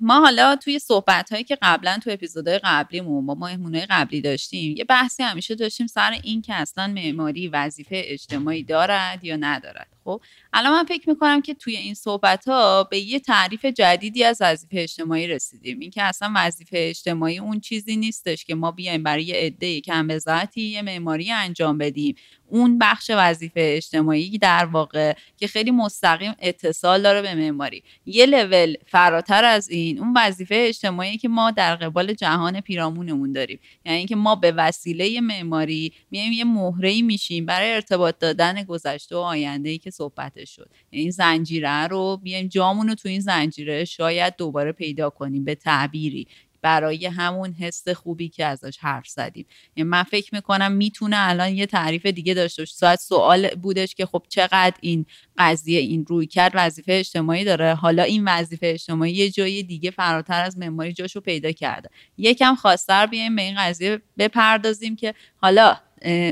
ما 0.00 0.20
حالا 0.20 0.56
توی 0.56 0.78
صحبت 0.78 1.32
هایی 1.32 1.44
که 1.44 1.58
قبلا 1.62 1.98
تو 2.04 2.10
اپیزودهای 2.10 2.60
قبلیمون 2.64 3.26
با 3.26 3.34
مهمونهای 3.34 3.86
قبلی 3.90 4.20
داشتیم 4.20 4.76
یه 4.76 4.84
بحثی 4.84 5.22
همیشه 5.22 5.54
داشتیم 5.54 5.86
سر 5.86 6.10
این 6.22 6.42
که 6.42 6.54
اصلا 6.54 6.86
معماری 6.86 7.48
وظیفه 7.48 8.02
اجتماعی 8.04 8.62
دارد 8.62 9.24
یا 9.24 9.36
ندارد. 9.36 9.88
خب 10.04 10.22
الان 10.52 10.72
من 10.72 10.84
فکر 10.84 11.08
می‌کنم 11.08 11.42
که 11.42 11.54
توی 11.54 11.76
این 11.76 11.94
صحبت 11.94 12.48
ها 12.48 12.84
به 12.84 12.98
یه 12.98 13.20
تعریف 13.20 13.64
جدیدی 13.64 14.24
از 14.24 14.38
وظیفه 14.40 14.80
اجتماعی 14.80 15.26
رسیدیم. 15.26 15.80
این 15.80 15.90
که 15.90 16.02
اصلا 16.02 16.32
وظیفه 16.36 16.76
اجتماعی 16.80 17.38
اون 17.38 17.60
چیزی 17.60 17.96
نیستش 17.96 18.44
که 18.44 18.54
ما 18.54 18.70
بیایم 18.70 19.02
برای 19.02 19.24
یه 19.24 19.34
عده 19.34 19.80
کم 19.80 20.08
یه 20.56 20.82
معماری 20.82 21.32
انجام 21.32 21.78
بدیم. 21.78 22.14
اون 22.50 22.78
بخش 22.78 23.10
وظیفه 23.14 23.74
اجتماعی 23.76 24.38
در 24.38 24.64
واقع 24.64 25.14
که 25.36 25.46
خیلی 25.46 25.70
مستقیم 25.70 26.32
اتصال 26.38 27.02
داره 27.02 27.22
به 27.22 27.34
معماری. 27.34 27.82
یه 28.06 28.26
لول 28.26 28.74
فراتر 28.86 29.44
از 29.44 29.70
این 29.70 29.98
اون 29.98 30.14
وظیفه 30.16 30.64
اجتماعی 30.68 31.18
که 31.18 31.28
ما 31.28 31.50
در 31.50 31.76
قبال 31.76 32.14
جهان 32.14 32.60
پیرامونمون 32.60 33.32
داریم. 33.32 33.58
یعنی 33.84 33.98
اینکه 33.98 34.16
ما 34.16 34.34
به 34.34 34.52
وسیله 34.52 35.20
معماری 35.20 35.92
میایم 36.10 36.32
یه 36.32 36.44
مهره 36.44 37.02
میشیم 37.02 37.46
برای 37.46 37.72
ارتباط 37.72 38.18
دادن 38.18 38.62
گذشته 38.62 39.16
و 39.16 39.18
آینده 39.18 39.68
ای 39.68 39.78
که 39.78 39.90
صحبتش 39.90 40.56
شد. 40.56 40.70
یعنی 40.92 41.02
این 41.02 41.10
زنجیره 41.10 41.86
رو 41.86 42.16
بیایم 42.22 42.46
جامون 42.48 42.88
رو 42.88 42.94
تو 42.94 43.08
این 43.08 43.20
زنجیره 43.20 43.84
شاید 43.84 44.36
دوباره 44.36 44.72
پیدا 44.72 45.10
کنیم 45.10 45.44
به 45.44 45.54
تعبیری. 45.54 46.26
برای 46.62 47.06
همون 47.06 47.52
حس 47.52 47.88
خوبی 47.88 48.28
که 48.28 48.44
ازش 48.44 48.78
حرف 48.78 49.08
زدیم. 49.08 49.46
یعنی 49.76 49.90
من 49.90 50.02
فکر 50.02 50.34
می‌کنم 50.34 50.72
می‌تونه 50.72 51.16
الان 51.18 51.54
یه 51.54 51.66
تعریف 51.66 52.06
دیگه 52.06 52.34
داشته 52.34 52.62
باشه. 52.62 52.74
ساعت 52.74 53.00
سوال 53.00 53.48
بودش 53.48 53.94
که 53.94 54.06
خب 54.06 54.22
چقدر 54.28 54.76
این 54.80 55.06
قضیه 55.38 55.80
این 55.80 56.06
روی 56.08 56.26
کرد 56.26 56.52
وظیفه 56.54 56.92
اجتماعی 56.92 57.44
داره. 57.44 57.74
حالا 57.74 58.02
این 58.02 58.24
وظیفه 58.28 58.66
اجتماعی 58.66 59.12
یه 59.12 59.30
جای 59.30 59.62
دیگه 59.62 59.90
فراتر 59.90 60.42
از 60.44 60.58
مموری 60.58 60.92
جاشو 60.92 61.20
پیدا 61.20 61.52
کرده. 61.52 61.90
یکم 62.18 62.54
خواستر 62.54 63.06
بیایم 63.06 63.36
به 63.36 63.42
این 63.42 63.54
قضیه 63.58 64.02
بپردازیم 64.18 64.96
که 64.96 65.14
حالا 65.36 65.76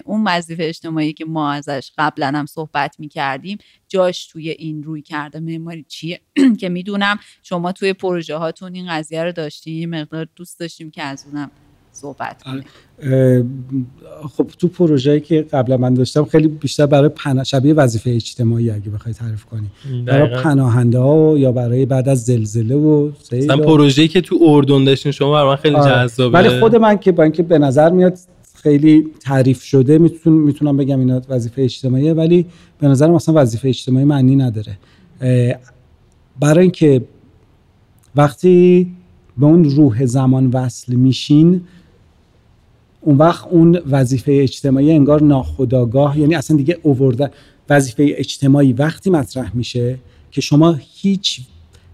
اون 0.05 0.25
وظیفه 0.27 0.63
اجتماعی 0.63 1.13
که 1.13 1.25
ما 1.25 1.53
ازش 1.53 1.93
قبلا 1.99 2.27
هم 2.27 2.47
صحبت 2.47 2.97
می 2.99 3.09
کردیم 3.09 3.59
جاش 3.89 4.27
توی 4.27 4.51
این 4.51 4.83
روی 4.83 5.03
کرده. 5.03 5.41
معماری 5.41 5.85
چیه؟ 5.89 6.21
که 6.61 6.69
می‌دونم 6.69 7.19
شما 7.43 7.73
توی 7.73 7.93
پروژه 7.93 8.37
هاتون 8.37 8.75
این 8.75 8.87
قضیه 8.89 9.25
رو 9.25 9.33
داشتیم 9.33 9.91
مقدار 9.91 10.29
دوست 10.37 10.61
داشتیم 10.61 10.91
که 10.91 11.03
از 11.03 11.25
اونم 11.33 11.51
صحبت 11.93 12.43
کنیم. 12.43 12.65
خب 14.37 14.51
تو 14.59 14.69
پروژه‌ای 14.69 15.21
که 15.21 15.43
قبلا 15.53 15.77
من 15.77 15.95
داشتم 15.95 16.25
خیلی 16.25 16.49
بیشتر 16.49 16.87
برای 16.87 17.09
پناه 17.09 17.45
شبیه 17.45 17.75
وظیفه 17.75 18.11
اجتماعی 18.11 18.71
اگه 18.71 18.91
بخوای 18.91 19.15
تعریف 19.15 19.45
کنی. 19.45 19.71
برای 20.07 20.43
پناهنده 20.43 20.99
ها 20.99 21.39
یا 21.39 21.53
برای 21.53 21.87
بعد 21.87 22.09
از 22.09 22.25
زلزله 22.25 22.75
و 22.75 23.11
مثلا 23.33 23.57
پروژه‌ای 23.57 24.09
که 24.09 24.21
تو 24.21 24.39
اردن 24.43 24.85
داشتین 24.85 25.13
شما 25.13 25.33
برای 25.33 25.49
من 25.49 25.57
خیلی 25.57 25.75
آره. 25.75 25.91
جذابه. 25.91 26.39
ولی 26.39 26.61
خود 26.61 26.77
من 26.77 26.99
که 26.99 27.13
با 27.13 27.23
اینکه 27.23 27.43
به 27.43 27.59
نظر 27.59 27.91
میاد 27.91 28.19
خیلی 28.69 29.07
تعریف 29.21 29.63
شده 29.63 29.99
میتون 29.99 30.33
می‌تونم 30.33 30.77
بگم 30.77 30.99
اینا 30.99 31.23
وظیفه 31.29 31.63
اجتماعیه 31.63 32.13
ولی 32.13 32.47
به 32.79 32.89
نظر 32.89 33.11
مثلا 33.11 33.43
وظیفه 33.43 33.69
اجتماعی 33.69 34.05
معنی 34.05 34.37
نداره. 34.37 34.79
برای 36.41 36.63
اینکه 36.63 37.05
وقتی 38.17 38.87
به 39.39 39.47
اون 39.47 39.65
روح 39.65 40.07
زمان 40.07 40.51
وصل 40.51 40.95
میشین 40.95 41.61
اون 43.01 43.17
وقت 43.17 43.47
اون 43.51 43.81
وظیفه 43.91 44.39
اجتماعی 44.43 44.93
انگار 44.93 45.23
ناخداگاه 45.23 46.19
یعنی 46.19 46.35
اصلا 46.35 46.57
دیگه 46.57 46.79
اوورده 46.83 47.31
وظیفه 47.71 48.15
اجتماعی 48.17 48.73
وقتی 48.73 49.11
مطرح 49.11 49.57
میشه 49.57 49.99
که 50.31 50.41
شما 50.41 50.79
هیچ 50.79 51.41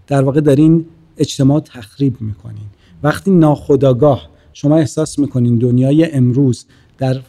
در 0.07 0.23
واقع 0.23 0.41
دارین 0.41 0.85
اجتماع 1.17 1.59
تخریب 1.59 2.21
می‌کنین. 2.21 2.67
وقتی 3.03 3.31
ناخداگاه 3.31 4.34
شما 4.57 4.77
احساس 4.77 5.19
می‌کنین 5.19 5.57
دنیای 5.57 6.11
امروز 6.11 6.65
در 6.97 7.21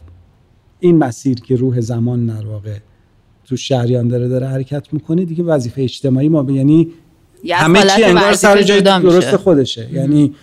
این 0.80 0.98
مسیر 0.98 1.40
که 1.40 1.56
روح 1.56 1.80
زمان 1.80 2.26
در 2.26 2.46
واقع 2.46 2.76
تو 3.44 3.56
شهریان 3.56 4.08
داره 4.08 4.28
داره 4.28 4.46
حرکت 4.46 4.92
می‌کنه 4.92 5.24
دیگه 5.24 5.44
وظیفه 5.44 5.82
اجتماعی 5.82 6.28
ما 6.28 6.52
یعنی 6.52 6.88
همه 7.50 7.82
چی 7.96 8.04
انگار 8.04 8.32
سر 8.32 8.62
جای 8.62 8.80
درست 8.80 9.36
خودشه. 9.36 9.88
یعنی 9.92 10.34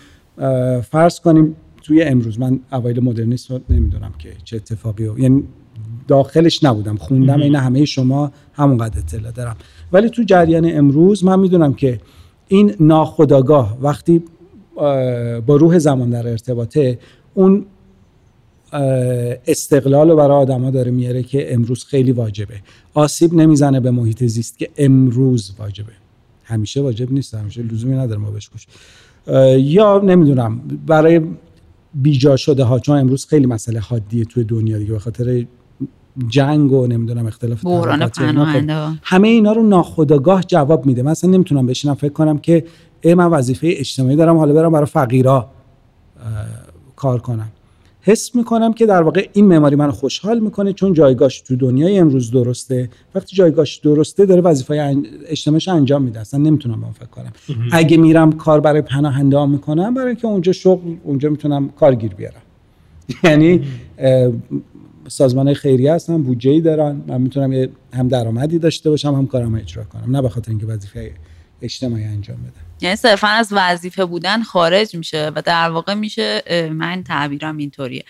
فرض 0.82 1.20
کنیم 1.20 1.56
توی 1.84 2.04
امروز 2.04 2.40
من 2.40 2.60
اوایل 2.72 3.04
مدرنیسم 3.04 3.62
نمی‌دونم 3.70 4.14
که 4.20 4.30
چه 4.44 4.56
اتفاقی 4.56 5.06
و 5.06 5.20
یعنی 5.20 5.44
داخلش 6.08 6.64
نبودم. 6.64 6.98
خوندم 6.98 7.42
این 7.42 7.56
همه 7.56 7.86
شما 7.86 8.32
همونقدر 8.54 9.00
اطلاع 9.00 9.32
دارم. 9.32 9.56
ولی 9.94 10.10
تو 10.10 10.24
جریان 10.24 10.78
امروز 10.78 11.26
من 11.26 11.40
می‌دونم 11.40 11.74
که 11.74 12.00
این 12.48 12.76
ناخداگاه 12.80 13.78
وقتی 13.82 14.24
با 15.46 15.56
روح 15.56 15.80
زمان 15.80 16.10
در 16.10 16.28
ارتباطه 16.28 17.00
اون 17.34 17.66
استقلال 19.48 20.10
رو 20.10 20.16
برای 20.16 20.38
آدما 20.38 20.72
داره 20.72 20.92
میاره 20.92 21.24
که 21.24 21.54
امروز 21.54 21.84
خیلی 21.84 22.12
واجبه. 22.12 22.54
آسیب 22.94 23.34
نمی‌زنه 23.34 23.80
به 23.80 23.92
محیط 23.92 24.24
زیست 24.24 24.58
که 24.58 24.70
امروز 24.78 25.54
واجبه. 25.60 25.92
همیشه 26.44 26.82
واجب 26.82 27.12
نیست 27.12 27.36
همیشه 27.36 27.62
لزومی 27.62 27.96
نداره 27.96 28.20
ما 28.20 28.32
بهش 28.32 28.50
یا 29.58 30.00
نمی‌دونم 30.00 30.62
برای 30.88 31.22
بیجا 31.94 32.36
شده 32.36 32.64
ها 32.64 32.80
چون 32.80 32.98
امروز 32.98 33.26
خیلی 33.26 33.46
مسئله 33.46 33.80
حادیه 33.80 34.26
توی 34.26 34.44
دنیا 34.44 34.78
دیگه 34.78 34.92
به 34.92 35.00
خاطر 35.00 35.46
جنگ 36.28 36.72
و 36.72 36.88
نمی‌دونم 36.88 37.26
اختلاف 37.26 37.62
خب 37.62 37.88
همه 39.04 39.28
اینا 39.28 39.52
رو 39.52 39.64
ناخداگاه 39.64 40.44
جواب 40.44 40.86
میده. 40.86 41.02
مثلا 41.02 41.30
نمی‌تونم 41.30 41.66
بشینم 41.66 41.94
فکر 41.94 42.14
کنم 42.14 42.38
که 42.38 42.66
ای 43.04 43.14
من 43.14 43.26
وظیفه 43.26 43.68
اجتماعی 43.72 44.16
دارم 44.16 44.38
حالا 44.38 44.54
برم 44.54 44.72
برای 44.72 44.86
فقیرا 44.86 45.50
کار 46.96 47.20
کنم. 47.20 47.52
حس 48.02 48.36
می‌کنم 48.36 48.74
که 48.74 48.86
در 48.86 49.02
واقع 49.02 49.30
این 49.34 49.46
معماری 49.46 49.76
منو 49.76 49.92
خوشحال 49.92 50.40
می‌کنه 50.40 50.74
چون 50.74 50.94
جایگاهش 50.94 51.42
تو 51.42 51.56
دنیای 51.56 52.00
امروز 52.00 52.32
درسته. 52.32 52.90
وقتی 53.16 53.36
جایگاهش 53.36 53.76
درسته 53.76 54.26
داره 54.26 54.42
وظیفه 54.42 55.04
اجتماعیش 55.28 55.68
انجام 55.68 56.04
میده. 56.04 56.20
اصلا 56.20 56.40
نمی‌تونم 56.40 56.82
به 56.82 56.88
فکر 56.94 57.06
کنم. 57.06 57.34
اگه 57.72 57.98
میرم 57.98 58.32
کار 58.32 58.60
برای 58.60 58.82
پناهنده 58.82 59.38
ها 59.38 59.46
می‌کنم 59.46 59.94
برای 59.94 60.08
اینکه 60.08 60.28
اونجا 60.28 60.52
شغل 60.52 60.96
اونجا 61.04 61.30
می‌تونم 61.30 61.70
کارگیر 61.70 62.14
بیارم. 62.14 62.42
یعنی 63.24 63.62
سازمان 65.08 65.54
خیریه 65.54 65.94
هستن 65.94 66.24
بودجه 66.24 66.52
ای 66.52 66.62
دارن. 66.62 67.02
من 67.08 67.22
می‌تونم 67.22 67.68
هم 67.94 68.08
درآمدی 68.08 68.60
داشته 68.60 68.90
باشم 68.90 69.16
هم 69.16 69.28
کارم 69.28 69.56
اجرا 69.56 69.84
کنم. 69.84 70.16
نه 70.16 70.22
به 70.22 70.30
خاطر 70.30 70.52
اینکه 70.52 70.66
وظیفه 70.66 71.12
اجتماعی 71.62 72.04
انجام 72.04 72.38
بدم 72.38 72.63
یعنی 72.84 72.96
صرفا 72.96 73.28
از 73.28 73.48
وظیفه 73.52 74.06
بودن 74.06 74.44
خارج 74.44 74.96
میشه 74.96 75.32
و 75.36 75.42
در 75.42 75.70
واقع 75.70 75.94
میشه 75.94 76.44
من 76.74 77.04
تعبیرم 77.04 77.58
اینطوریه. 77.58 78.04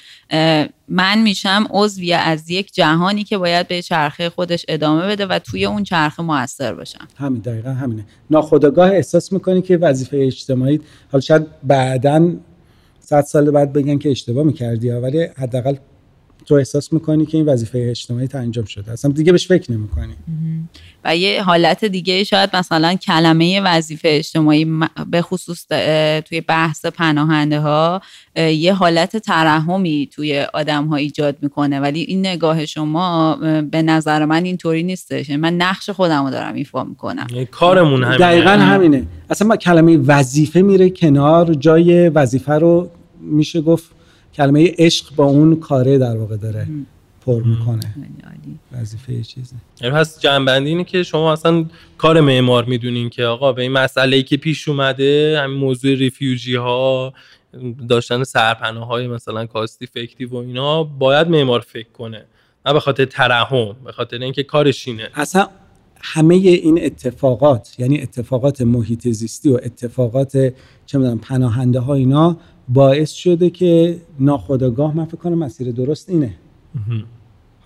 من 0.88 1.22
میشم 1.22 1.68
عضوی 1.70 2.14
از 2.14 2.50
یک 2.50 2.74
جهانی 2.74 3.24
که 3.24 3.38
باید 3.38 3.68
به 3.68 3.82
چرخه 3.82 4.30
خودش 4.30 4.66
ادامه 4.68 5.08
بده 5.08 5.26
و 5.26 5.40
توی 5.40 5.66
اون 5.66 5.84
چرخه 5.84 6.24
موثر 6.24 6.74
باشم 6.74 7.08
همین 7.18 7.42
دقیقا 7.42 7.70
همینه. 7.70 8.06
ناخداگاه 8.30 8.92
احساس 8.92 9.34
می‌کنی 9.34 9.62
که 9.62 9.78
وظیفه 9.78 10.18
اجتماعی 10.18 10.80
حالا 11.12 11.22
شاید 11.22 11.46
بعدا 11.64 12.34
صد 13.00 13.22
سال 13.22 13.52
بعد 13.52 13.74
بگن 13.74 13.98
که 13.98 14.12
اشتباه 14.12 14.44
می‌کردی 14.44 14.90
ولی 14.90 15.28
حداقل 15.38 15.76
تو 16.46 16.56
احساس 16.56 16.94
می‌کنی 16.94 17.26
که 17.26 17.38
این 17.38 17.46
وظیفه 17.46 17.88
اجتماعی 17.92 18.28
انجام 18.34 18.66
شده؟ 18.66 18.92
اصلا 18.92 19.12
دیگه 19.12 19.32
بهش 19.32 19.48
فکر 19.48 19.72
نمی‌کنی. 19.72 20.14
و 21.06 21.18
یه 21.18 21.44
حالت 21.44 21.86
دیگه 21.86 22.24
شاید 22.24 22.56
مثلا 22.56 22.96
کلمه 22.96 23.62
وظیفه 23.62 24.10
اجتماعی 24.12 24.68
به 25.12 25.22
خصوص 25.22 25.68
توی 26.26 26.42
بحث 26.42 26.86
پناهنده 26.86 27.60
ها 27.60 28.02
یه 28.36 28.74
حالت 28.74 29.18
ترحمی 29.18 30.10
توی 30.12 30.46
آدم 30.54 30.86
ها 30.86 30.96
ایجاد 30.96 31.38
می‌کنه. 31.42 31.80
ولی 31.80 32.02
این 32.02 32.20
نگاه 32.20 32.66
شما 32.66 33.36
به 33.72 33.82
نظر 33.82 34.26
من 34.26 34.46
اینطوری 34.46 34.84
نیستش. 34.84 35.30
یعنی 35.30 35.42
من 35.42 35.54
نقش 35.54 35.90
خودم 35.90 36.24
رو 36.24 36.32
دارم 36.32 36.54
ایفا 36.54 36.84
می‌کنم. 36.84 37.28
یعنی 37.30 37.46
کارمون 37.46 38.04
همینه. 38.04 38.18
دقیقا 38.18 38.50
همینه. 38.50 39.06
اصلا 39.30 39.48
ما 39.48 39.56
کلمه 39.56 39.98
وظیفه 39.98 40.62
میره 40.62 40.90
کنار 40.90 41.54
جای 41.54 42.10
وظیفه 42.10 42.54
رو 42.54 42.90
میشه 43.22 43.62
گفت 43.62 43.86
کلمه 44.34 44.74
عشق 44.78 45.16
با 45.16 45.26
اون 45.26 45.56
کاره 45.56 45.98
در 45.98 46.18
واقع 46.18 46.38
داره 46.38 46.68
پر 47.26 47.44
می‌کنه. 47.44 47.96
وظیفه 48.72 49.24
چیزه. 49.24 49.56
یعنی 49.82 49.96
پس 49.96 50.20
جنبندی 50.20 50.70
اینه 50.70 50.84
که 50.84 51.04
شما 51.04 51.34
اصلا 51.34 51.66
کار 51.98 52.22
معمار 52.22 52.66
می‌دونین 52.66 53.10
که 53.10 53.24
آقا 53.26 53.54
به 53.54 53.62
این 53.62 53.72
مسئله 53.72 54.18
ای 54.18 54.24
که 54.24 54.38
پیش 54.38 54.68
اومده 54.68 55.40
همین 55.44 55.58
موضوع 55.58 55.96
ریفیوجی 55.96 56.56
ها 56.56 57.14
داشتن 57.90 58.24
سرپناه 58.24 58.88
های 58.88 59.08
مثلا 59.08 59.46
کاستی 59.46 59.86
فکتی 59.86 60.26
و 60.26 60.36
اینا 60.36 60.84
باید 60.84 61.28
معمار 61.28 61.60
فکر 61.60 61.90
کنه. 61.90 62.26
نه 62.66 62.74
به 62.74 62.80
خاطر 62.80 63.06
ترحم 63.06 63.76
به 63.86 63.92
خاطر 63.92 64.18
اینکه 64.18 64.44
کارش 64.44 64.88
اینه. 64.88 65.10
اصلا 65.16 65.48
همه 66.02 66.36
این 66.36 66.86
اتفاقات 66.86 67.76
یعنی 67.80 68.02
اتفاقات 68.02 68.62
محیط 68.62 69.08
زیستی 69.08 69.50
و 69.50 69.60
اتفاقات 69.64 70.54
چه 70.86 70.98
می‌دونم 70.98 71.20
پناهنده 71.20 71.80
ها 71.80 71.94
اینا 71.94 72.38
باعث 72.70 73.12
شده 73.12 73.50
که 73.50 74.02
ناخداگاه 74.20 74.98
من 74.98 75.06
فکر 75.06 75.18
کنم 75.18 75.38
مسیر 75.38 75.72
درست 75.72 76.10
اینه. 76.10 76.34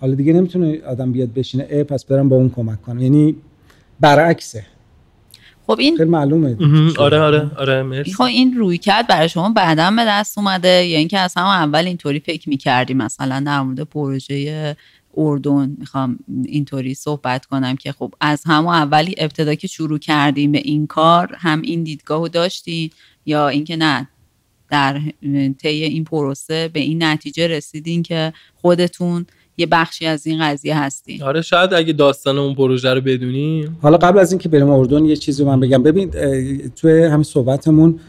حالا 0.00 0.14
دیگه 0.14 0.32
نمی‌تونه 0.32 0.80
آدم 0.86 1.12
بیاد 1.12 1.32
بشینه 1.32 1.66
ای 1.70 1.84
پس 1.84 2.04
برم 2.04 2.28
با 2.28 2.36
اون 2.36 2.50
کمک 2.50 2.82
کنم. 2.82 3.02
یعنی 3.02 3.36
برعکسه. 4.00 4.66
خب 5.66 5.78
این 5.78 5.96
خیلی 5.96 6.10
معلومه. 6.10 6.56
آره 6.98 7.20
آره 7.20 7.50
آره 7.56 7.82
مرسی. 7.82 8.12
خب 8.12 8.22
این 8.22 8.54
روی 8.56 8.78
کرد 8.78 9.06
برای 9.06 9.28
شما 9.28 9.48
بعدا 9.48 9.90
به 9.90 10.04
دست 10.06 10.38
اومده 10.38 10.84
یا 10.84 10.98
اینکه 10.98 11.18
از 11.18 11.34
همون 11.36 11.50
اول 11.50 11.86
اینطوری 11.86 12.20
فکر 12.20 12.48
می‌کردی؟ 12.48 12.94
مثلا 12.94 13.42
در 13.46 13.62
مورد 13.62 13.80
پروژه 13.80 14.76
اردن 15.16 15.76
می‌خوام 15.78 16.18
اینطوری 16.44 16.94
صحبت 16.94 17.46
کنم 17.46 17.76
که 17.76 17.92
خب 17.92 18.14
از 18.20 18.42
همون 18.46 18.74
اولی 18.74 19.14
ابتدا 19.18 19.54
که 19.54 19.66
شروع 19.66 19.98
کردیم 19.98 20.52
به 20.52 20.58
این 20.58 20.86
کار 20.86 21.36
هم 21.38 21.62
این 21.62 21.82
دیدگاه 21.82 22.28
داشتی 22.28 22.90
یا 23.26 23.48
اینکه 23.48 23.76
نه؟ 23.76 24.08
در 24.70 25.00
طی 25.62 25.68
این 25.68 26.04
پروسه 26.04 26.68
به 26.72 26.80
این 26.80 27.02
نتیجه 27.02 27.46
رسیدین 27.46 28.02
که 28.02 28.32
خودتون 28.54 29.26
یه 29.56 29.66
بخشی 29.66 30.06
از 30.06 30.26
این 30.26 30.42
قضیه 30.42 30.78
هستین. 30.78 31.22
آره 31.22 31.42
شاید 31.42 31.74
اگه 31.74 31.92
داستان 31.92 32.38
اون 32.38 32.54
پروژه 32.54 32.94
رو 32.94 33.00
بدونیم. 33.00 33.78
حالا 33.82 33.96
قبل 33.96 34.18
از 34.18 34.32
اینکه 34.32 34.48
بریم 34.48 34.70
اردن 34.70 35.04
یه 35.04 35.16
چیزی 35.16 35.44
من 35.44 35.60
بگم. 35.60 35.82
ببین 35.82 36.10
توی 36.76 37.04
همین 37.04 37.22
صحبتمون 37.22 38.00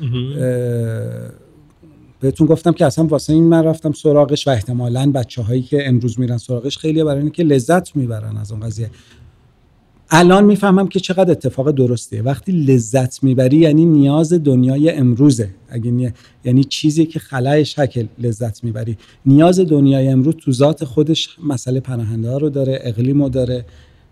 بهتون 2.20 2.48
گفتم 2.48 2.72
که 2.72 2.86
اصلا 2.86 3.06
واسه 3.06 3.34
این 3.34 3.44
من 3.44 3.64
رفتم 3.64 3.92
سراغش 3.92 4.48
و 4.48 4.50
احتمالا 4.50 5.12
بچه 5.12 5.42
هایی 5.42 5.62
که 5.62 5.88
امروز 5.88 6.20
میرن 6.20 6.38
سراغش 6.38 6.78
خیلی 6.78 7.04
برای 7.04 7.22
اینکه 7.22 7.44
لذت 7.44 7.96
می‌برن 7.96 8.38
از 8.38 8.52
اون 8.52 8.62
قضیه. 8.62 8.90
الان 10.12 10.46
می‌فهمم 10.46 10.88
که 10.88 11.00
چقدر 11.00 11.32
اتفاق 11.32 11.72
درستیه. 11.72 12.22
وقتی 12.22 12.52
لذت 12.52 13.24
می‌بری 13.24 13.58
یعنی 13.58 13.86
نیاز 13.86 14.34
دنیای 14.34 14.90
امروزه. 14.90 15.50
اگه 15.70 16.14
یعنی 16.44 16.64
چیزی 16.64 17.06
که 17.06 17.20
خلای 17.20 17.66
شکل 17.66 18.06
لذت 18.20 18.64
می‌بری. 18.64 18.98
نیاز 19.26 19.60
دنیای 19.60 20.08
امروز 20.08 20.36
تو 20.36 20.52
ذات 20.52 20.86
خودش 20.86 21.30
مسئله 21.44 21.80
پناهنده 21.80 22.30
ها 22.30 22.38
رو 22.38 22.50
داره 22.50 22.80
اقلیم 22.84 23.24
رو 23.24 23.30
داره 23.30 23.66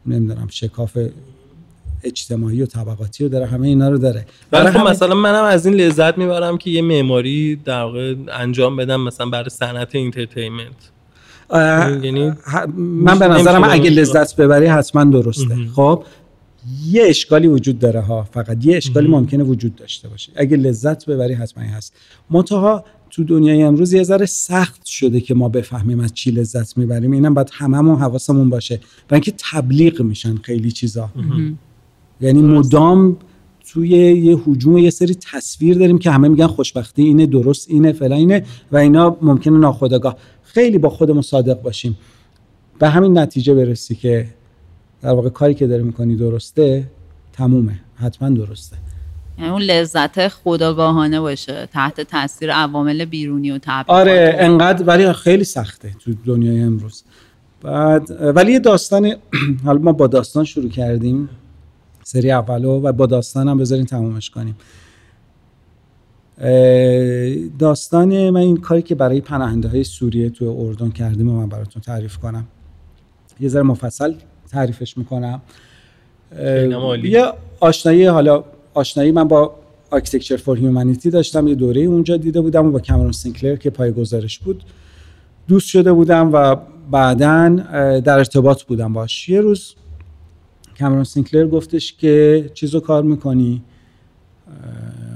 نمی‌دونم 0.06 0.48
شکاف 0.50 0.98
اجتماعی 2.04 2.62
و 2.62 2.66
طبقاتی 2.66 3.24
رو 3.24 3.30
داره 3.30 3.46
همه 3.46 3.68
اینا 3.68 3.90
رو 3.90 3.98
داره. 3.98 4.26
برای 4.52 4.72
خب 4.72 4.88
مثلا 4.88 5.16
منم 5.16 5.44
از 5.44 5.66
این 5.66 5.76
لذت 5.76 6.18
می‌برم 6.18 6.58
که 6.58 6.70
یه 6.70 6.82
معماری 6.82 7.56
در 7.56 7.82
واقع 7.82 8.16
انجام 8.34 8.76
بدم 8.76 9.02
مثلا 9.02 9.30
برای 9.30 9.50
صنعت 9.50 9.96
entertainment. 9.96 10.92
یعنی 11.54 12.32
من 12.78 13.20
به 13.20 13.28
نظرم 13.28 13.64
اگه 13.64 13.90
لذت 13.90 14.36
ببری 14.36 14.66
حتما 14.66 15.04
درسته. 15.04 15.56
خب 15.76 16.04
یه 16.88 17.04
اشکالی 17.06 17.48
وجود 17.48 17.80
داره 17.80 18.02
ها. 18.02 18.24
فقط 18.24 18.66
یه 18.66 18.78
اشکالی 18.78 19.08
ممکنه 19.08 19.44
وجود 19.44 19.76
داشته 19.76 20.08
باشه. 20.08 20.32
اگه 20.36 20.58
لذت 20.58 21.06
ببری 21.06 21.34
حتما 21.34 21.64
هست. 21.64 21.94
منتها 22.30 22.86
تو 23.10 23.24
دنیای 23.24 23.64
امروز 23.64 23.94
یه 23.94 24.04
ذره 24.04 24.26
سخت 24.26 24.86
شده 24.86 25.22
که 25.22 25.34
ما 25.34 25.50
بفهمیم 25.50 26.00
از 26.00 26.14
چی 26.14 26.32
لذت 26.32 26.78
می‌بریم. 26.78 27.12
اینم 27.12 27.34
باید 27.34 27.50
هممون 27.54 27.96
حواسمون 27.96 28.50
باشه. 28.50 28.80
و 29.12 29.14
اینکه 29.14 29.34
تبلیغ 29.52 30.02
میشن 30.02 30.36
خیلی 30.36 30.72
چیزا. 30.72 31.10
یعنی 32.22 32.42
مدام 32.42 33.18
توی 33.70 33.90
یه 33.90 34.38
حجوم 34.46 34.78
یه 34.78 34.90
سری 34.90 35.16
تصویر 35.32 35.78
داریم 35.78 35.98
که 35.98 36.12
همه 36.12 36.28
میگن 36.28 36.48
خوشبختی 36.48 37.02
اینه 37.02 37.26
درست 37.26 37.70
اینه 37.70 37.92
فلان 37.92 38.18
اینه 38.18 38.44
و 38.72 38.78
اینا 38.78 39.18
ممکنه 39.22 39.58
ناخودآگاه. 39.58 40.18
خیلی 40.58 40.78
با 40.78 40.90
خودمون 40.90 41.22
صادق 41.22 41.62
باشیم. 41.62 41.98
به 42.80 42.90
همین 42.90 43.18
نتیجه 43.18 43.54
برسی 43.54 43.96
که 43.96 44.28
در 45.02 45.10
واقع 45.10 45.30
کاری 45.30 45.54
که 45.54 45.68
داری 45.68 45.84
می‌کنی 45.84 46.16
درسته 46.16 46.88
تمومه. 47.34 47.80
حتما 47.96 48.30
درسته. 48.30 48.78
یعنی 49.38 49.50
اون 49.50 49.62
لذت 49.62 50.28
خداگاهانه 50.28 51.20
باشه 51.20 51.66
تحت 51.66 52.02
تاثیر 52.02 52.52
عوامل 52.52 53.06
بیرونی 53.06 53.52
و 53.52 53.58
تبلیغات. 53.62 53.90
آره 53.90 54.36
انقدر 54.40 54.84
ولی 54.86 55.14
خیلی 55.14 55.44
سخته 55.44 55.92
تو 56.00 56.14
دنیای 56.26 56.62
امروز. 56.62 57.04
بعد 57.62 58.36
ولی 58.36 58.52
یه 58.52 58.60
داستان 58.60 59.16
حالا 59.66 59.80
ما 59.80 59.92
با 59.92 60.08
داستان 60.08 60.44
شروع 60.44 60.70
کردیم 60.70 61.30
سری 62.04 62.32
اولو 62.32 62.82
و 62.82 62.92
با 62.92 63.06
داستان 63.06 63.48
هم 63.48 63.58
بذارین 63.58 63.86
تمامش 63.86 64.30
کنیم. 64.30 64.56
داستان 67.60 68.30
من 68.30 68.40
این 68.40 68.58
کاری 68.58 68.82
که 68.82 68.96
برای 68.96 69.22
پناهنده 69.22 69.68
های 69.68 69.84
سوریه 69.84 70.30
تو 70.30 70.46
اردن 70.60 70.90
کردیم 70.90 71.30
و 71.30 71.38
من 71.38 71.50
براتون 71.50 71.82
تعریف 71.82 72.18
کنم. 72.18 72.48
یه 73.40 73.50
ذره 73.50 73.64
مفصل 73.64 74.14
تعریفش 74.52 74.98
می‌کنم. 74.98 75.42
یه 77.04 77.32
آشنایی 77.60 78.06
حالا 78.06 78.44
آشنایی 78.74 79.12
من 79.12 79.24
با 79.24 79.56
Architecture 79.92 80.38
for 80.38 80.58
Humanity 80.58 81.10
داشتم 81.10 81.48
یه 81.48 81.56
دوره 81.56 81.82
اونجا 81.82 82.18
دیده 82.18 82.42
بودم 82.42 82.66
و 82.66 82.72
با 82.72 82.80
کامرون 82.80 83.12
سینکلر 83.12 83.56
که 83.56 83.70
پایه 83.70 83.92
گذارش 83.92 84.40
بود 84.40 84.64
دوست 85.48 85.68
شده 85.68 85.94
بودم 85.94 86.30
و 86.34 86.56
بعدا 86.92 87.50
در 88.00 88.18
ارتباط 88.18 88.64
بودم 88.64 88.94
باش. 88.94 89.30
یه 89.30 89.42
روز 89.42 89.76
کامرون 90.80 91.04
سینکلر 91.04 91.48
گفتش 91.48 91.94
که 91.94 92.46
چیزو 92.54 92.80
کار 92.80 93.04
می‌کنی؟ 93.04 93.64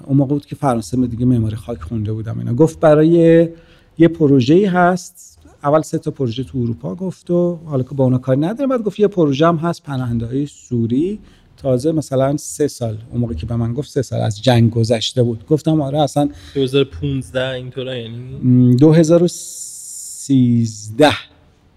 اون 0.05 0.17
موقع 0.17 0.33
بود 0.33 0.45
که 0.45 0.55
فرانسه 0.55 1.07
دیگه 1.07 1.25
معماری 1.25 1.55
خاک 1.55 1.81
خونده 1.81 2.13
بودم 2.13 2.39
اینا. 2.39 2.53
گفت 2.53 2.79
برای 2.79 3.49
یه 3.97 4.07
پروژه 4.07 4.69
هست. 4.69 5.39
اول 5.63 5.81
سه 5.81 5.97
تا 5.97 6.11
پروژه 6.11 6.43
تو 6.43 6.57
اروپا 6.57 6.95
گفت 6.95 7.31
و 7.31 7.59
حالا 7.65 7.83
که 7.83 7.95
با 7.95 8.03
اونا 8.03 8.17
کاری 8.17 8.39
نداره 8.39 8.67
بعد 8.67 8.83
گفت 8.83 8.99
یه 8.99 9.07
پروژه 9.07 9.47
هم 9.47 9.55
هست 9.55 9.83
پناهنده 9.83 10.25
های 10.25 10.45
سوری. 10.45 11.19
تازه 11.57 11.91
مثلا 11.91 12.37
سه 12.37 12.67
سال 12.67 12.97
اون 13.11 13.21
موقع 13.21 13.33
که 13.33 13.45
به 13.45 13.55
من 13.55 13.73
گفت 13.73 13.89
سه 13.89 14.01
سال 14.01 14.21
از 14.21 14.41
جنگ 14.41 14.71
گذشته 14.71 15.23
بود. 15.23 15.45
گفتم 15.47 15.81
آره 15.81 16.01
اصلا 16.01 16.29
2015 16.53 17.49
اینطورا 17.49 17.97
یعنی؟ 17.97 18.75
2013 18.75 21.11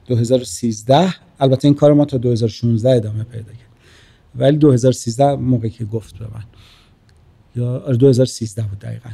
2013 0.07 1.15
البته 1.41 1.69
این 1.69 1.75
کار 1.75 1.93
ما 1.93 2.05
تا 2.05 2.17
2016 2.17 2.91
ادامه 2.91 3.25
پیدا 3.25 3.45
کرد. 3.45 3.69
ولی 4.35 4.57
2013 4.57 5.37
موقعی 5.37 5.71
که 5.71 5.85
گفت 5.85 6.19
به 6.19 6.25
من. 6.25 6.45
یا 7.57 7.79
2013 7.79 8.63
آره، 8.63 8.71
بود 8.71 8.79
دقیقا. 8.79 9.11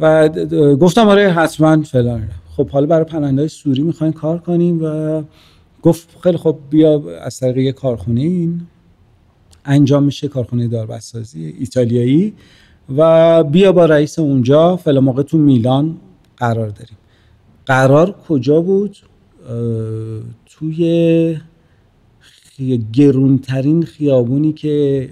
و 0.00 0.28
گفتم 0.76 1.08
آره 1.08 1.32
حتما 1.32 1.82
فلان. 1.82 2.28
خب 2.56 2.68
حالا 2.68 2.86
برای 2.86 3.04
پناهنده 3.04 3.48
سوری 3.48 3.82
می‌خوایم 3.82 4.12
کار 4.12 4.38
کنیم 4.38 4.84
و 4.84 5.22
گفت 5.82 6.08
خیلی 6.22 6.36
خب 6.36 6.58
بیا 6.70 7.02
از 7.20 7.40
طریق 7.40 7.74
کارخونه 7.74 8.20
این. 8.20 8.60
انجام 9.64 10.02
میشه 10.02 10.28
کارخونه 10.28 10.68
داربستسازی 10.68 11.54
ایتالیایی 11.58 12.34
و 12.96 13.44
بیا 13.44 13.72
با 13.72 13.84
رئیس 13.84 14.18
اونجا 14.18 14.76
فلا 14.76 15.00
موقع 15.00 15.22
تو 15.22 15.38
میلان 15.38 15.96
قرار 16.36 16.68
داریم. 16.68 16.96
قرار 17.66 18.12
کجا 18.28 18.60
بود؟ 18.60 18.96
توی 20.46 21.38
گرونترین 22.92 23.82
خیابونی 23.82 24.52
که 24.52 25.08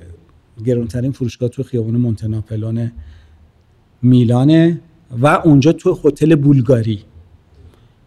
گرونترین 0.67 1.13
فروشگاه 1.13 1.49
تو 1.49 1.63
خیابون 1.63 1.97
مونتناپلون 1.97 2.93
میلانه 4.03 4.81
و 5.23 5.27
اونجا 5.27 5.73
تو 5.73 5.99
هتل 6.05 6.35
بولگاری. 6.35 7.03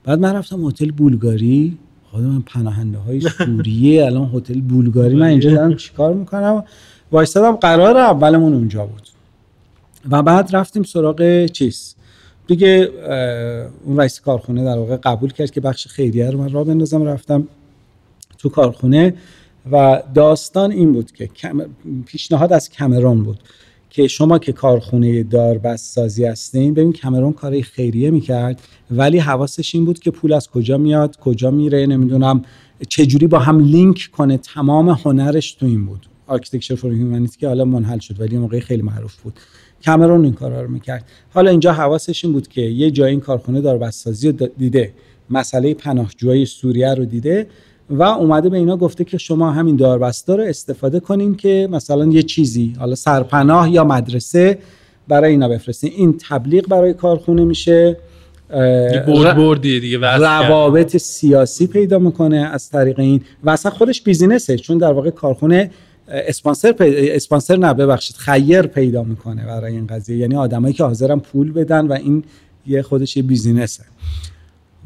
بعد 0.03 0.19
من 0.19 0.35
رفتم 0.35 0.65
هتل 0.67 0.91
بولگاری. 0.91 1.77
خود 2.11 2.23
من 2.23 2.41
پناهنده 2.41 2.97
های 2.97 3.21
سوریه 3.21 4.05
الان 4.05 4.31
هتل 4.33 4.61
بولگاری. 4.61 5.15
من 5.15 5.25
اینجا 5.25 5.51
دارم 5.51 5.75
چیکار 5.75 6.13
می‌کنم؟ 6.13 6.63
وایستادم 7.11 7.55
قرار 7.55 7.97
اولمون 7.97 8.53
اونجا 8.53 8.85
بود. 8.85 9.07
و 10.11 10.23
بعد 10.23 10.55
رفتیم 10.55 10.83
سراغ 10.83 11.45
چیز؟ 11.45 11.95
دیگه 12.47 12.89
اون 13.85 13.97
رئیس 13.97 14.19
کارخونه 14.19 14.63
در 14.63 14.77
واقع 14.77 14.95
قبول 14.95 15.33
کرد 15.33 15.51
که 15.51 15.61
بخش 15.61 15.87
خیریه 15.87 16.29
رو 16.29 16.39
من 16.39 16.51
را 16.51 16.63
بندازم. 16.63 17.03
رفتم 17.03 17.47
تو 18.37 18.49
کارخونه. 18.49 19.13
و 19.72 20.03
داستان 20.13 20.72
این 20.72 20.93
بود 20.93 21.11
که 21.11 21.30
پیشنهاد 22.05 22.53
از 22.53 22.70
کمرون 22.70 23.24
بود 23.24 23.39
که 23.89 24.07
شما 24.07 24.39
که 24.39 24.51
کارخونه 24.51 25.24
داربست 25.24 25.95
سازی 25.95 26.26
هستین 26.26 26.74
ببین 26.74 26.93
کمرون 26.93 27.34
کاری 27.34 27.63
خیریه 27.63 28.11
می‌کرد 28.11 28.61
ولی 28.91 29.18
حواسش 29.18 29.76
این 29.76 29.86
بود 29.86 29.99
که 29.99 30.11
پول 30.11 30.34
از 30.34 30.49
کجا 30.49 30.78
میاد 30.78 31.18
کجا 31.18 31.51
میره 31.51 31.86
نمی‌دونم 31.86 32.41
چجوری 32.89 33.28
با 33.28 33.39
هم 33.39 33.59
لینک 33.59 34.09
کنه 34.11 34.38
تمام 34.38 34.89
هنرش 34.89 35.51
تو 35.51 35.65
این 35.65 35.86
بود. 35.86 36.05
Architecture 36.28 36.75
for 36.75 36.91
Humanity 36.91 37.38
که 37.38 37.47
حالا 37.47 37.65
منحل 37.65 37.99
شد 37.99 38.22
ولی 38.22 38.38
موقعی 38.38 38.61
خیلی 38.61 38.82
معروف 38.82 39.15
بود. 39.22 39.34
کامرون 39.82 40.23
این 40.24 40.34
کارا 40.34 40.61
رو 40.61 40.72
می‌کرد. 40.72 41.05
حالا 41.34 41.51
اینجا 41.51 41.74
حواسش 41.74 42.26
این 42.26 42.34
بود 42.34 42.47
که 42.47 42.61
یه 42.61 42.91
جای 42.91 43.11
این 43.11 43.20
کارخونه 43.20 43.61
داربست 43.61 44.03
سازی 44.03 44.32
رو 44.32 44.47
دیده. 44.57 44.93
مسئله 45.30 45.74
پناهجوی 45.74 46.45
سوریه 46.45 46.93
رو 46.93 47.05
دیده. 47.05 47.47
و 47.89 48.03
اومده 48.03 48.49
به 48.49 48.57
اینا 48.57 48.77
گفته 48.77 49.03
که 49.03 49.17
شما 49.17 49.51
همین 49.51 49.75
داربستا 49.75 50.35
رو 50.35 50.43
استفاده 50.43 50.99
کنین 50.99 51.35
که 51.35 51.67
مثلا 51.71 52.05
یه 52.05 52.23
چیزی 52.23 52.73
حالا 52.79 52.95
سرپناه 52.95 53.71
یا 53.71 53.83
مدرسه 53.83 54.57
برای 55.07 55.31
اینا 55.31 55.49
بفرستین. 55.49 55.91
این 55.95 56.17
تبلیغ 56.29 56.67
برای 56.67 56.93
کارخونه 56.93 57.43
میشه 57.43 57.97
بردی 59.38 59.79
دیگه 59.79 59.97
روابط 59.97 60.97
سیاسی 60.97 61.67
پیدا 61.67 61.99
می‌کنه 61.99 62.38
از 62.38 62.69
طریق 62.69 62.99
این. 62.99 63.21
و 63.43 63.49
اصلا 63.49 63.71
خودش 63.71 64.01
بیزینسه 64.01 64.57
چون 64.57 64.77
در 64.77 64.91
واقع 64.91 65.09
کارخونه 65.09 65.71
اسپانسر 66.07 66.75
اسپانسر 66.79 67.57
نه 67.57 67.73
ببخشید 67.73 68.15
خیر 68.15 68.61
پیدا 68.61 69.03
می‌کنه 69.03 69.45
برای 69.45 69.73
این 69.73 69.88
قضیه. 69.88 70.17
یعنی 70.17 70.35
آدمایی 70.35 70.73
که 70.73 70.83
حاضرن 70.83 71.19
پول 71.19 71.51
بدن 71.51 71.88
و 71.88 71.93
این 71.93 72.23
یه 72.67 72.81
خودش 72.81 73.17
یه 73.17 73.23
بیزینسه. 73.23 73.83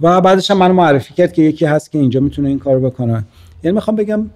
و 0.02 0.22
بعدش 0.22 0.52
هم 0.52 0.58
منو 0.58 0.74
معرفی 0.74 1.14
کرد 1.14 1.34
که 1.34 1.42
یکی 1.42 1.66
هست 1.66 1.92
که 1.92 2.00
اینجا 2.00 2.20
می‌تونه 2.20 2.50
این 2.50 2.60
کارو 2.60 2.80
بکنه. 2.80 3.24
یعنی 3.64 3.76
می‌خوام 3.76 3.96
بگم 3.96 4.30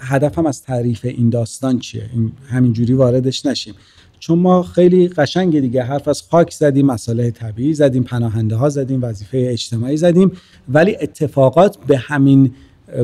هدفم 0.00 0.46
از 0.46 0.62
تعریف 0.62 1.04
این 1.04 1.30
داستان 1.30 1.78
چیه؟ 1.78 2.10
این 2.12 2.32
همینجوری 2.48 2.92
واردش 2.92 3.46
نشیم. 3.46 3.74
چون 4.18 4.38
ما 4.38 4.62
خیلی 4.62 5.08
قشنگ 5.08 5.60
دیگه 5.60 5.82
حرف 5.82 6.08
از 6.08 6.22
خاک 6.30 6.50
زدیم 6.52 6.86
مسائل 6.86 7.30
طبیعی 7.30 7.74
زدیم 7.74 8.02
پناهنده 8.02 8.56
ها 8.56 8.68
زدیم 8.68 9.04
وظیفه 9.04 9.48
اجتماعی 9.50 9.96
زدیم 9.96 10.32
ولی 10.68 10.96
اتفاقات 11.00 11.78
به 11.86 11.98
همین 11.98 12.54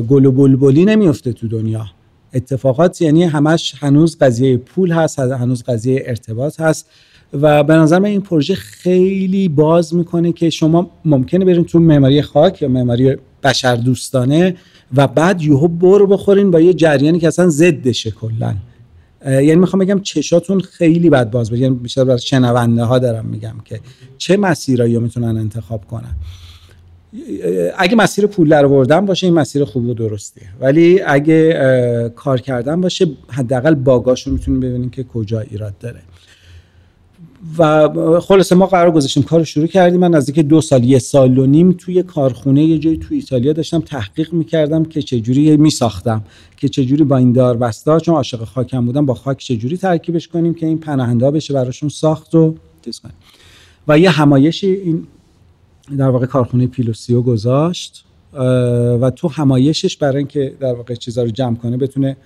گل 0.09 0.25
و 0.25 0.31
بلبلی 0.31 0.85
نمیفته 0.85 1.33
تو 1.33 1.47
دنیا. 1.47 1.85
اتفاقات 2.33 3.01
یعنی 3.01 3.23
همش 3.23 3.75
هنوز 3.79 4.17
قضیه 4.17 4.57
پول 4.57 4.91
هست 4.91 5.19
هنوز 5.19 5.63
قضیه 5.63 6.03
ارتباط 6.05 6.61
هست. 6.61 6.89
و 7.33 7.63
به 7.63 7.73
نظر 7.73 7.99
من 7.99 8.05
این 8.05 8.21
پروژه 8.21 8.55
خیلی 8.55 9.49
باز 9.49 9.95
می‌کنه 9.95 10.31
که 10.31 10.49
شما 10.49 10.91
ممکنه 11.05 11.45
برین 11.45 11.63
تو 11.63 11.79
معماری 11.79 12.21
خاک 12.21 12.61
یا 12.61 12.67
معماری 12.67 13.17
بشر 13.43 13.75
دوستانه 13.75 14.55
و 14.95 15.07
بعد 15.07 15.41
یهو 15.41 15.67
برو 15.67 16.07
بخورین 16.07 16.51
با 16.51 16.59
یه 16.59 16.73
جریانی 16.73 17.19
که 17.19 17.27
اصلا 17.27 17.49
ضدشه 17.49 18.11
کلا. 18.11 18.55
یعنی 19.25 19.55
می‌خوام 19.55 19.85
بگم 19.85 19.99
چشاتون 19.99 20.59
خیلی 20.59 21.09
بد 21.09 21.31
باز 21.31 21.51
بشه 21.51 21.61
یعنی 21.61 21.75
بیشتر 21.75 22.03
برای 22.03 22.19
شنونده 22.19 22.83
ها 22.83 22.99
دارم 22.99 23.25
میگم 23.25 23.55
که 23.65 23.79
چه 24.17 24.37
مسیرایی 24.37 24.99
می‌تونن 24.99 25.37
انتخاب 25.37 25.85
کنن. 25.85 26.15
اگه 27.77 27.95
مسیر 27.95 28.25
پول 28.25 28.49
در 28.49 28.65
آوردن 28.65 29.05
باشه 29.05 29.27
این 29.27 29.33
مسیر 29.33 29.65
خوب 29.65 29.85
و 29.85 29.93
درستیه 29.93 30.43
ولی 30.59 31.01
اگه 31.01 32.11
کار 32.15 32.41
کردن 32.41 32.81
باشه 32.81 33.07
حداقل 33.27 33.75
باگاش 33.75 34.27
رو 34.27 34.33
می‌تونیم 34.33 34.59
ببینیم 34.59 34.89
که 34.89 35.03
کجا 35.03 35.39
ایراد 35.39 35.77
داره. 35.77 35.99
و 37.57 37.89
خلاصه 38.19 38.55
ما 38.55 38.65
قرار 38.65 38.91
گذاشتیم 38.91 39.23
کار 39.23 39.43
شروع 39.43 39.67
کردیم. 39.67 39.99
من 39.99 40.11
نزدیک 40.11 40.39
دو 40.39 40.61
سال 40.61 40.83
یه 40.83 40.99
سال 40.99 41.37
و 41.37 41.45
نیم 41.45 41.71
توی 41.71 42.03
کارخونه 42.03 42.63
یه 42.63 42.77
جایی 42.77 42.97
توی 42.97 43.17
ایتالیا 43.17 43.53
داشتم 43.53 43.79
تحقیق 43.79 44.33
می‌کردم 44.33 44.85
که 44.85 45.01
چجوری 45.01 45.57
میساختم 45.57 46.23
که 46.57 46.69
چجوری 46.69 47.03
با 47.03 47.17
این 47.17 47.31
دار 47.31 47.57
بسته 47.57 47.99
چون 47.99 48.15
عاشق 48.15 48.43
خاکم 48.43 48.85
بودم 48.85 49.05
با 49.05 49.13
خاک 49.13 49.37
چجوری 49.37 49.77
ترکیبش 49.77 50.27
کنیم 50.27 50.53
که 50.53 50.65
این 50.65 50.77
پناهنده 50.77 51.31
بشه 51.31 51.53
براشون 51.53 51.89
ساخت 51.89 52.35
و 52.35 52.55
و 53.87 53.99
یه 53.99 54.09
همایشی 54.09 54.67
این 54.67 55.07
در 55.97 56.09
واقع 56.09 56.25
کارخونه 56.25 56.67
پیلوسیو 56.67 57.21
گذاشت 57.21 58.05
و 59.01 59.11
تو 59.15 59.27
همایشش 59.27 59.97
برای 59.97 60.17
اینکه 60.17 60.55
در 60.59 60.73
واقع 60.73 60.95
چیزا 60.95 61.23
رو 61.23 61.29
جمع 61.29 61.55
کنه 61.55 61.77
بتونه 61.77 62.17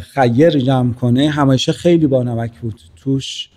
خیر 0.00 0.50
جمع 0.50 0.92
کنه 0.92 1.30
همایشه 1.30 1.72
خیلی 1.72 2.06
بانمک 2.06 2.60
بود 2.60 2.80
توش. 2.96 3.48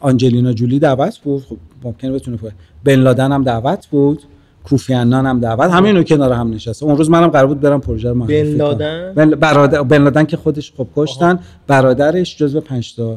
آنجلینا 0.00 0.52
جولی 0.52 0.78
دعوت 0.78 1.18
بود. 1.18 1.42
خب 1.42 1.56
ممکنه 1.82 2.12
بتونه 2.12 2.36
پوه. 2.36 2.50
بن 2.84 2.94
لادن 2.94 3.32
هم 3.32 3.44
دعوت 3.44 3.86
بود. 3.86 4.22
کوفی 4.64 4.94
انان 4.94 5.26
هم 5.26 5.40
دعوت. 5.40 5.70
همه 5.70 5.92
رو 5.92 6.02
کنار 6.02 6.32
هم 6.32 6.50
نشسته 6.50 6.86
اون 6.86 6.96
روز 6.96 7.10
منم 7.10 7.28
قرار 7.28 7.46
بود 7.46 7.60
برم 7.60 7.80
پروژه 7.80 8.08
رو 8.08 8.14
بن 8.14 8.42
لادن؟ 8.42 9.30
برادر 9.30 9.82
بن 9.82 10.02
لادن 10.02 10.24
که 10.24 10.36
خودش 10.36 10.72
خب 10.76 10.86
کشتن. 10.96 11.38
برادرش 11.66 12.36
جزو 12.36 12.60
5 12.60 12.94
تا 12.94 13.16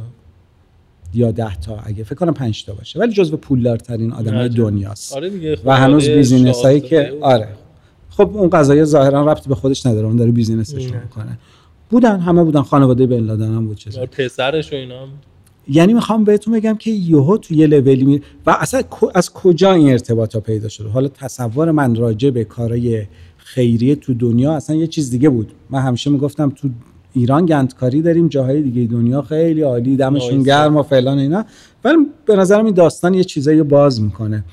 یا 1.13 1.31
10 1.31 1.55
تا 1.55 1.79
اگه 1.83 2.03
فکر 2.03 2.15
کنم 2.15 2.33
5 2.33 2.65
تا 2.65 2.73
باشه. 2.73 2.99
ولی 2.99 3.13
جزو 3.13 3.37
پولدارترین 3.37 4.13
آدمای 4.13 4.49
دنیاست. 4.49 5.13
آره 5.13 5.29
دیگه 5.29 5.57
و 5.65 5.75
هنوز 5.75 6.09
business 6.09 6.61
هایی 6.61 6.81
که 6.81 7.13
آره. 7.21 7.47
خب 8.09 8.31
اون 8.33 8.49
قضایا 8.49 8.83
ظاهرا 8.83 9.31
ربطی 9.31 9.49
به 9.49 9.55
خودش 9.55 9.85
نداره. 9.85 10.07
اون 10.07 10.15
داره 10.15 10.31
business 10.31 10.73
ش 10.73 10.83
می‌کنه. 10.83 11.37
بودن 11.89 12.19
همه 12.19 12.43
بودن. 12.43 12.61
خانواده 12.61 13.07
بن 13.07 13.19
لادن 13.19 13.55
هم 13.55 13.67
بود 13.67 13.77
چیزا 13.77 14.05
پسرش 14.05 14.73
و 14.73 14.75
اینا 14.75 15.07
یعنی 15.67 15.93
می‌خوام 15.93 16.23
بهتون 16.23 16.53
بگم 16.53 16.75
که 16.75 16.91
یهو 16.91 17.37
تو 17.37 17.53
یه 17.53 17.67
لولی 17.67 18.03
می 18.03 18.21
و 18.45 18.57
اصلا 18.59 18.81
از 19.15 19.33
کجا 19.33 19.73
این 19.73 19.89
ارتباط 19.89 20.35
ها 20.35 20.41
پیدا 20.41 20.69
شده 20.69 20.89
حالا 20.89 21.07
تصور 21.07 21.71
من 21.71 21.95
راجع 21.95 22.29
به 22.29 22.43
کارهای 22.43 23.05
خیریه 23.37 23.95
تو 23.95 24.13
دنیا 24.13 24.53
اصلا 24.53 24.75
یه 24.75 24.87
چیز 24.87 25.09
دیگه 25.09 25.29
بود. 25.29 25.51
من 25.69 25.79
همیشه 25.79 26.09
می‌گفتم 26.09 26.49
تو 26.49 26.69
ایران 27.13 27.45
گندکاری 27.45 28.01
داریم 28.01 28.27
جاهای 28.27 28.61
دیگه 28.61 28.91
دنیا 28.91 29.21
خیلی 29.21 29.61
عالی 29.61 29.97
دمشون 29.97 30.43
گرم 30.43 30.77
و 30.77 30.83
فلان 30.83 31.17
اینا. 31.17 31.45
ولی 31.83 31.97
به 32.25 32.35
نظرم 32.35 32.65
این 32.65 32.73
داستان 32.73 33.13
یه 33.13 33.23
چیزایی 33.23 33.63
باز 33.63 34.01
می‌کنه. 34.01 34.43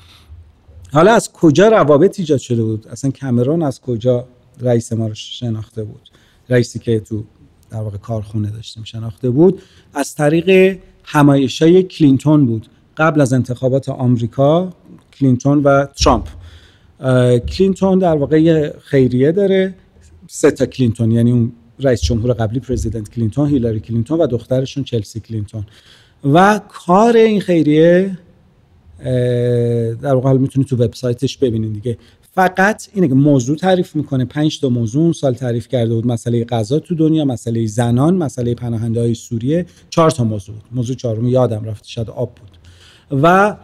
حالا 0.91 1.13
از 1.13 1.31
کجا 1.31 1.67
روابط 1.67 2.19
ایجاد 2.19 2.39
شده 2.39 2.63
بود؟ 2.63 2.87
اصلا 2.87 3.11
کمرون 3.11 3.63
از 3.63 3.81
کجا 3.81 4.25
رئیس 4.61 4.93
ما 4.93 5.07
رو 5.07 5.13
شناخته 5.13 5.83
بود؟ 5.83 6.09
رئیسی 6.49 6.79
که 6.79 6.99
تو 6.99 7.23
در 7.69 7.81
واقع 7.81 7.97
کارخونه 7.97 8.49
داشتیم 8.49 8.83
شناخته 8.83 9.29
بود 9.29 9.61
از 9.93 10.15
طریق 10.15 10.77
همایشای 11.03 11.83
کلینتون 11.83 12.45
بود. 12.45 12.67
قبل 12.97 13.21
از 13.21 13.33
انتخابات 13.33 13.89
آمریکا 13.89 14.73
کلینتون 15.19 15.63
و 15.63 15.85
ترامپ. 15.85 16.27
کلینتون 17.39 17.99
در 17.99 18.15
واقع 18.15 18.69
خیریه 18.79 19.31
داره. 19.31 19.75
سه 20.27 20.51
تا 20.51 20.65
کلینتون 20.65 21.11
یعنی 21.11 21.31
اون 21.31 21.51
رئیس 21.79 22.01
جمهور 22.01 22.33
قبلی 22.33 22.59
president 22.59 23.09
کلینتون 23.09 23.49
هیلاری 23.49 23.79
کلینتون 23.79 24.19
و 24.19 24.27
دخترشون 24.27 24.83
چلسی 24.83 25.19
کلینتون. 25.19 25.65
و 26.33 26.61
کار 26.69 27.15
این 27.15 27.41
خیریه 27.41 28.17
در 30.01 30.13
واقع 30.13 30.33
می‌تونید 30.33 30.67
تو 30.67 30.75
وبسایتش 30.75 31.37
ببینید 31.37 31.73
دیگه. 31.73 31.97
فقط 32.35 32.87
اینه 32.93 33.07
که 33.07 33.13
موضوع 33.13 33.57
تعریف 33.57 33.95
می‌کنه. 33.95 34.25
پنج 34.25 34.59
تا 34.59 34.69
موضوع 34.69 35.03
اون 35.03 35.13
سال 35.13 35.33
تعریف 35.33 35.67
کرده 35.67 35.93
بود. 35.93 36.07
مسئله 36.07 36.43
غذا 36.43 36.79
تو 36.79 36.95
دنیا 36.95 37.25
مسئله 37.25 37.65
زنان 37.65 38.15
مسئله 38.15 38.55
پناهنده 38.55 38.99
های 38.99 39.13
سوریه. 39.13 39.65
چهار 39.89 40.11
تا 40.11 40.23
موضوع 40.23 40.55
بود. 40.55 40.63
موضوع 40.71 40.95
چهارم 40.95 41.27
یادم 41.27 41.63
رفت. 41.63 41.85
شاید 41.85 42.09
آب 42.09 42.35
بود. 42.35 42.57
و 43.21 43.55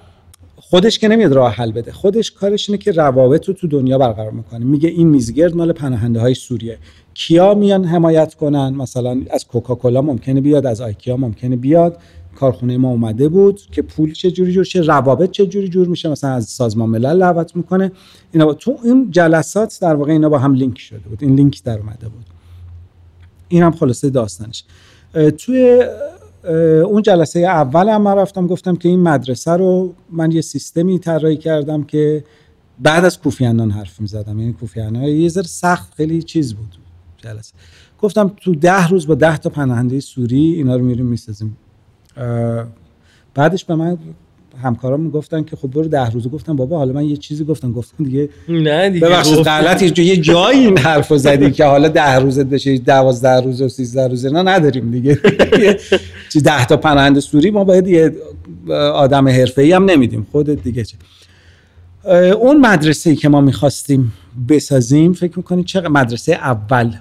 خودش 0.56 1.00
که 1.00 1.08
نمیاد 1.08 1.34
راه 1.34 1.54
حل 1.54 1.72
بده. 1.72 1.92
خودش 1.92 2.32
کارش 2.32 2.70
اینه 2.70 2.78
که 2.78 2.92
روابط 2.92 3.48
رو 3.48 3.54
تو 3.54 3.68
دنیا 3.68 3.98
برقرار 3.98 4.32
می‌کنه. 4.32 4.66
میگه 4.66 4.90
این 4.90 5.08
میزگرد 5.08 5.56
مال 5.56 5.72
پناهنده 5.72 6.20
های 6.20 6.34
سوریه. 6.34 6.78
کیا 7.14 7.54
میان 7.54 7.86
حمایت 7.86 8.34
کنن؟ 8.34 8.70
مثلا 8.70 9.22
از 9.30 9.48
کوکاکولا 9.48 10.02
ممکنه 10.02 10.42
بیاد 10.42 10.66
از 10.66 10.82
آیکیا 10.82 11.18
ممکنه 11.18 11.56
بیاد. 11.56 11.98
کارخونه 12.40 12.78
ما 12.78 12.90
اومده 12.90 13.30
بود 13.30 13.62
که 13.72 13.82
پول 13.82 14.14
چه 14.14 14.32
جوری 14.32 14.52
جور 14.52 14.64
شه 14.64 14.80
روابط 14.80 15.32
چه 15.32 15.46
جوری 15.46 15.70
جور 15.70 15.88
میشه 15.88 16.10
مثلا 16.10 16.30
از 16.30 16.46
سازمان 16.46 16.90
ملل 16.90 17.20
دعوت 17.20 17.56
می‌کنه. 17.56 17.92
اینا 18.32 18.54
تو 18.54 18.78
این 18.84 19.12
جلسات 19.12 19.78
در 19.82 19.96
واقع 19.96 20.12
اینا 20.12 20.30
با 20.30 20.40
هم 20.40 20.54
لینک 20.54 20.80
شده 20.80 21.00
بود. 21.10 21.24
این 21.24 21.36
لینک 21.36 21.64
در 21.64 21.80
اومده 21.80 22.10
بود. 22.10 22.26
این 23.48 23.64
هم 23.64 23.72
خلاصه 23.72 24.10
داستانش. 24.10 24.64
توی 25.38 25.86
اون 26.86 27.02
جلسه 27.02 27.40
اول 27.40 27.90
هم 27.90 28.02
من 28.02 28.16
رفتم 28.16 28.48
گفتم 28.48 28.76
که 28.76 28.90
این 28.90 29.00
مدرسه 29.00 29.52
رو 29.52 29.94
من 30.12 30.32
یه 30.32 30.42
سیستمی 30.42 31.00
طراحی 31.00 31.38
کردم 31.38 31.84
که 31.84 32.24
بعد 32.80 33.06
از 33.06 33.20
کوفیانان 33.20 33.72
حرف 33.72 34.02
می‌زدم. 34.02 34.40
یعنی 34.40 34.54
کوفیانان 34.54 35.04
یه 35.04 35.30
ذره 35.30 35.44
سخت 35.44 35.94
خیلی 35.94 36.24
چیز 36.24 36.54
بود 36.54 36.76
جلسه. 37.18 37.54
گفتم 38.02 38.32
تو 38.38 38.56
ده 38.56 38.88
روز 38.88 39.08
با 39.08 39.16
ده 39.16 39.38
تا 39.38 39.50
پناهنده 39.50 40.00
سوری 40.00 40.54
اینا 40.54 40.76
رو 40.76 40.86
میریم 40.86 41.06
می‌سازیم. 41.06 41.58
بعدش 43.36 43.66
به 43.66 43.76
من 43.76 43.98
همکارام 44.64 45.00
می‌گفتن 45.02 45.44
که 45.44 45.56
خب 45.56 45.68
برو 45.68 45.88
ده 45.88 46.10
روزه. 46.10 46.30
گفتم 46.30 46.56
بابا 46.56 46.78
حالا 46.78 46.94
من 46.94 47.06
یه 47.06 47.18
چیزی 47.18 47.44
گفتم. 47.44 47.72
گفتم 47.72 48.04
دیگه 48.04 48.30
نه 48.50 48.90
دیگه. 48.90 49.08
ببخشید 49.08 49.38
غلطی 49.38 50.04
یه 50.04 50.18
جایی 50.18 50.60
این 50.60 50.78
حرفو 50.78 51.18
زدی 51.18 51.52
که 51.52 51.66
حالا 51.66 51.88
ده 51.88 52.16
روزه 52.16 52.44
بشه 52.44 52.78
12 52.78 53.42
روز 53.42 53.62
و 53.62 53.70
13 53.70 54.08
روزه 54.08 54.30
نه 54.30 54.42
نداریم 54.42 54.92
دیگه. 54.92 55.20
چه 56.34 56.40
ده 56.40 56.66
تا 56.66 56.78
پناهنده 56.78 57.20
سوری 57.20 57.52
ما 57.52 57.64
باید 57.64 57.88
یه 57.88 58.16
آدم 58.94 59.28
حرفه‌ای 59.28 59.72
هم 59.72 59.86
نمیدیم. 59.86 60.28
خودت 60.32 60.64
دیگه 60.64 60.84
چه. 60.84 60.98
اون 62.36 62.60
مدرسه 62.60 63.10
ای 63.10 63.16
که 63.16 63.30
ما 63.30 63.42
می‌خواستیم 63.42 64.14
بسازیم 64.50 65.14
فکر 65.14 65.38
می‌کنید 65.38 65.66
چقدر؟ 65.66 65.88
مدرسه 65.88 66.34
اول. 66.34 66.94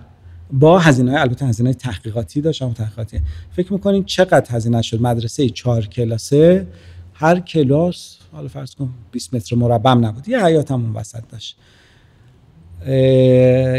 با 0.53 0.79
هزینه 0.79 1.21
البته 1.21 1.47
هزینه 1.47 1.75
تحقیقاتی 1.75 2.41
داشت 2.41 2.63
اما 2.63 2.73
تحقیقاتی. 2.73 3.21
فکر 3.53 3.73
می‌کنین 3.73 4.05
چقدر 4.05 4.57
هزینه 4.57 4.83
شد؟ 4.83 5.03
مدرسه 5.03 5.49
چهار 5.49 5.87
کلاسه 5.87 6.67
هر 7.15 7.41
کلاس 7.41 8.19
حالا 8.33 8.49
فرض 8.49 8.75
کن 8.75 8.91
20 9.13 9.35
متر 9.35 9.57
مربع 9.57 9.95
نبود 9.95 10.29
یه 10.29 10.45
حیات 10.45 10.71
هم 10.71 10.97
وسط 10.97 11.23
داشت. 11.29 11.57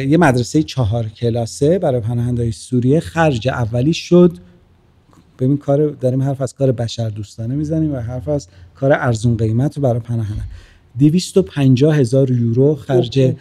یه 0.07 0.17
مدرسه 0.19 0.63
چهار 0.63 1.07
کلاسه 1.07 1.79
برای 1.79 2.01
پناهندهای 2.01 2.51
سوریه 2.51 2.99
خرج 2.99 3.47
اولی 3.47 3.93
شد. 3.93 4.37
ببین 5.39 5.57
کار 5.57 5.89
داریم 5.89 6.23
حرف 6.23 6.41
از 6.41 6.53
کار 6.55 6.71
بشر 6.71 7.09
دوستانه 7.09 7.55
می‌زنیم 7.55 7.93
و 7.93 7.97
حرف 7.97 8.27
از 8.27 8.47
کار 8.75 8.93
ارزون 8.93 9.37
قیمت 9.37 9.79
برای 9.79 9.99
پناهنده. 9.99 10.43
250 10.99 11.95
هزار 11.95 12.31
یورو 12.31 12.75
خرج 12.75 13.33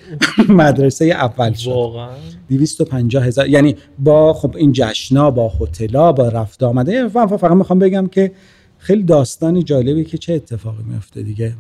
مدرسه 0.49 1.05
اول 1.05 1.53
شد. 1.53 1.71
واقعا؟ 1.71 2.11
250 2.49 3.25
هزار. 3.25 3.49
یعنی 3.49 3.77
با 3.99 4.33
خب 4.33 4.57
این 4.57 4.73
جشنا 4.73 5.31
با 5.31 5.53
هتلا 5.61 6.13
با 6.13 6.29
رفت 6.29 6.63
آمده. 6.63 7.09
فقط 7.09 7.51
می‌خوام 7.51 7.79
بگم 7.79 8.07
که 8.07 8.33
خیلی 8.79 9.03
داستانی 9.03 9.63
جالبه 9.63 10.05
که 10.05 10.19
چه 10.19 10.35
اتفاقی 10.35 10.83
میفته 10.83 11.23
دیگه. 11.23 11.55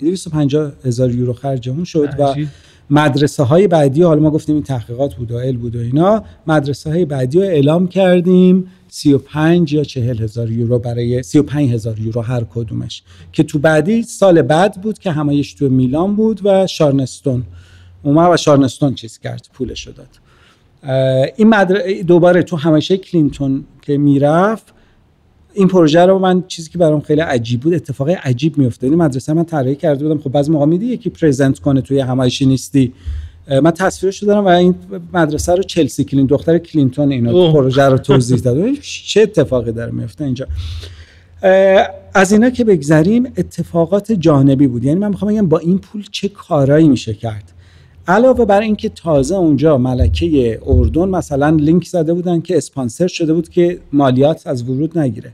250 0.00 0.72
هزار 0.84 1.14
یورو 1.14 1.32
خرج 1.32 1.68
اون 1.68 1.84
شد 1.84 2.08
و 2.18 2.34
مدرسه 2.90 3.42
های 3.42 3.68
بعدی 3.68 4.02
حالا 4.02 4.20
ما 4.20 4.30
گفتیم 4.30 4.54
این 4.54 4.64
تحقیقات 4.64 5.14
بود 5.14 5.32
و 5.32 5.36
ال 5.36 5.56
بود 5.56 5.76
و 5.76 5.78
اینا 5.78 6.24
مدرسه 6.46 6.90
های 6.90 7.04
بعدی 7.04 7.38
رو 7.38 7.44
اعلام 7.44 7.88
کردیم 7.88 8.66
35 8.88 9.72
یا 9.72 9.84
40 9.84 10.18
هزار 10.18 10.50
یورو 10.50 10.78
برای 10.78 11.22
35 11.22 11.72
هزار 11.72 11.98
یورو 11.98 12.20
هر 12.20 12.44
کدومش 12.54 13.02
که 13.32 13.42
تو 13.42 13.58
بعدی 13.58 14.02
سال 14.02 14.42
بعد 14.42 14.80
بود 14.82 14.98
که 14.98 15.10
همایش 15.10 15.54
تو 15.54 15.68
میلان 15.68 16.16
بود 16.16 16.40
و 16.44 16.66
شارنستون. 16.66 17.44
اومد 18.02 18.32
و 18.32 18.36
شارنستون 18.36 18.94
چیز 18.94 19.18
کرد 19.18 19.48
پولش 19.52 19.88
داد. 19.88 20.08
این 21.36 21.48
مدر... 21.48 22.02
دوباره 22.06 22.42
تو 22.42 22.56
همیشه 22.56 22.96
کلینتون 22.96 23.64
که 23.82 23.98
می‌رفت 23.98 24.73
این 25.54 25.68
پروژه 25.68 26.00
رو 26.06 26.18
من 26.18 26.44
چیزی 26.48 26.70
که 26.70 26.78
برام 26.78 27.00
خیلی 27.00 27.20
عجیب 27.20 27.60
بود 27.60 27.74
اتفاق 27.74 28.08
عجیب 28.08 28.58
میافتاد. 28.58 28.90
این 28.90 28.98
مدرسه 28.98 29.32
من 29.32 29.44
طراحی 29.44 29.76
کرده 29.76 30.08
بودم. 30.08 30.20
خب 30.20 30.32
بعضی 30.32 30.50
موقع 30.50 30.66
میدی 30.66 30.86
یکی 30.86 31.10
present 31.10 31.58
کنه 31.58 31.80
توی 31.80 32.00
همایشی 32.00 32.46
نیستی. 32.46 32.92
من 33.62 33.70
تصویرش 33.70 34.22
رو 34.22 34.28
دارم 34.28 34.44
و 34.44 34.48
این 34.48 34.74
مدرسه 35.12 35.54
رو 35.54 35.62
چلسی 35.62 36.04
کلینتون 36.04 36.26
دختر 36.26 36.58
کلینتون 36.58 37.12
اینا 37.12 37.52
پروژه 37.52 37.82
رو 37.82 37.98
توضیح 38.08 38.38
داد. 38.38 38.72
چه 38.82 39.20
اتفاقی 39.20 39.72
داره 39.72 39.92
میفته 39.92 40.24
اینجا؟ 40.24 40.46
از 42.14 42.32
اینا 42.32 42.50
که 42.50 42.64
بگذریم 42.64 43.24
اتفاقات 43.36 44.12
جانبی 44.12 44.66
بود. 44.66 44.84
یعنی 44.84 45.00
من 45.00 45.08
می‌خوام 45.08 45.32
بگم 45.32 45.48
با 45.48 45.58
این 45.58 45.78
پول 45.78 46.04
چه 46.10 46.28
کارایی 46.28 46.88
میشه 46.88 47.14
کرد؟ 47.14 47.52
علاوه 48.08 48.44
بر 48.44 48.60
اینکه 48.60 48.88
تازه 48.88 49.34
اونجا 49.34 49.78
ملکه 49.78 50.60
اردن 50.66 51.08
مثلا 51.08 51.50
لینک 51.50 51.86
زده 51.86 52.14
بودن 52.14 52.40
که 52.40 52.56
اسپانسر 52.56 53.06
شده 53.06 53.34
بود 53.34 53.48
که 53.48 53.80
مالیات 53.92 54.46
از 54.46 54.62
ورود 54.68 54.98
نگیره. 54.98 55.32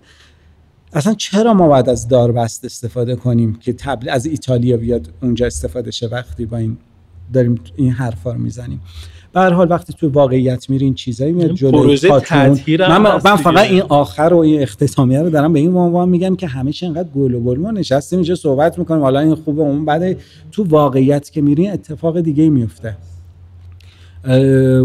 اصلا 0.92 1.14
چرا 1.14 1.54
ما 1.54 1.68
باید 1.68 1.88
از 1.88 2.08
داربست 2.08 2.64
استفاده 2.64 3.16
کنیم 3.16 3.54
که 3.54 3.72
تبل 3.72 4.08
از 4.08 4.26
ایتالیا 4.26 4.76
بیاد 4.76 5.08
اونجا 5.22 5.46
استفاده 5.46 5.90
شه 5.90 6.06
وقتی 6.06 6.46
با 6.46 6.56
این 6.56 6.76
داریم 7.32 7.60
این 7.76 7.90
حرفا 7.90 8.32
رو 8.32 8.38
می‌زنیم؟ 8.38 8.80
به 9.32 9.40
هر 9.40 9.50
حال 9.50 9.70
وقتی 9.70 9.92
تو 9.92 10.08
واقعیت 10.08 10.70
میری 10.70 10.84
این 10.84 10.94
چیزایی 10.94 11.32
میاد 11.32 11.52
جلوی 11.52 11.98
من, 12.78 12.98
من 12.98 13.36
فقط 13.36 13.70
این 13.70 13.82
آخر 13.88 14.34
و 14.34 14.38
این 14.38 14.62
اختتامیه 14.62 15.22
رو 15.22 15.30
دارم 15.30 15.52
به 15.52 15.58
این 15.58 15.76
عنوان 15.76 16.08
میگم 16.08 16.36
که 16.36 16.46
همیشه 16.46 16.86
انقدر 16.86 17.08
گل 17.08 17.34
و 17.34 17.54
ما 17.54 17.70
نشستیم 17.70 18.18
اینجا 18.18 18.34
صحبت 18.34 18.78
می‌کنیم. 18.78 19.02
حالا 19.02 19.20
این 19.20 19.34
خوبه 19.34 19.62
اون 19.62 19.84
بعد 19.84 20.16
تو 20.52 20.64
واقعیت 20.64 21.30
که 21.30 21.40
میری 21.40 21.68
اتفاق 21.68 22.20
دیگه 22.20 22.48
میفته 22.48 22.96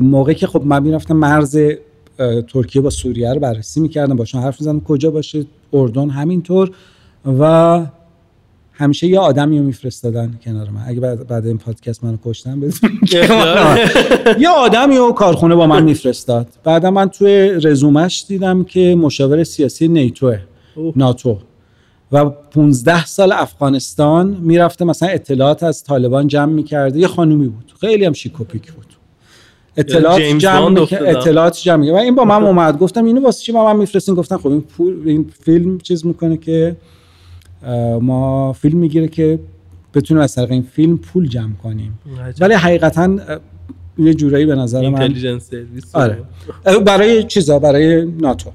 موقعی 0.01 0.35
که 0.35 0.47
خب 0.47 0.61
من 0.65 0.83
می‌رفتم 0.83 1.15
مرز 1.15 1.59
ترکیه 2.53 2.81
با 2.81 2.89
سوریه 2.89 3.33
رو 3.33 3.39
بررسی 3.39 3.79
می‌کردم 3.79 4.15
باشون 4.15 4.41
حرف 4.41 4.61
می‌زنم 4.61 4.81
کجا 4.81 5.11
باشه؟ 5.11 5.45
اردن 5.73 6.09
همینطور. 6.09 6.71
و 7.39 7.85
همیشه 8.78 9.07
یه 9.07 9.19
آدمی 9.19 9.59
رو 9.59 9.65
میفرستادن 9.65 10.39
کنار 10.45 10.69
من. 10.69 10.82
اگه 10.88 10.99
بعد, 10.99 11.28
بعد 11.28 11.47
این 11.47 11.57
پادکست 11.57 12.03
منو 12.03 12.17
کشتن 12.26 12.61
یه 14.39 14.49
آدمی. 14.49 14.97
و 14.97 15.11
کارخونه 15.11 15.55
با 15.55 15.67
من 15.67 15.84
میفرستاد. 15.84 16.47
بعدا 16.63 16.91
من 16.91 17.09
توی 17.09 17.49
رزومش 17.49 18.26
دیدم 18.28 18.63
که 18.63 18.95
مشاور 18.95 19.43
سیاسی 19.43 19.88
نیتوه 19.88 20.39
ناتو. 20.95 21.38
و 22.11 22.26
15 22.26 23.05
سال 23.05 23.32
افغانستان 23.32 24.38
می‌رفته 24.41 24.86
مثلا 24.86 25.09
اطلاعات 25.09 25.63
از 25.63 25.84
طالبان 25.84 26.28
جمع 26.28 26.53
می‌کرده. 26.53 26.99
یه 26.99 27.07
خانومی 27.07 27.47
بود. 27.47 27.73
خیلی 27.80 28.05
هم 28.05 28.13
شیکوپیک 28.13 28.71
بود. 28.71 28.86
اطلاعات 29.78 30.21
جمع 30.21 30.88
اطلاعات 30.91 31.57
جمع 31.61 31.91
و 31.91 31.95
این 31.95 32.15
با 32.15 32.26
من 32.26 32.43
اومد. 32.43 32.78
گفتم 32.78 33.05
اینو 33.05 33.21
واسه 33.21 33.43
چی 33.43 33.51
ما 33.51 33.73
من 33.73 33.80
میفرستین؟ 33.80 34.15
گفتن 34.15 34.38
خب 34.38 34.47
این, 34.47 34.63
این 35.05 35.32
فیلم 35.43 35.78
چیز 35.78 36.05
می‌کنه 36.05 36.38
که 36.38 36.76
ما 38.01 38.53
فیلم 38.53 38.78
می‌گیره 38.78 39.07
که 39.07 39.39
بتونیم 39.93 40.24
از 40.24 40.36
طریق 40.36 40.51
این 40.51 40.61
فیلم 40.61 40.97
پول 40.97 41.28
جمع 41.28 41.53
کنیم. 41.53 41.99
ولی 42.39 42.53
حقیقتا 42.53 43.18
یه 43.97 44.13
جورایی 44.13 44.45
به 44.45 44.55
نظر 44.55 44.89
من 44.89 45.13
آره. 45.93 46.24
برای 46.86 47.24
چیزا؟ 47.24 47.59
برای 47.59 48.05
ناتو. 48.05 48.51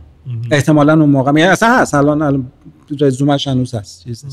احتمالا 0.50 0.92
اون 0.92 1.10
موقع. 1.10 1.30
یعنی 1.30 1.42
اصلا 1.42 1.78
هست. 1.78 1.94
الان 1.94 2.46
رزومش 3.00 3.48
هنوز 3.48 3.74
هست. 3.74 4.04
چیز 4.04 4.24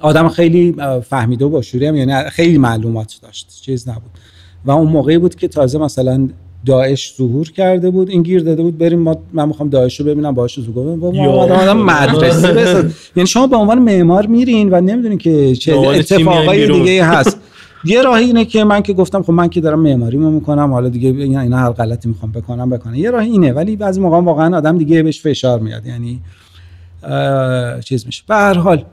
آدم 0.00 0.28
خیلی 0.28 0.76
فهمیده 1.04 1.44
و 1.44 1.48
با 1.48 1.62
هم 1.74 1.96
یعنی 1.96 2.30
خیلی 2.30 2.58
معلومات 2.58 3.18
داشت. 3.22 3.60
چیز 3.62 3.88
نبود. 3.88 4.10
و 4.64 4.70
اون 4.70 4.88
موقعی 4.88 5.18
بود 5.18 5.34
که 5.34 5.48
تازه 5.48 5.78
مثلا 5.78 6.28
داعش 6.66 7.14
ظهور 7.18 7.50
کرده 7.50 7.90
بود 7.90 8.10
این 8.10 8.22
گیر 8.22 8.42
داده 8.42 8.62
بود 8.62 8.78
بریم 8.78 8.98
ما 8.98 9.16
من 9.32 9.48
می‌خوام 9.48 9.68
داعش 9.68 10.00
رو 10.00 10.06
ببینم 10.06 10.34
باهاش 10.34 10.60
ظهور 10.60 10.96
با 10.96 11.10
ما 11.10 11.30
آدم 11.32 11.76
مدرسه 11.76 12.90
یعنی 13.16 13.26
شما 13.26 13.46
به 13.46 13.56
عنوان 13.56 13.78
معمار 13.78 14.26
میرین 14.26 14.70
و 14.70 14.80
نمی‌دونین 14.80 15.18
که 15.18 15.54
چه 15.54 15.76
اتفاقای 15.76 16.66
دیگه 16.66 17.04
هست. 17.14 17.38
یه 17.84 18.02
راهی 18.02 18.24
اینه 18.24 18.44
که 18.44 18.64
من 18.64 18.82
که 18.82 18.92
گفتم 18.92 19.22
خب 19.22 19.32
من 19.32 19.48
که 19.48 19.60
دارم 19.60 19.80
معماری 19.80 20.18
مو 20.18 20.30
می‌کنم 20.30 20.72
حالا 20.72 20.88
دیگه 20.88 21.08
اینا 21.08 21.56
هر 21.56 21.70
غلطی 21.70 22.08
می‌خوام 22.08 22.32
بکنم 22.32 22.70
بکنم. 22.70 22.94
یه 22.94 23.10
راه 23.10 23.22
اینه 23.22 23.52
ولی 23.52 23.76
بعضی 23.76 24.00
موقع 24.00 24.20
واقعا 24.20 24.56
آدم 24.56 24.78
دیگه 24.78 25.02
بهش 25.02 25.22
فشار 25.22 25.58
میاد. 25.60 25.86
یعنی 25.86 26.20
چیز 27.84 28.06
میشه. 28.06 28.22
به 28.28 28.34
هر 28.34 28.54
حال 28.54 28.84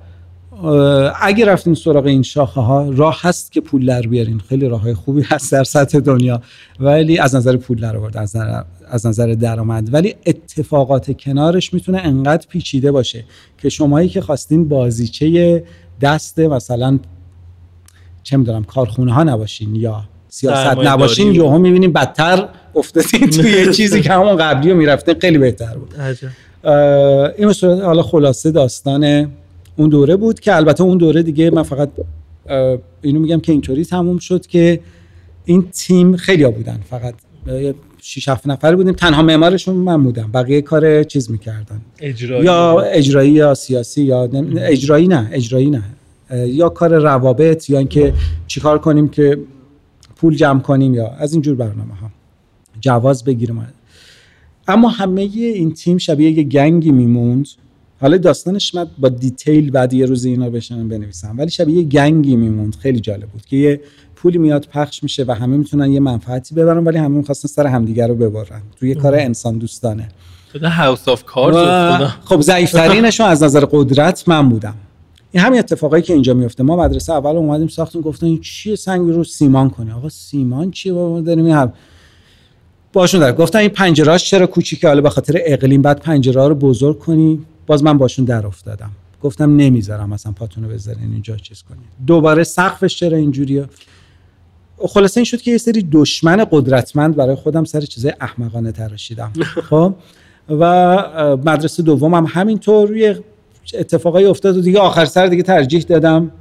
اگه 1.21 1.45
رفتین 1.45 1.73
سراغ 1.73 2.05
این 2.05 2.23
شاخه 2.23 2.61
ها 2.61 2.89
راه 2.89 3.19
هست 3.21 3.51
که 3.51 3.61
پول 3.61 3.85
در 3.85 4.01
بیارین. 4.01 4.39
خیلی 4.39 4.67
راه 4.67 4.81
های 4.81 4.93
خوبی 4.93 5.21
هست 5.21 5.51
در 5.51 5.63
سطح 5.63 5.99
دنیا. 5.99 6.41
ولی 6.79 7.17
از 7.19 7.35
نظر 7.35 7.57
پول 7.57 7.81
در 7.81 7.97
آورد 7.97 8.17
از 8.17 8.35
نظر 8.35 8.61
از 8.87 9.05
نظر 9.05 9.33
درآمد. 9.33 9.93
ولی 9.93 10.15
اتفاقات 10.25 11.17
کنارش 11.17 11.73
می‌تونه 11.73 11.97
انقدر 11.97 12.47
پیچیده 12.49 12.91
باشه 12.91 13.23
که 13.57 13.69
شمایی 13.69 14.09
که 14.09 14.21
خواستین 14.21 14.69
بازیچه 14.69 15.63
دست 16.01 16.39
مثلا 16.39 16.99
چه 18.23 18.37
می‌دونم 18.37 18.63
کارخونه 18.63 19.13
ها 19.13 19.23
نباشین 19.23 19.75
یا 19.75 20.03
سیاست 20.29 20.77
نباشین 20.77 21.35
یهو 21.35 21.57
می‌بینیم 21.57 21.93
بدتر 21.93 22.47
افتادین 22.75 23.29
توی 23.35 23.51
یه 23.51 23.73
چیزی 23.73 24.01
که 24.01 24.13
همون 24.13 24.35
قبلی 24.35 24.71
رو 24.71 24.77
می‌رفتین 24.77 25.15
خیلی 25.19 25.37
بهتر 25.37 25.75
بود. 25.77 25.93
این 27.37 27.53
صورت 27.53 27.81
حالا 27.81 28.01
خلاصه 28.01 28.51
داستان 28.51 29.31
اون 29.79 29.89
دوره 29.89 30.15
بود 30.15 30.39
که 30.39 30.55
البته 30.55 30.83
اون 30.83 30.97
دوره 30.97 31.23
دیگه 31.23 31.49
من 31.49 31.63
فقط 31.63 31.89
اینو 33.01 33.19
میگم 33.19 33.39
که 33.39 33.51
اینطوری 33.51 33.85
تموم 33.85 34.17
شد 34.17 34.47
که 34.47 34.79
این 35.45 35.67
تیم 35.71 36.15
خیلی 36.15 36.43
ها 36.43 36.51
بودن. 36.51 36.79
فقط 36.89 37.13
6 38.01 38.29
7 38.29 38.47
نفر 38.47 38.75
بودیم. 38.75 38.93
تنها 38.93 39.21
معمارشون 39.21 39.75
من 39.75 40.03
بودم. 40.03 40.31
بقیه 40.33 40.61
کار 40.61 41.03
چیز 41.03 41.31
می‌کردن. 41.31 41.81
اجرایی 41.99 42.45
یا 42.45 42.79
اجرایی 42.79 43.31
یا 43.31 43.53
سیاسی 43.53 44.03
یا 44.03 44.29
اجرایی 44.57 45.07
نه 45.07 45.29
اجرایی 45.31 45.69
نه. 45.69 45.83
یا 46.45 46.69
کار 46.69 46.97
روابط 46.97 47.69
یا 47.69 47.77
اینکه 47.77 48.13
چیکار 48.47 48.79
کنیم 48.79 49.07
که 49.07 49.39
پول 50.15 50.35
جمع 50.35 50.59
کنیم 50.59 50.93
یا 50.93 51.07
از 51.07 51.33
اینجور 51.33 51.55
برنامه 51.55 51.93
ها 51.93 52.09
جواز 52.81 53.23
بگیریم. 53.23 53.67
اما 54.67 54.89
همه 54.89 55.21
این 55.21 55.73
تیم 55.73 55.97
شبیه 55.97 56.31
یه 56.31 56.43
gang 56.43 56.82
ی 56.82 56.91
میموند. 56.91 57.47
حالا 58.01 58.17
داستانش 58.17 58.75
من 58.75 58.87
با 58.97 59.09
detail 59.09 59.71
بعد 59.71 59.93
یه 59.93 60.05
روز 60.05 60.25
اینا 60.25 60.49
بشینم 60.49 60.89
بنویسم. 60.89 61.35
ولی 61.37 61.49
شبیه 61.49 61.77
یه 61.77 61.83
gang 61.83 62.25
ی 62.25 62.35
میموند. 62.35 62.75
خیلی 62.75 62.99
جالب 62.99 63.27
بود 63.29 63.45
که 63.45 63.57
یه 63.57 63.81
پولی 64.15 64.37
میاد 64.37 64.67
پخش 64.73 65.03
میشه 65.03 65.25
و 65.27 65.31
همه 65.31 65.57
می‌تونن 65.57 65.91
یه 65.91 65.99
منفعتی 65.99 66.55
ببرن 66.55 66.83
ولی 66.83 66.97
همه 66.97 67.17
می‌خواستن 67.17 67.47
سر 67.47 67.67
همدیگه 67.67 68.07
رو 68.07 68.15
ببرن. 68.15 68.61
توی 68.79 68.95
کار 68.95 69.15
انسان 69.15 69.57
دوستانه. 69.57 70.07
House 70.63 71.07
of 71.07 71.23
خب 72.25 72.41
ضعیفترینشون 72.41 73.25
از 73.25 73.43
نظر 73.43 73.65
قدرت 73.71 74.29
من 74.29 74.49
بودم. 74.49 74.75
این 75.31 75.43
همین 75.43 75.59
اتفاقایی 75.59 76.03
که 76.03 76.13
اینجا 76.13 76.33
میفته 76.33 76.63
ما 76.63 76.75
مدرسه 76.75 77.13
اول 77.13 77.35
اومدیم 77.35 77.67
ساختیم 77.67 78.01
گفتن 78.01 78.25
این 78.25 78.41
چیه 78.41 78.75
سنگ 78.75 79.09
رو 79.09 79.23
سیمان 79.23 79.69
کنی؟ 79.69 79.91
آقا 79.91 80.09
سیمان 80.09 80.71
چیه 80.71 80.93
بابا؟ 80.93 81.21
داریم 81.21 81.45
این 81.45 81.71
باشون 82.93 83.19
داره 83.19 83.33
گفتن 83.33 83.59
این 83.59 83.69
پنجرهاش 83.69 84.29
چرا 84.29 84.47
کوچیکه؟ 84.47 84.87
حالا 84.87 85.01
به 85.01 85.09
خاطر 85.09 85.41
اقلیم 85.45 85.81
بعد 85.81 85.99
پنجره 85.99 86.47
رو 86.47 86.55
بزرگ 86.55 86.99
کنی. 86.99 87.39
باز 87.69 87.83
من 87.83 87.97
باشون 87.97 88.25
در 88.25 88.47
افتادم. 88.47 88.91
گفتم 89.21 89.55
نمی‌ذارم 89.55 90.09
مثلا 90.09 90.31
پاتونو 90.31 90.67
بذارین 90.67 91.11
اینجا 91.11 91.35
چیز 91.35 91.63
کنین. 91.63 91.83
دوباره 92.07 92.43
سقفش 92.43 92.97
چرا 92.97 93.17
اینجوریه؟ 93.17 93.65
خلاصه 94.77 95.17
این 95.17 95.25
شد 95.25 95.41
که 95.41 95.51
یه 95.51 95.57
سری 95.57 95.87
دشمن 95.91 96.45
قدرتمند 96.51 97.15
برای 97.15 97.35
خودم 97.35 97.63
سر 97.63 97.81
چیزای 97.81 98.13
احمقانه 98.21 98.71
تراشیدم. 98.71 99.31
خب؟ 99.69 99.95
و 100.49 100.65
مدرسه 101.45 101.83
دومم 101.83 102.13
هم 102.13 102.25
همینطور 102.29 102.87
روی 102.87 103.15
اتفاقای 103.73 104.25
افتاد 104.25 104.57
و 104.57 104.61
دیگه 104.61 104.79
آخر 104.79 105.05
سر 105.05 105.27
دیگه 105.27 105.43
ترجیح 105.43 105.81
دادم 105.81 106.31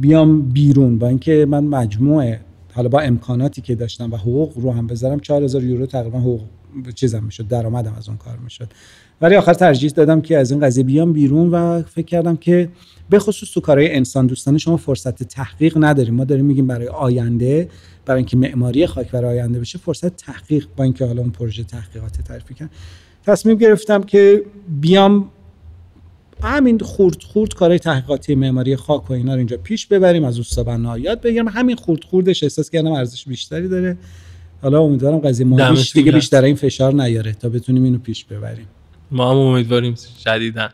بیام 0.00 0.42
بیرون. 0.42 0.98
با 0.98 1.08
اینکه 1.08 1.46
من 1.48 1.64
مجموعه 1.64 2.40
حالا 2.74 2.88
با 2.88 3.00
امکاناتی 3.00 3.60
که 3.60 3.74
داشتم 3.74 4.12
و 4.12 4.16
حقوق 4.16 4.58
رو 4.58 4.72
هم 4.72 4.86
بذارم 4.86 5.20
4000 5.20 5.62
یورو 5.62 5.86
تقریبا 5.86 6.18
حقوق 6.18 6.40
چیزم 6.94 7.24
می‌شد 7.24 7.48
درآمدم 7.48 7.94
از 7.98 8.08
اون 8.08 8.18
کار 8.18 8.36
می‌شد. 8.36 8.68
ولی 9.22 9.36
آخر 9.36 9.54
ترجیح 9.54 9.90
دادم 9.90 10.20
که 10.20 10.38
از 10.38 10.50
این 10.50 10.60
قضیه 10.60 10.84
بیام 10.84 11.12
بیرون 11.12 11.50
و 11.50 11.82
فکر 11.82 12.06
کردم 12.06 12.36
که 12.36 12.68
به 13.10 13.18
خصوص 13.18 13.50
تو 13.50 13.60
کارهای 13.60 13.94
انسان 13.94 14.26
دوستانه 14.26 14.58
شما 14.58 14.76
فرصت 14.76 15.22
تحقیق 15.22 15.74
نداریم. 15.80 16.14
ما 16.14 16.24
داریم 16.24 16.44
میگیم 16.44 16.66
برای 16.66 16.88
آینده 16.88 17.68
برای 18.06 18.18
اینکه 18.18 18.36
معماری 18.36 18.86
خاک 18.86 19.10
برای 19.10 19.38
آینده 19.38 19.60
بشه 19.60 19.78
فرصت 19.78 20.16
تحقیق 20.16 20.66
با 20.76 20.84
اینکه 20.84 21.06
حالا 21.06 21.22
اون 21.22 21.30
پروژه 21.30 21.64
تحقیقات 21.64 22.20
تعریف 22.20 22.52
کردم 22.52 22.70
تصمیم 23.26 23.58
گرفتم 23.58 24.02
که 24.02 24.42
بیام 24.80 25.28
همین 26.42 26.78
خورد 26.78 27.22
خورد 27.22 27.54
کارهای 27.54 27.78
تحقیقاتی 27.78 28.34
معماری 28.34 28.76
خاک 28.76 29.10
و 29.10 29.12
اینا 29.12 29.32
رو 29.32 29.38
اینجا 29.38 29.56
پیش 29.56 29.86
ببریم 29.86 30.24
از 30.24 30.36
اوستا 30.36 30.98
یاد 30.98 31.20
بگیرم 31.20 31.48
همین 31.48 31.76
خورد 31.76 32.04
خوردش 32.04 32.42
احساس 32.42 32.70
کردم 32.70 32.92
ارزش 32.92 33.24
بیشتری 33.24 33.68
داره. 33.68 33.96
حالا 34.62 34.80
امیدوارم 34.80 35.18
قضیه 35.18 35.46
مالیش 35.46 35.92
دیگه 35.92 36.12
بیشتر 36.12 36.44
این 36.44 36.56
فشار 36.56 36.94
نیاره 36.94 37.32
تا 37.32 37.48
بتونیم 37.48 37.84
اینو 37.84 37.98
پیش 37.98 38.24
ببریم. 38.24 38.66
ما 39.12 39.30
هم 39.30 39.36
امیدواریم 39.36 39.94
شدیدن 40.24 40.70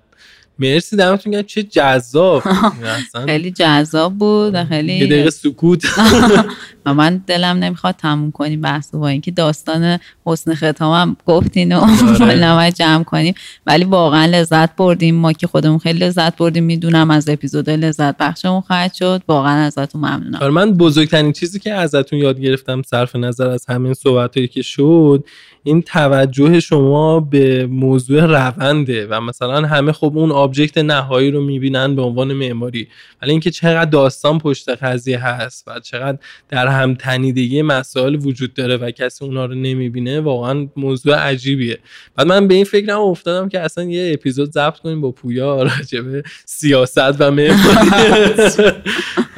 مرسی 0.58 0.96
دمتون 0.96 1.32
گرم. 1.32 1.42
چه 1.42 1.62
جذاب. 1.62 2.42
خیلی 3.26 3.50
جذاب 3.50 4.18
بود 4.18 4.64
خیلی 4.64 4.92
یه 4.94 5.06
دقیقه 5.06 5.30
سکوت. 5.30 5.84
و 6.86 6.94
من 6.94 7.22
دلم 7.26 7.56
نمی‌خواد 7.56 7.94
تموم 7.98 8.30
کنیم 8.30 8.60
بحث 8.60 8.94
با 8.94 9.08
اینکه 9.08 9.30
داستان 9.30 9.98
حسن 10.26 10.54
ختامم 10.54 11.16
گفتین 11.26 11.76
و 11.76 11.86
نمای 12.44 12.72
جمع 12.72 13.04
کنیم. 13.04 13.34
ولی 13.66 13.84
واقعا 13.84 14.26
لذت 14.26 14.76
بردیم. 14.76 15.14
ما 15.14 15.32
که 15.32 15.46
خودمون 15.46 15.78
خیلی 15.78 15.98
لذت 15.98 16.36
بردیم. 16.36 16.64
می‌دونم 16.64 17.10
از 17.10 17.28
اپیزود 17.28 17.70
لذت 17.70 18.16
بخشمون 18.16 18.60
خواهد 18.60 18.94
شد. 18.94 19.22
واقعا 19.28 19.64
ازتون 19.64 20.00
ممنونم. 20.00 20.48
من 20.48 20.72
بزرگترین 20.72 21.32
چیزی 21.32 21.58
که 21.58 21.72
ازتون 21.72 22.18
یاد 22.18 22.40
گرفتم 22.40 22.82
صرف 22.82 23.16
نظر 23.16 23.48
از 23.48 23.66
همین 23.68 23.94
صحبت 23.94 24.50
که 24.50 24.62
شد 24.62 25.24
این 25.64 25.82
توجه 25.82 26.60
شما 26.60 27.20
به 27.20 27.66
موضوع 27.66 28.24
رونده 28.24 29.06
و 29.06 29.20
مثلا 29.20 29.66
همه 29.66 29.92
خب 29.92 30.12
اون 30.14 30.32
آبجکت 30.32 30.78
نهایی 30.78 31.30
رو 31.30 31.40
می‌بینن 31.40 31.96
به 31.96 32.02
عنوان 32.02 32.32
معماری. 32.32 32.88
ولی 33.22 33.30
اینکه 33.30 33.50
چقدر 33.50 33.90
داستان 33.90 34.38
پشت 34.38 34.68
قضیه 34.68 35.24
هست 35.26 35.68
و 35.68 35.80
چقدر 35.80 36.18
در 36.48 36.66
هم 36.66 36.94
تنیدگی 36.94 37.62
مسائل 37.62 38.14
وجود 38.14 38.54
داره 38.54 38.76
و 38.76 38.90
کسی 38.90 39.24
اونا 39.24 39.44
رو 39.44 39.54
نمی‌بینه 39.54 40.20
واقعا 40.20 40.68
موضوع 40.76 41.14
عجیبیه. 41.14 41.78
بعد 42.16 42.26
من 42.26 42.48
به 42.48 42.54
این 42.54 42.64
فکرم 42.64 43.00
افتادم 43.00 43.48
که 43.48 43.60
اصلا 43.60 43.84
یه 43.84 44.10
اپیزود 44.14 44.52
ضبط 44.52 44.78
کنیم 44.78 45.00
با 45.00 45.10
پویا 45.10 45.62
راجبه 45.62 46.22
سیاست 46.44 47.20
و 47.20 47.30
معماری. 47.30 47.88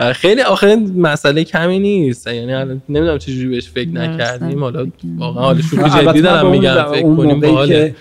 خیلی 0.14 0.43
آخر 0.43 0.77
مسئله 0.97 1.45
کمی 1.45 1.79
نیست. 1.79 2.27
یعنی 2.27 2.81
نمی‌دونم 2.89 3.18
چجوری 3.18 3.49
بهش 3.49 3.68
فکر 3.68 3.89
نکردیم. 3.89 4.61
حالا 4.64 4.87
واقعا 5.18 5.55
حالا 5.81 6.09
جدی 6.12 6.22
دارم 6.22 6.50
میگم 6.50 6.92
فکر 6.92 7.16
کنیم 7.16 7.94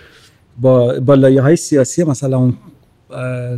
با 0.62 0.99
با 0.99 1.14
لایه 1.14 1.41
های 1.41 1.55
سیاسی 1.55 2.03
مثلا 2.03 2.38
اون 2.38 2.57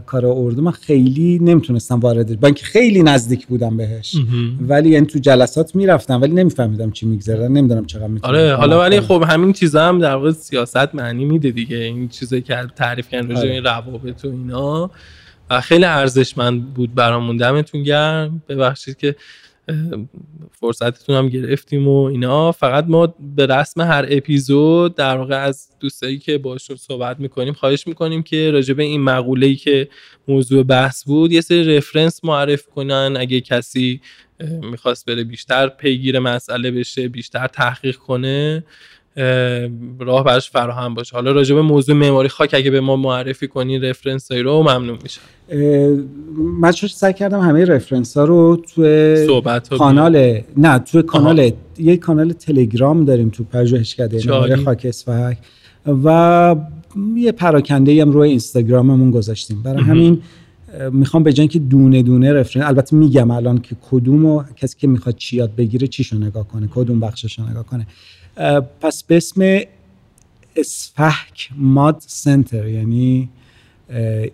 کار 0.05 0.25
اردو 0.25 0.61
من 0.61 0.71
خیلی 0.71 1.39
نمی‌تونستم 1.41 1.99
وارد 1.99 2.39
با 2.39 2.47
اینکه 2.47 2.65
خیلی 2.65 3.03
نزدیک 3.03 3.47
بودم 3.47 3.77
بهش. 3.77 4.15
ولی 4.61 4.89
یعنی 4.89 5.05
تو 5.05 5.19
جلسات 5.19 5.75
می‌رفتم 5.75 6.21
ولی 6.21 6.33
نمیفهمیدم 6.33 6.91
چی 6.91 7.05
میگذره 7.05 7.47
نمی‌دونم 7.47 7.85
چقدر 7.85 8.07
می‌تونم 8.07 8.35
آره 8.35 8.55
حالا 8.55 8.79
ولی 8.79 8.99
خب 8.99 9.23
همین 9.27 9.53
چیزا 9.53 9.87
هم 9.87 9.99
در 9.99 10.15
واقع 10.15 10.31
سیاست 10.31 10.95
معنی 10.95 11.25
میده 11.25 11.51
دیگه. 11.51 11.77
این 11.77 12.07
چیزایی 12.07 12.41
که 12.41 12.57
تعریف 12.75 13.09
کردن 13.09 13.29
راجع 13.29 13.41
آره. 13.41 13.51
این 13.51 13.63
روابط 13.63 14.25
و 14.25 14.27
اینا. 14.27 14.91
و 15.49 15.61
خیلی 15.61 15.85
ارزشمند 15.85 16.73
بود 16.73 16.95
برامون. 16.95 17.37
دمتون 17.37 17.83
گرم. 17.83 18.41
ببخشید 18.49 18.97
که 18.97 19.15
فرصتتون 20.51 21.15
هم 21.15 21.29
گرفتیم 21.29 21.87
و 21.87 22.03
اینا. 22.03 22.51
فقط 22.51 22.85
ما 22.87 23.15
به 23.35 23.45
رسم 23.45 23.81
هر 23.81 24.05
اپیزود 24.09 24.95
در 24.95 25.17
واقع 25.17 25.43
از 25.43 25.69
دوستایی 25.79 26.19
که 26.19 26.37
باشون 26.37 26.75
صحبت 26.75 27.19
می‌کنیم 27.19 27.53
خواهش 27.53 27.87
می‌کنیم 27.87 28.23
که 28.23 28.51
راجع 28.51 28.73
به 28.73 28.83
این 28.83 29.01
مقوله 29.01 29.47
ای 29.47 29.55
که 29.55 29.89
موضوع 30.27 30.63
بحث 30.63 31.03
بود 31.03 31.31
یه 31.31 31.41
سری 31.41 31.77
رفرنس 31.77 32.19
معرف 32.23 32.65
کنن. 32.67 33.15
اگه 33.19 33.41
کسی 33.41 34.01
می‌خواست 34.61 35.05
بره 35.05 35.23
بیشتر 35.23 35.67
پیگیر 35.67 36.19
مسئله 36.19 36.71
بشه 36.71 37.07
بیشتر 37.07 37.47
تحقیق 37.47 37.95
کنه. 37.95 38.63
راه 39.99 40.23
براش 40.23 40.49
فراهم 40.49 40.93
باشه. 40.93 41.15
حالا 41.15 41.31
راجع 41.31 41.55
به 41.55 41.61
موضوع 41.61 41.95
معماری 41.95 42.29
خاک 42.29 42.49
اگه 42.53 42.71
به 42.71 42.81
ما 42.81 42.95
معرفی 42.95 43.47
کنی 43.47 43.79
رفرنس 43.79 44.31
هایی 44.31 44.43
رو 44.43 44.61
ممنون 44.61 44.97
میشه 45.03 45.21
من 46.59 46.71
چون 46.71 46.89
سعی 46.89 47.13
کردم 47.13 47.39
همه 47.39 47.65
رفرنس 47.65 48.17
ها 48.17 48.23
رو 48.23 48.61
تو 48.65 49.77
کانال 49.77 50.41
نه 50.57 50.79
تو 50.79 51.01
کانال 51.01 51.51
یه 51.77 51.97
کانال 51.97 52.33
تلگرام 52.33 53.05
داریم 53.05 53.29
تو 53.29 53.43
پژوهشکده 53.43 54.27
معماری 54.27 54.55
خاک 54.55 54.85
اصفهان. 54.85 55.37
و 55.85 56.55
یه 57.15 57.31
پراکنده 57.31 58.01
هم 58.01 58.11
روی 58.11 58.29
اینستاگراممون 58.29 59.11
گذاشتیم. 59.11 59.63
برای 59.63 59.83
همین 59.83 60.21
می‌خوام 60.91 61.23
به 61.23 61.33
که 61.33 61.59
دونه 61.59 62.03
دونه 62.03 62.33
رفرنس 62.33 62.65
البته 62.67 62.95
میگم 62.95 63.31
الان 63.31 63.57
که 63.57 63.75
کدوم 63.91 64.25
و 64.25 64.43
کسی 64.55 64.75
که 64.79 64.87
می‌خواد 64.87 65.15
چی 65.15 65.37
یاد 65.37 65.55
بگیره 65.55 65.87
چیشو 65.87 66.17
نگاه 66.17 66.47
کنه 66.47 66.69
کدوم 66.75 66.99
بخششو 66.99 67.49
نگاه 67.49 67.65
کنه. 67.65 67.87
پس 68.81 69.03
به 69.03 69.17
اسم 69.17 69.59
اسفحک 70.55 71.49
ماد 71.57 72.03
سنتر 72.07 72.67
یعنی 72.67 73.29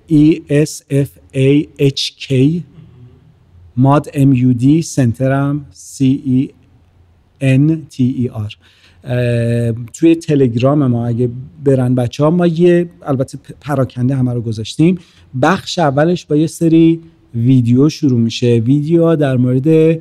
E 0.09 0.35
S 0.49 0.81
F 0.91 1.09
A 1.35 1.65
H 1.81 2.27
K 2.27 2.33
ماد 3.77 4.09
M 4.09 4.35
U 4.35 4.63
D 4.63 4.81
سنترم 4.81 5.65
C 5.97 6.03
E 6.27 6.47
E 7.99 8.29
R. 8.29 8.55
توی 9.93 10.15
تلگرام 10.15 10.87
ما 10.87 11.07
اگه 11.07 11.29
برن 11.63 11.95
بچه 11.95 12.23
ها 12.23 12.29
ما 12.29 12.47
یه 12.47 12.89
البته 13.01 13.37
پراکنده 13.61 14.15
همه 14.15 14.33
رو 14.33 14.41
گذاشتیم. 14.41 14.97
بخش 15.41 15.79
اولش 15.79 16.25
با 16.25 16.35
یه 16.35 16.47
سری 16.47 16.99
ویدیو 17.35 17.89
شروع 17.89 18.19
میشه. 18.19 18.47
ویدیو 18.47 19.15
در 19.15 19.37
مورد 19.37 19.99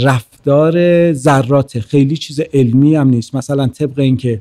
رفتار 0.00 1.12
ذرات 1.12 1.80
خیلی 1.80 2.16
چیز 2.16 2.40
علمی 2.52 2.94
هم 2.94 3.08
نیست. 3.08 3.34
مثلا 3.34 3.66
طبق 3.66 3.98
اینکه 3.98 4.40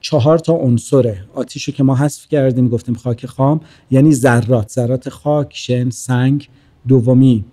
چهار 0.00 0.38
تا 0.38 0.52
عنصر 0.52 1.16
آتیشو 1.34 1.72
که 1.72 1.82
ما 1.82 1.96
حذف 1.96 2.28
کردیم 2.28 2.68
گفتیم 2.68 2.94
خاک 2.94 3.26
خام 3.26 3.60
یعنی 3.90 4.12
ذرات. 4.12 4.70
ذرات 4.70 5.08
خاک 5.08 5.50
شن 5.52 5.90
سنگ 5.90 6.48
دومی 6.88 7.44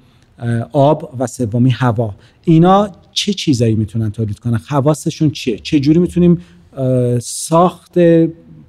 آب 0.71 1.15
و 1.19 1.27
سومی 1.27 1.69
هوا. 1.69 2.15
اینا 2.43 2.89
چه 3.11 3.33
چیزایی 3.33 3.75
می‌تونن 3.75 4.11
تولید 4.11 4.39
کنن؟ 4.39 4.57
خواستشون 4.57 5.29
چیه؟ 5.31 5.59
چه 5.59 5.79
جوری 5.79 5.99
می‌تونیم 5.99 6.41
ساخت 7.19 7.97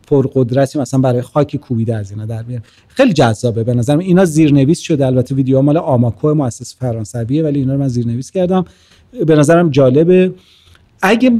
پرقدرتی 0.06 0.78
مثلا 0.78 1.00
برای 1.00 1.22
خاک 1.22 1.56
کوبیده 1.56 1.96
از 1.96 2.10
اینا 2.10 2.26
در 2.26 2.42
بیاریم 2.42 2.64
خیلی 2.88 3.12
جذابه 3.12 3.64
به 3.64 3.74
نظرم. 3.74 3.98
اینا 3.98 4.24
زیرنویس 4.24 4.80
شده. 4.80 5.06
البته 5.06 5.34
ویدیو 5.34 5.62
مال 5.62 5.76
آماکو 5.76 6.34
مؤسس 6.34 6.76
فرانسویه 6.76 7.42
ولی 7.42 7.58
اینا 7.58 7.72
رو 7.72 7.80
من 7.80 7.88
زیرنویس 7.88 8.30
کردم. 8.30 8.64
به 9.26 9.36
نظرم 9.36 9.70
جالبه. 9.70 10.32
اگه 11.02 11.30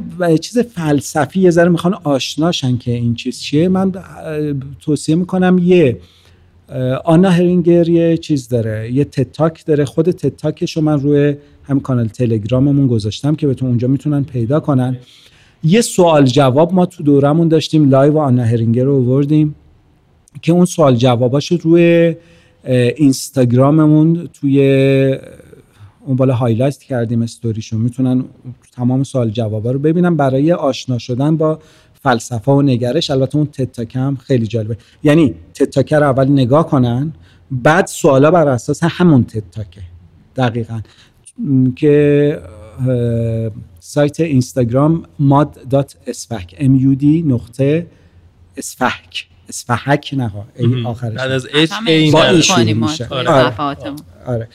چیز 0.41 0.59
فلسفی 0.59 1.41
یه 1.41 1.51
ذره 1.51 1.69
می‌خوان 1.69 1.95
آشناشن 1.95 2.77
که 2.77 2.91
این 2.91 3.15
چیز 3.15 3.41
چیه 3.41 3.69
من 3.69 3.93
توصیه 4.81 5.15
می‌کنم 5.15 5.59
یه 5.63 5.99
آنا 7.05 7.31
هرینگر 7.31 7.89
یه 7.89 8.17
چیز 8.17 8.49
داره. 8.49 8.93
یه 8.93 9.05
تتاک 9.05 9.67
داره. 9.67 9.85
خود 9.85 10.11
تتاکش 10.11 10.77
رو 10.77 10.83
من 10.83 11.01
روی 11.01 11.37
هم 11.63 11.81
کانال 11.81 12.09
تلگراممون 12.09 12.87
گذاشتم 12.87 13.35
که 13.35 13.47
بهتون 13.47 13.69
اونجا 13.69 13.89
می‌تونن 13.89 14.25
پیدا 14.25 14.61
کنن. 14.61 14.97
یه 15.65 15.81
سوال 15.81 16.25
جواب 16.25 16.73
ما 16.73 16.87
تو 16.87 17.03
دورمون 17.03 17.49
داشتیم 17.49 17.89
live 17.89 18.19
آنا 18.19 18.45
هرینگر 18.45 18.85
رو 18.85 18.97
آوردیم 18.97 19.55
که 20.43 20.53
اون 20.53 20.65
سوال 20.65 20.97
جواباش 20.97 21.53
روی 21.53 22.17
اینستاگراممون 22.97 24.29
توی 24.33 24.61
اون 26.07 26.17
بالا 26.17 26.35
highlight 26.35 26.79
کردیم 26.79 27.23
استوریشون 27.23 27.81
می‌تونن 27.81 28.25
تمام 28.73 29.03
سوال 29.03 29.31
جوابا 29.31 29.71
رو 29.71 29.79
ببینن. 29.79 30.17
برای 30.17 30.53
آشنا 30.53 30.99
شدن 30.99 31.37
با 31.37 31.59
فلسفه 32.03 32.53
و 32.53 32.63
نگرش 32.63 33.11
البته 33.11 33.37
اون 33.37 33.47
TED 33.47 33.68
Talk 33.68 33.97
هم 33.97 34.17
خیلی 34.17 34.47
جالبه. 34.47 34.77
یعنی 35.03 35.35
TED 35.55 35.71
Talk 35.71 35.93
ه 35.93 35.99
رو 35.99 36.07
اول 36.07 36.29
نگاه 36.29 36.67
کنن 36.67 37.13
بعد 37.51 37.87
سوالا 37.87 38.31
بر 38.31 38.49
اساس 38.49 38.81
همون 38.83 39.25
تتاکه 39.25 39.81
دقیقا. 40.37 40.81
که 41.77 42.39
سایت 43.81 44.21
اینستاگرام 44.21 45.03
mod.اسفک 45.21 46.55
m 46.59 46.81
u 46.81 47.01
d 47.01 47.05
نقطه 47.05 47.87
اسفک 48.57 49.27
اسفحک 49.49 50.15
نه 50.17 50.33
آخرش. 50.85 51.15
بعد 51.15 51.31
از 51.31 51.47
اچ 51.55 51.73
ای 51.87 52.13
آره. 53.11 53.53
آره. 54.27 54.49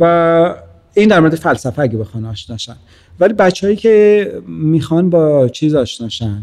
و 0.00 0.54
این 0.94 1.08
در 1.08 1.20
مورد 1.20 1.34
فلسفه 1.34 1.82
اگه 1.82 1.98
بخوان 1.98 2.24
آشناشن 2.24 2.76
ولی 3.20 3.32
بچههایی 3.32 3.76
که 3.76 4.32
می‌خوان 4.46 5.10
با 5.10 5.48
چیز 5.48 5.74
آشناشن 5.74 6.42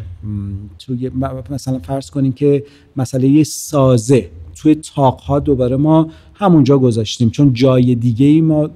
توی 0.80 1.12
مثلا 1.50 1.80
فرض 1.80 2.10
کنیم 2.10 2.34
که 2.34 2.64
مسئله 2.96 3.44
سازه 3.44 4.30
توی 4.56 4.76
تاقها 4.76 5.40
دوباره 5.40 5.76
ما 5.76 6.10
همونجا 6.34 6.78
گذاشتیم. 6.78 7.30
چون 7.30 7.54
جای 7.54 7.96
دیگه 7.96 8.26
ای 8.26 8.42
ما 8.42 8.70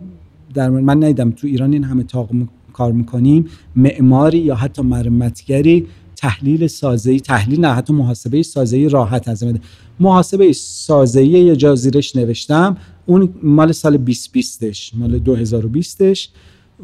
در 0.54 0.70
من 0.70 1.04
ندیدم 1.04 1.32
تو 1.32 1.47
ایران 1.47 1.74
این 1.74 1.84
همه 1.84 2.04
تاق 2.04 2.30
کار 2.74 2.91
می‌کنیم. 2.91 3.45
معماری 3.76 4.38
یا 4.38 4.56
حتی 4.56 4.82
مرمتگری 4.82 5.88
تحلیل 6.16 6.68
سازه‌ای 6.68 7.20
تحلیل 7.20 7.60
نه 7.60 7.68
حتی 7.68 7.93
محاسبه 7.93 8.43
سازه‌ای 8.43 8.89
راحت 8.89 9.28
از 9.28 9.43
محاسبه 10.00 10.54
سازه‌ای 10.54 11.28
یه 11.28 11.56
جا 11.56 11.76
زیرش 11.76 12.16
نوشتم. 12.16 12.78
اون 13.06 13.30
مال 13.43 13.72
سال 13.72 13.97
2020ش 14.06 14.93
مال 14.93 15.20
2020ش 15.20 16.28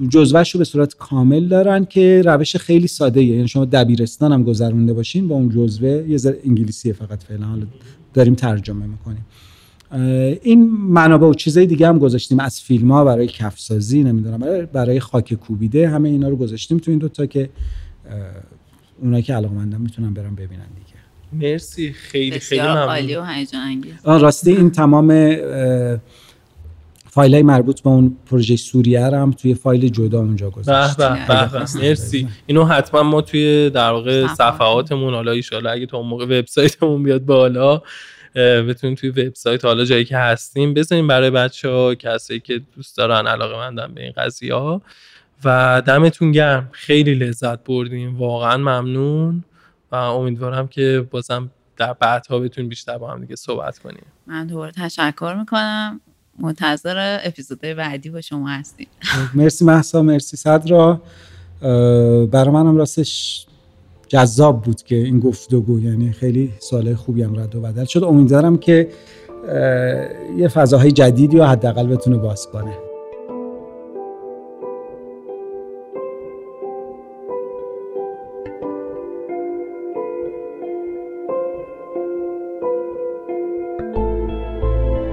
جزوهش 0.10 0.52
رو 0.52 0.58
به 0.58 0.64
صورت 0.66 0.96
کامل 0.96 1.48
دارن 1.48 1.86
که 1.86 2.22
روش 2.26 2.56
خیلی 2.56 2.88
ساده 2.88 3.20
ایه. 3.20 3.36
یعنی 3.36 3.48
شما 3.48 3.66
دبیرستان 3.66 4.32
هم 4.32 4.44
گذرونده 4.44 4.94
باشین 4.94 5.28
با 5.28 5.36
اون 5.36 5.50
جزوه 5.50 6.06
یه 6.10 6.18
ذره 6.18 6.40
انگلیسیه 6.46 6.94
فقط 6.94 7.24
فعلا. 7.24 7.46
داریم 8.14 8.36
ترجمه 8.36 8.86
می‌کنیم. 8.88 9.26
این 9.92 10.72
منابع 10.72 11.28
و 11.28 11.34
چیزای 11.34 11.66
دیگه 11.66 11.88
هم 11.88 12.00
گذاشتیم. 12.00 12.40
از 12.40 12.62
فیلم 12.62 12.92
ها 12.92 13.06
برای 13.06 13.28
کفسازی 13.28 14.04
نمی‌دونم 14.04 14.38
برای, 14.38 14.66
برای 14.66 15.00
خاک 15.00 15.34
کوبیده 15.34 15.90
همه 15.90 16.10
اینا 16.10 16.30
رو 16.30 16.36
گذاشتیم 16.36 16.78
تو 16.78 16.92
این 16.92 17.00
دوتا 17.00 17.26
که 17.26 17.50
اونایی 19.02 19.24
که 19.24 19.34
علاقمندن 19.34 19.82
می‌تونن 19.82 20.14
برن 20.14 20.36
ببینن 20.36 20.68
دیگه. 20.76 21.46
مرسی. 21.48 21.94
خیلی 21.94 22.40
خیلی 22.40 22.62
ممنون. 22.62 22.78
عالی 22.78 23.16
و 23.16 23.26
هیجان 23.26 23.62
انگیز. 23.62 23.94
آه، 24.04 24.20
راستی 24.20 24.52
این 24.52 24.72
تمام 24.72 25.36
فایل 27.10 27.34
های 27.34 27.44
مربوط 27.44 27.82
به 27.82 27.90
اون 27.90 28.18
پروژه 28.26 28.56
سوریه 28.56 29.08
رو 29.08 29.18
هم 29.18 29.32
توی 29.32 29.54
فایل 29.54 29.88
جدا 29.88 30.20
اونجا 30.20 30.50
به 30.50 30.56
گذاشت 30.56 30.98
به 30.98 31.28
به 31.28 31.60
مرسی. 31.76 32.28
اینو 32.46 32.66
حتما 32.66 33.04
ما 33.04 33.22
توی 33.22 33.70
در 33.70 33.92
واقع 33.92 34.22
صفحات. 34.22 34.38
صفحاتمون 34.38 35.14
حالا 35.14 35.32
ایشالا 35.32 35.70
اگه 35.70 35.86
تا 35.86 35.98
اون 35.98 36.08
موقع 36.08 36.26
وبسایتمون 36.26 37.04
بیاد 37.04 37.26
بالا 37.26 37.82
بتونیم 38.36 38.96
توی 38.96 39.10
وبسایت 39.10 39.66
حالا 39.66 39.86
جایی 39.86 40.06
که 40.06 40.18
هستیم 40.18 40.74
بذاریم 40.74 41.08
برای 41.08 41.30
بچه 41.30 41.70
ها 41.70 41.96
کسایی 41.96 42.40
که 42.40 42.62
دوست 42.76 42.98
دارن 42.98 43.28
علاقه 43.28 43.56
مندن 43.56 43.94
به 43.94 44.04
این 44.04 44.14
قضیه 44.18 44.54
ها 44.54 44.82
و 45.44 45.82
دمتون 45.86 46.32
گرم. 46.32 46.70
خیلی 46.72 47.16
لذت 47.16 47.64
بردیم. 47.64 48.18
واقعا 48.18 48.58
ممنون. 48.58 49.44
و 49.92 49.96
امیدوارم 49.96 50.68
که 50.68 51.08
بازم 51.12 51.52
در 51.78 51.94
بعدها 51.94 52.40
بتونیم 52.40 52.70
بیشتر 52.70 52.98
با 52.98 53.12
هم 53.12 53.22
دیگه 53.22 53.36
صحبت 53.36 53.80
کنیم. 53.80 54.06
من 54.28 54.48
دوباره 54.48 54.72
تشکر 54.72 55.36
می‌کنم. 55.40 56.02
منتظر 56.40 57.20
اپیزودهای 57.24 57.74
بعدی 57.74 58.10
با 58.10 58.22
شما 58.22 58.50
هستیم. 58.50 58.88
مرسی 59.34 59.66
محسا 59.66 60.02
مرسی 60.02 60.38
صدرا. 60.38 61.02
برای 62.32 62.50
منم 62.50 62.78
راستش 62.78 63.46
جذاب 64.08 64.62
بود 64.62 64.82
که 64.82 64.96
این 64.96 65.20
گفتگو 65.20 65.80
یعنی 65.80 66.12
خیلی 66.12 66.52
ساله 66.60 66.96
خوبی 66.96 67.24
هم 67.24 67.40
رد 67.40 67.56
و 67.56 67.62
بدل 67.62 67.86
شد. 67.86 68.04
امیدوارم 68.04 68.58
که 68.58 68.88
یه 70.38 70.48
فضاهای 70.48 70.92
جدیدی 70.92 71.38
رو 71.38 71.44
حداقل 71.44 71.88
بتونه 71.88 72.18
باز 72.18 72.48
کنه. 72.48 72.72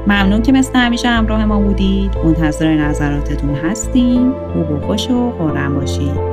ممنون 0.06 0.42
که 0.42 0.52
مثل 0.52 0.78
همیشه 0.78 1.08
همراه 1.08 1.44
ما 1.44 1.60
بودید. 1.60 2.16
منتظر 2.24 2.74
نظراتتون 2.74 3.54
هستیم. 3.54 4.32
خوب 4.32 4.70
و 4.70 4.80
خوش 4.86 5.10
و 5.10 5.30
خورم 5.30 5.74
باشید. 5.74 6.31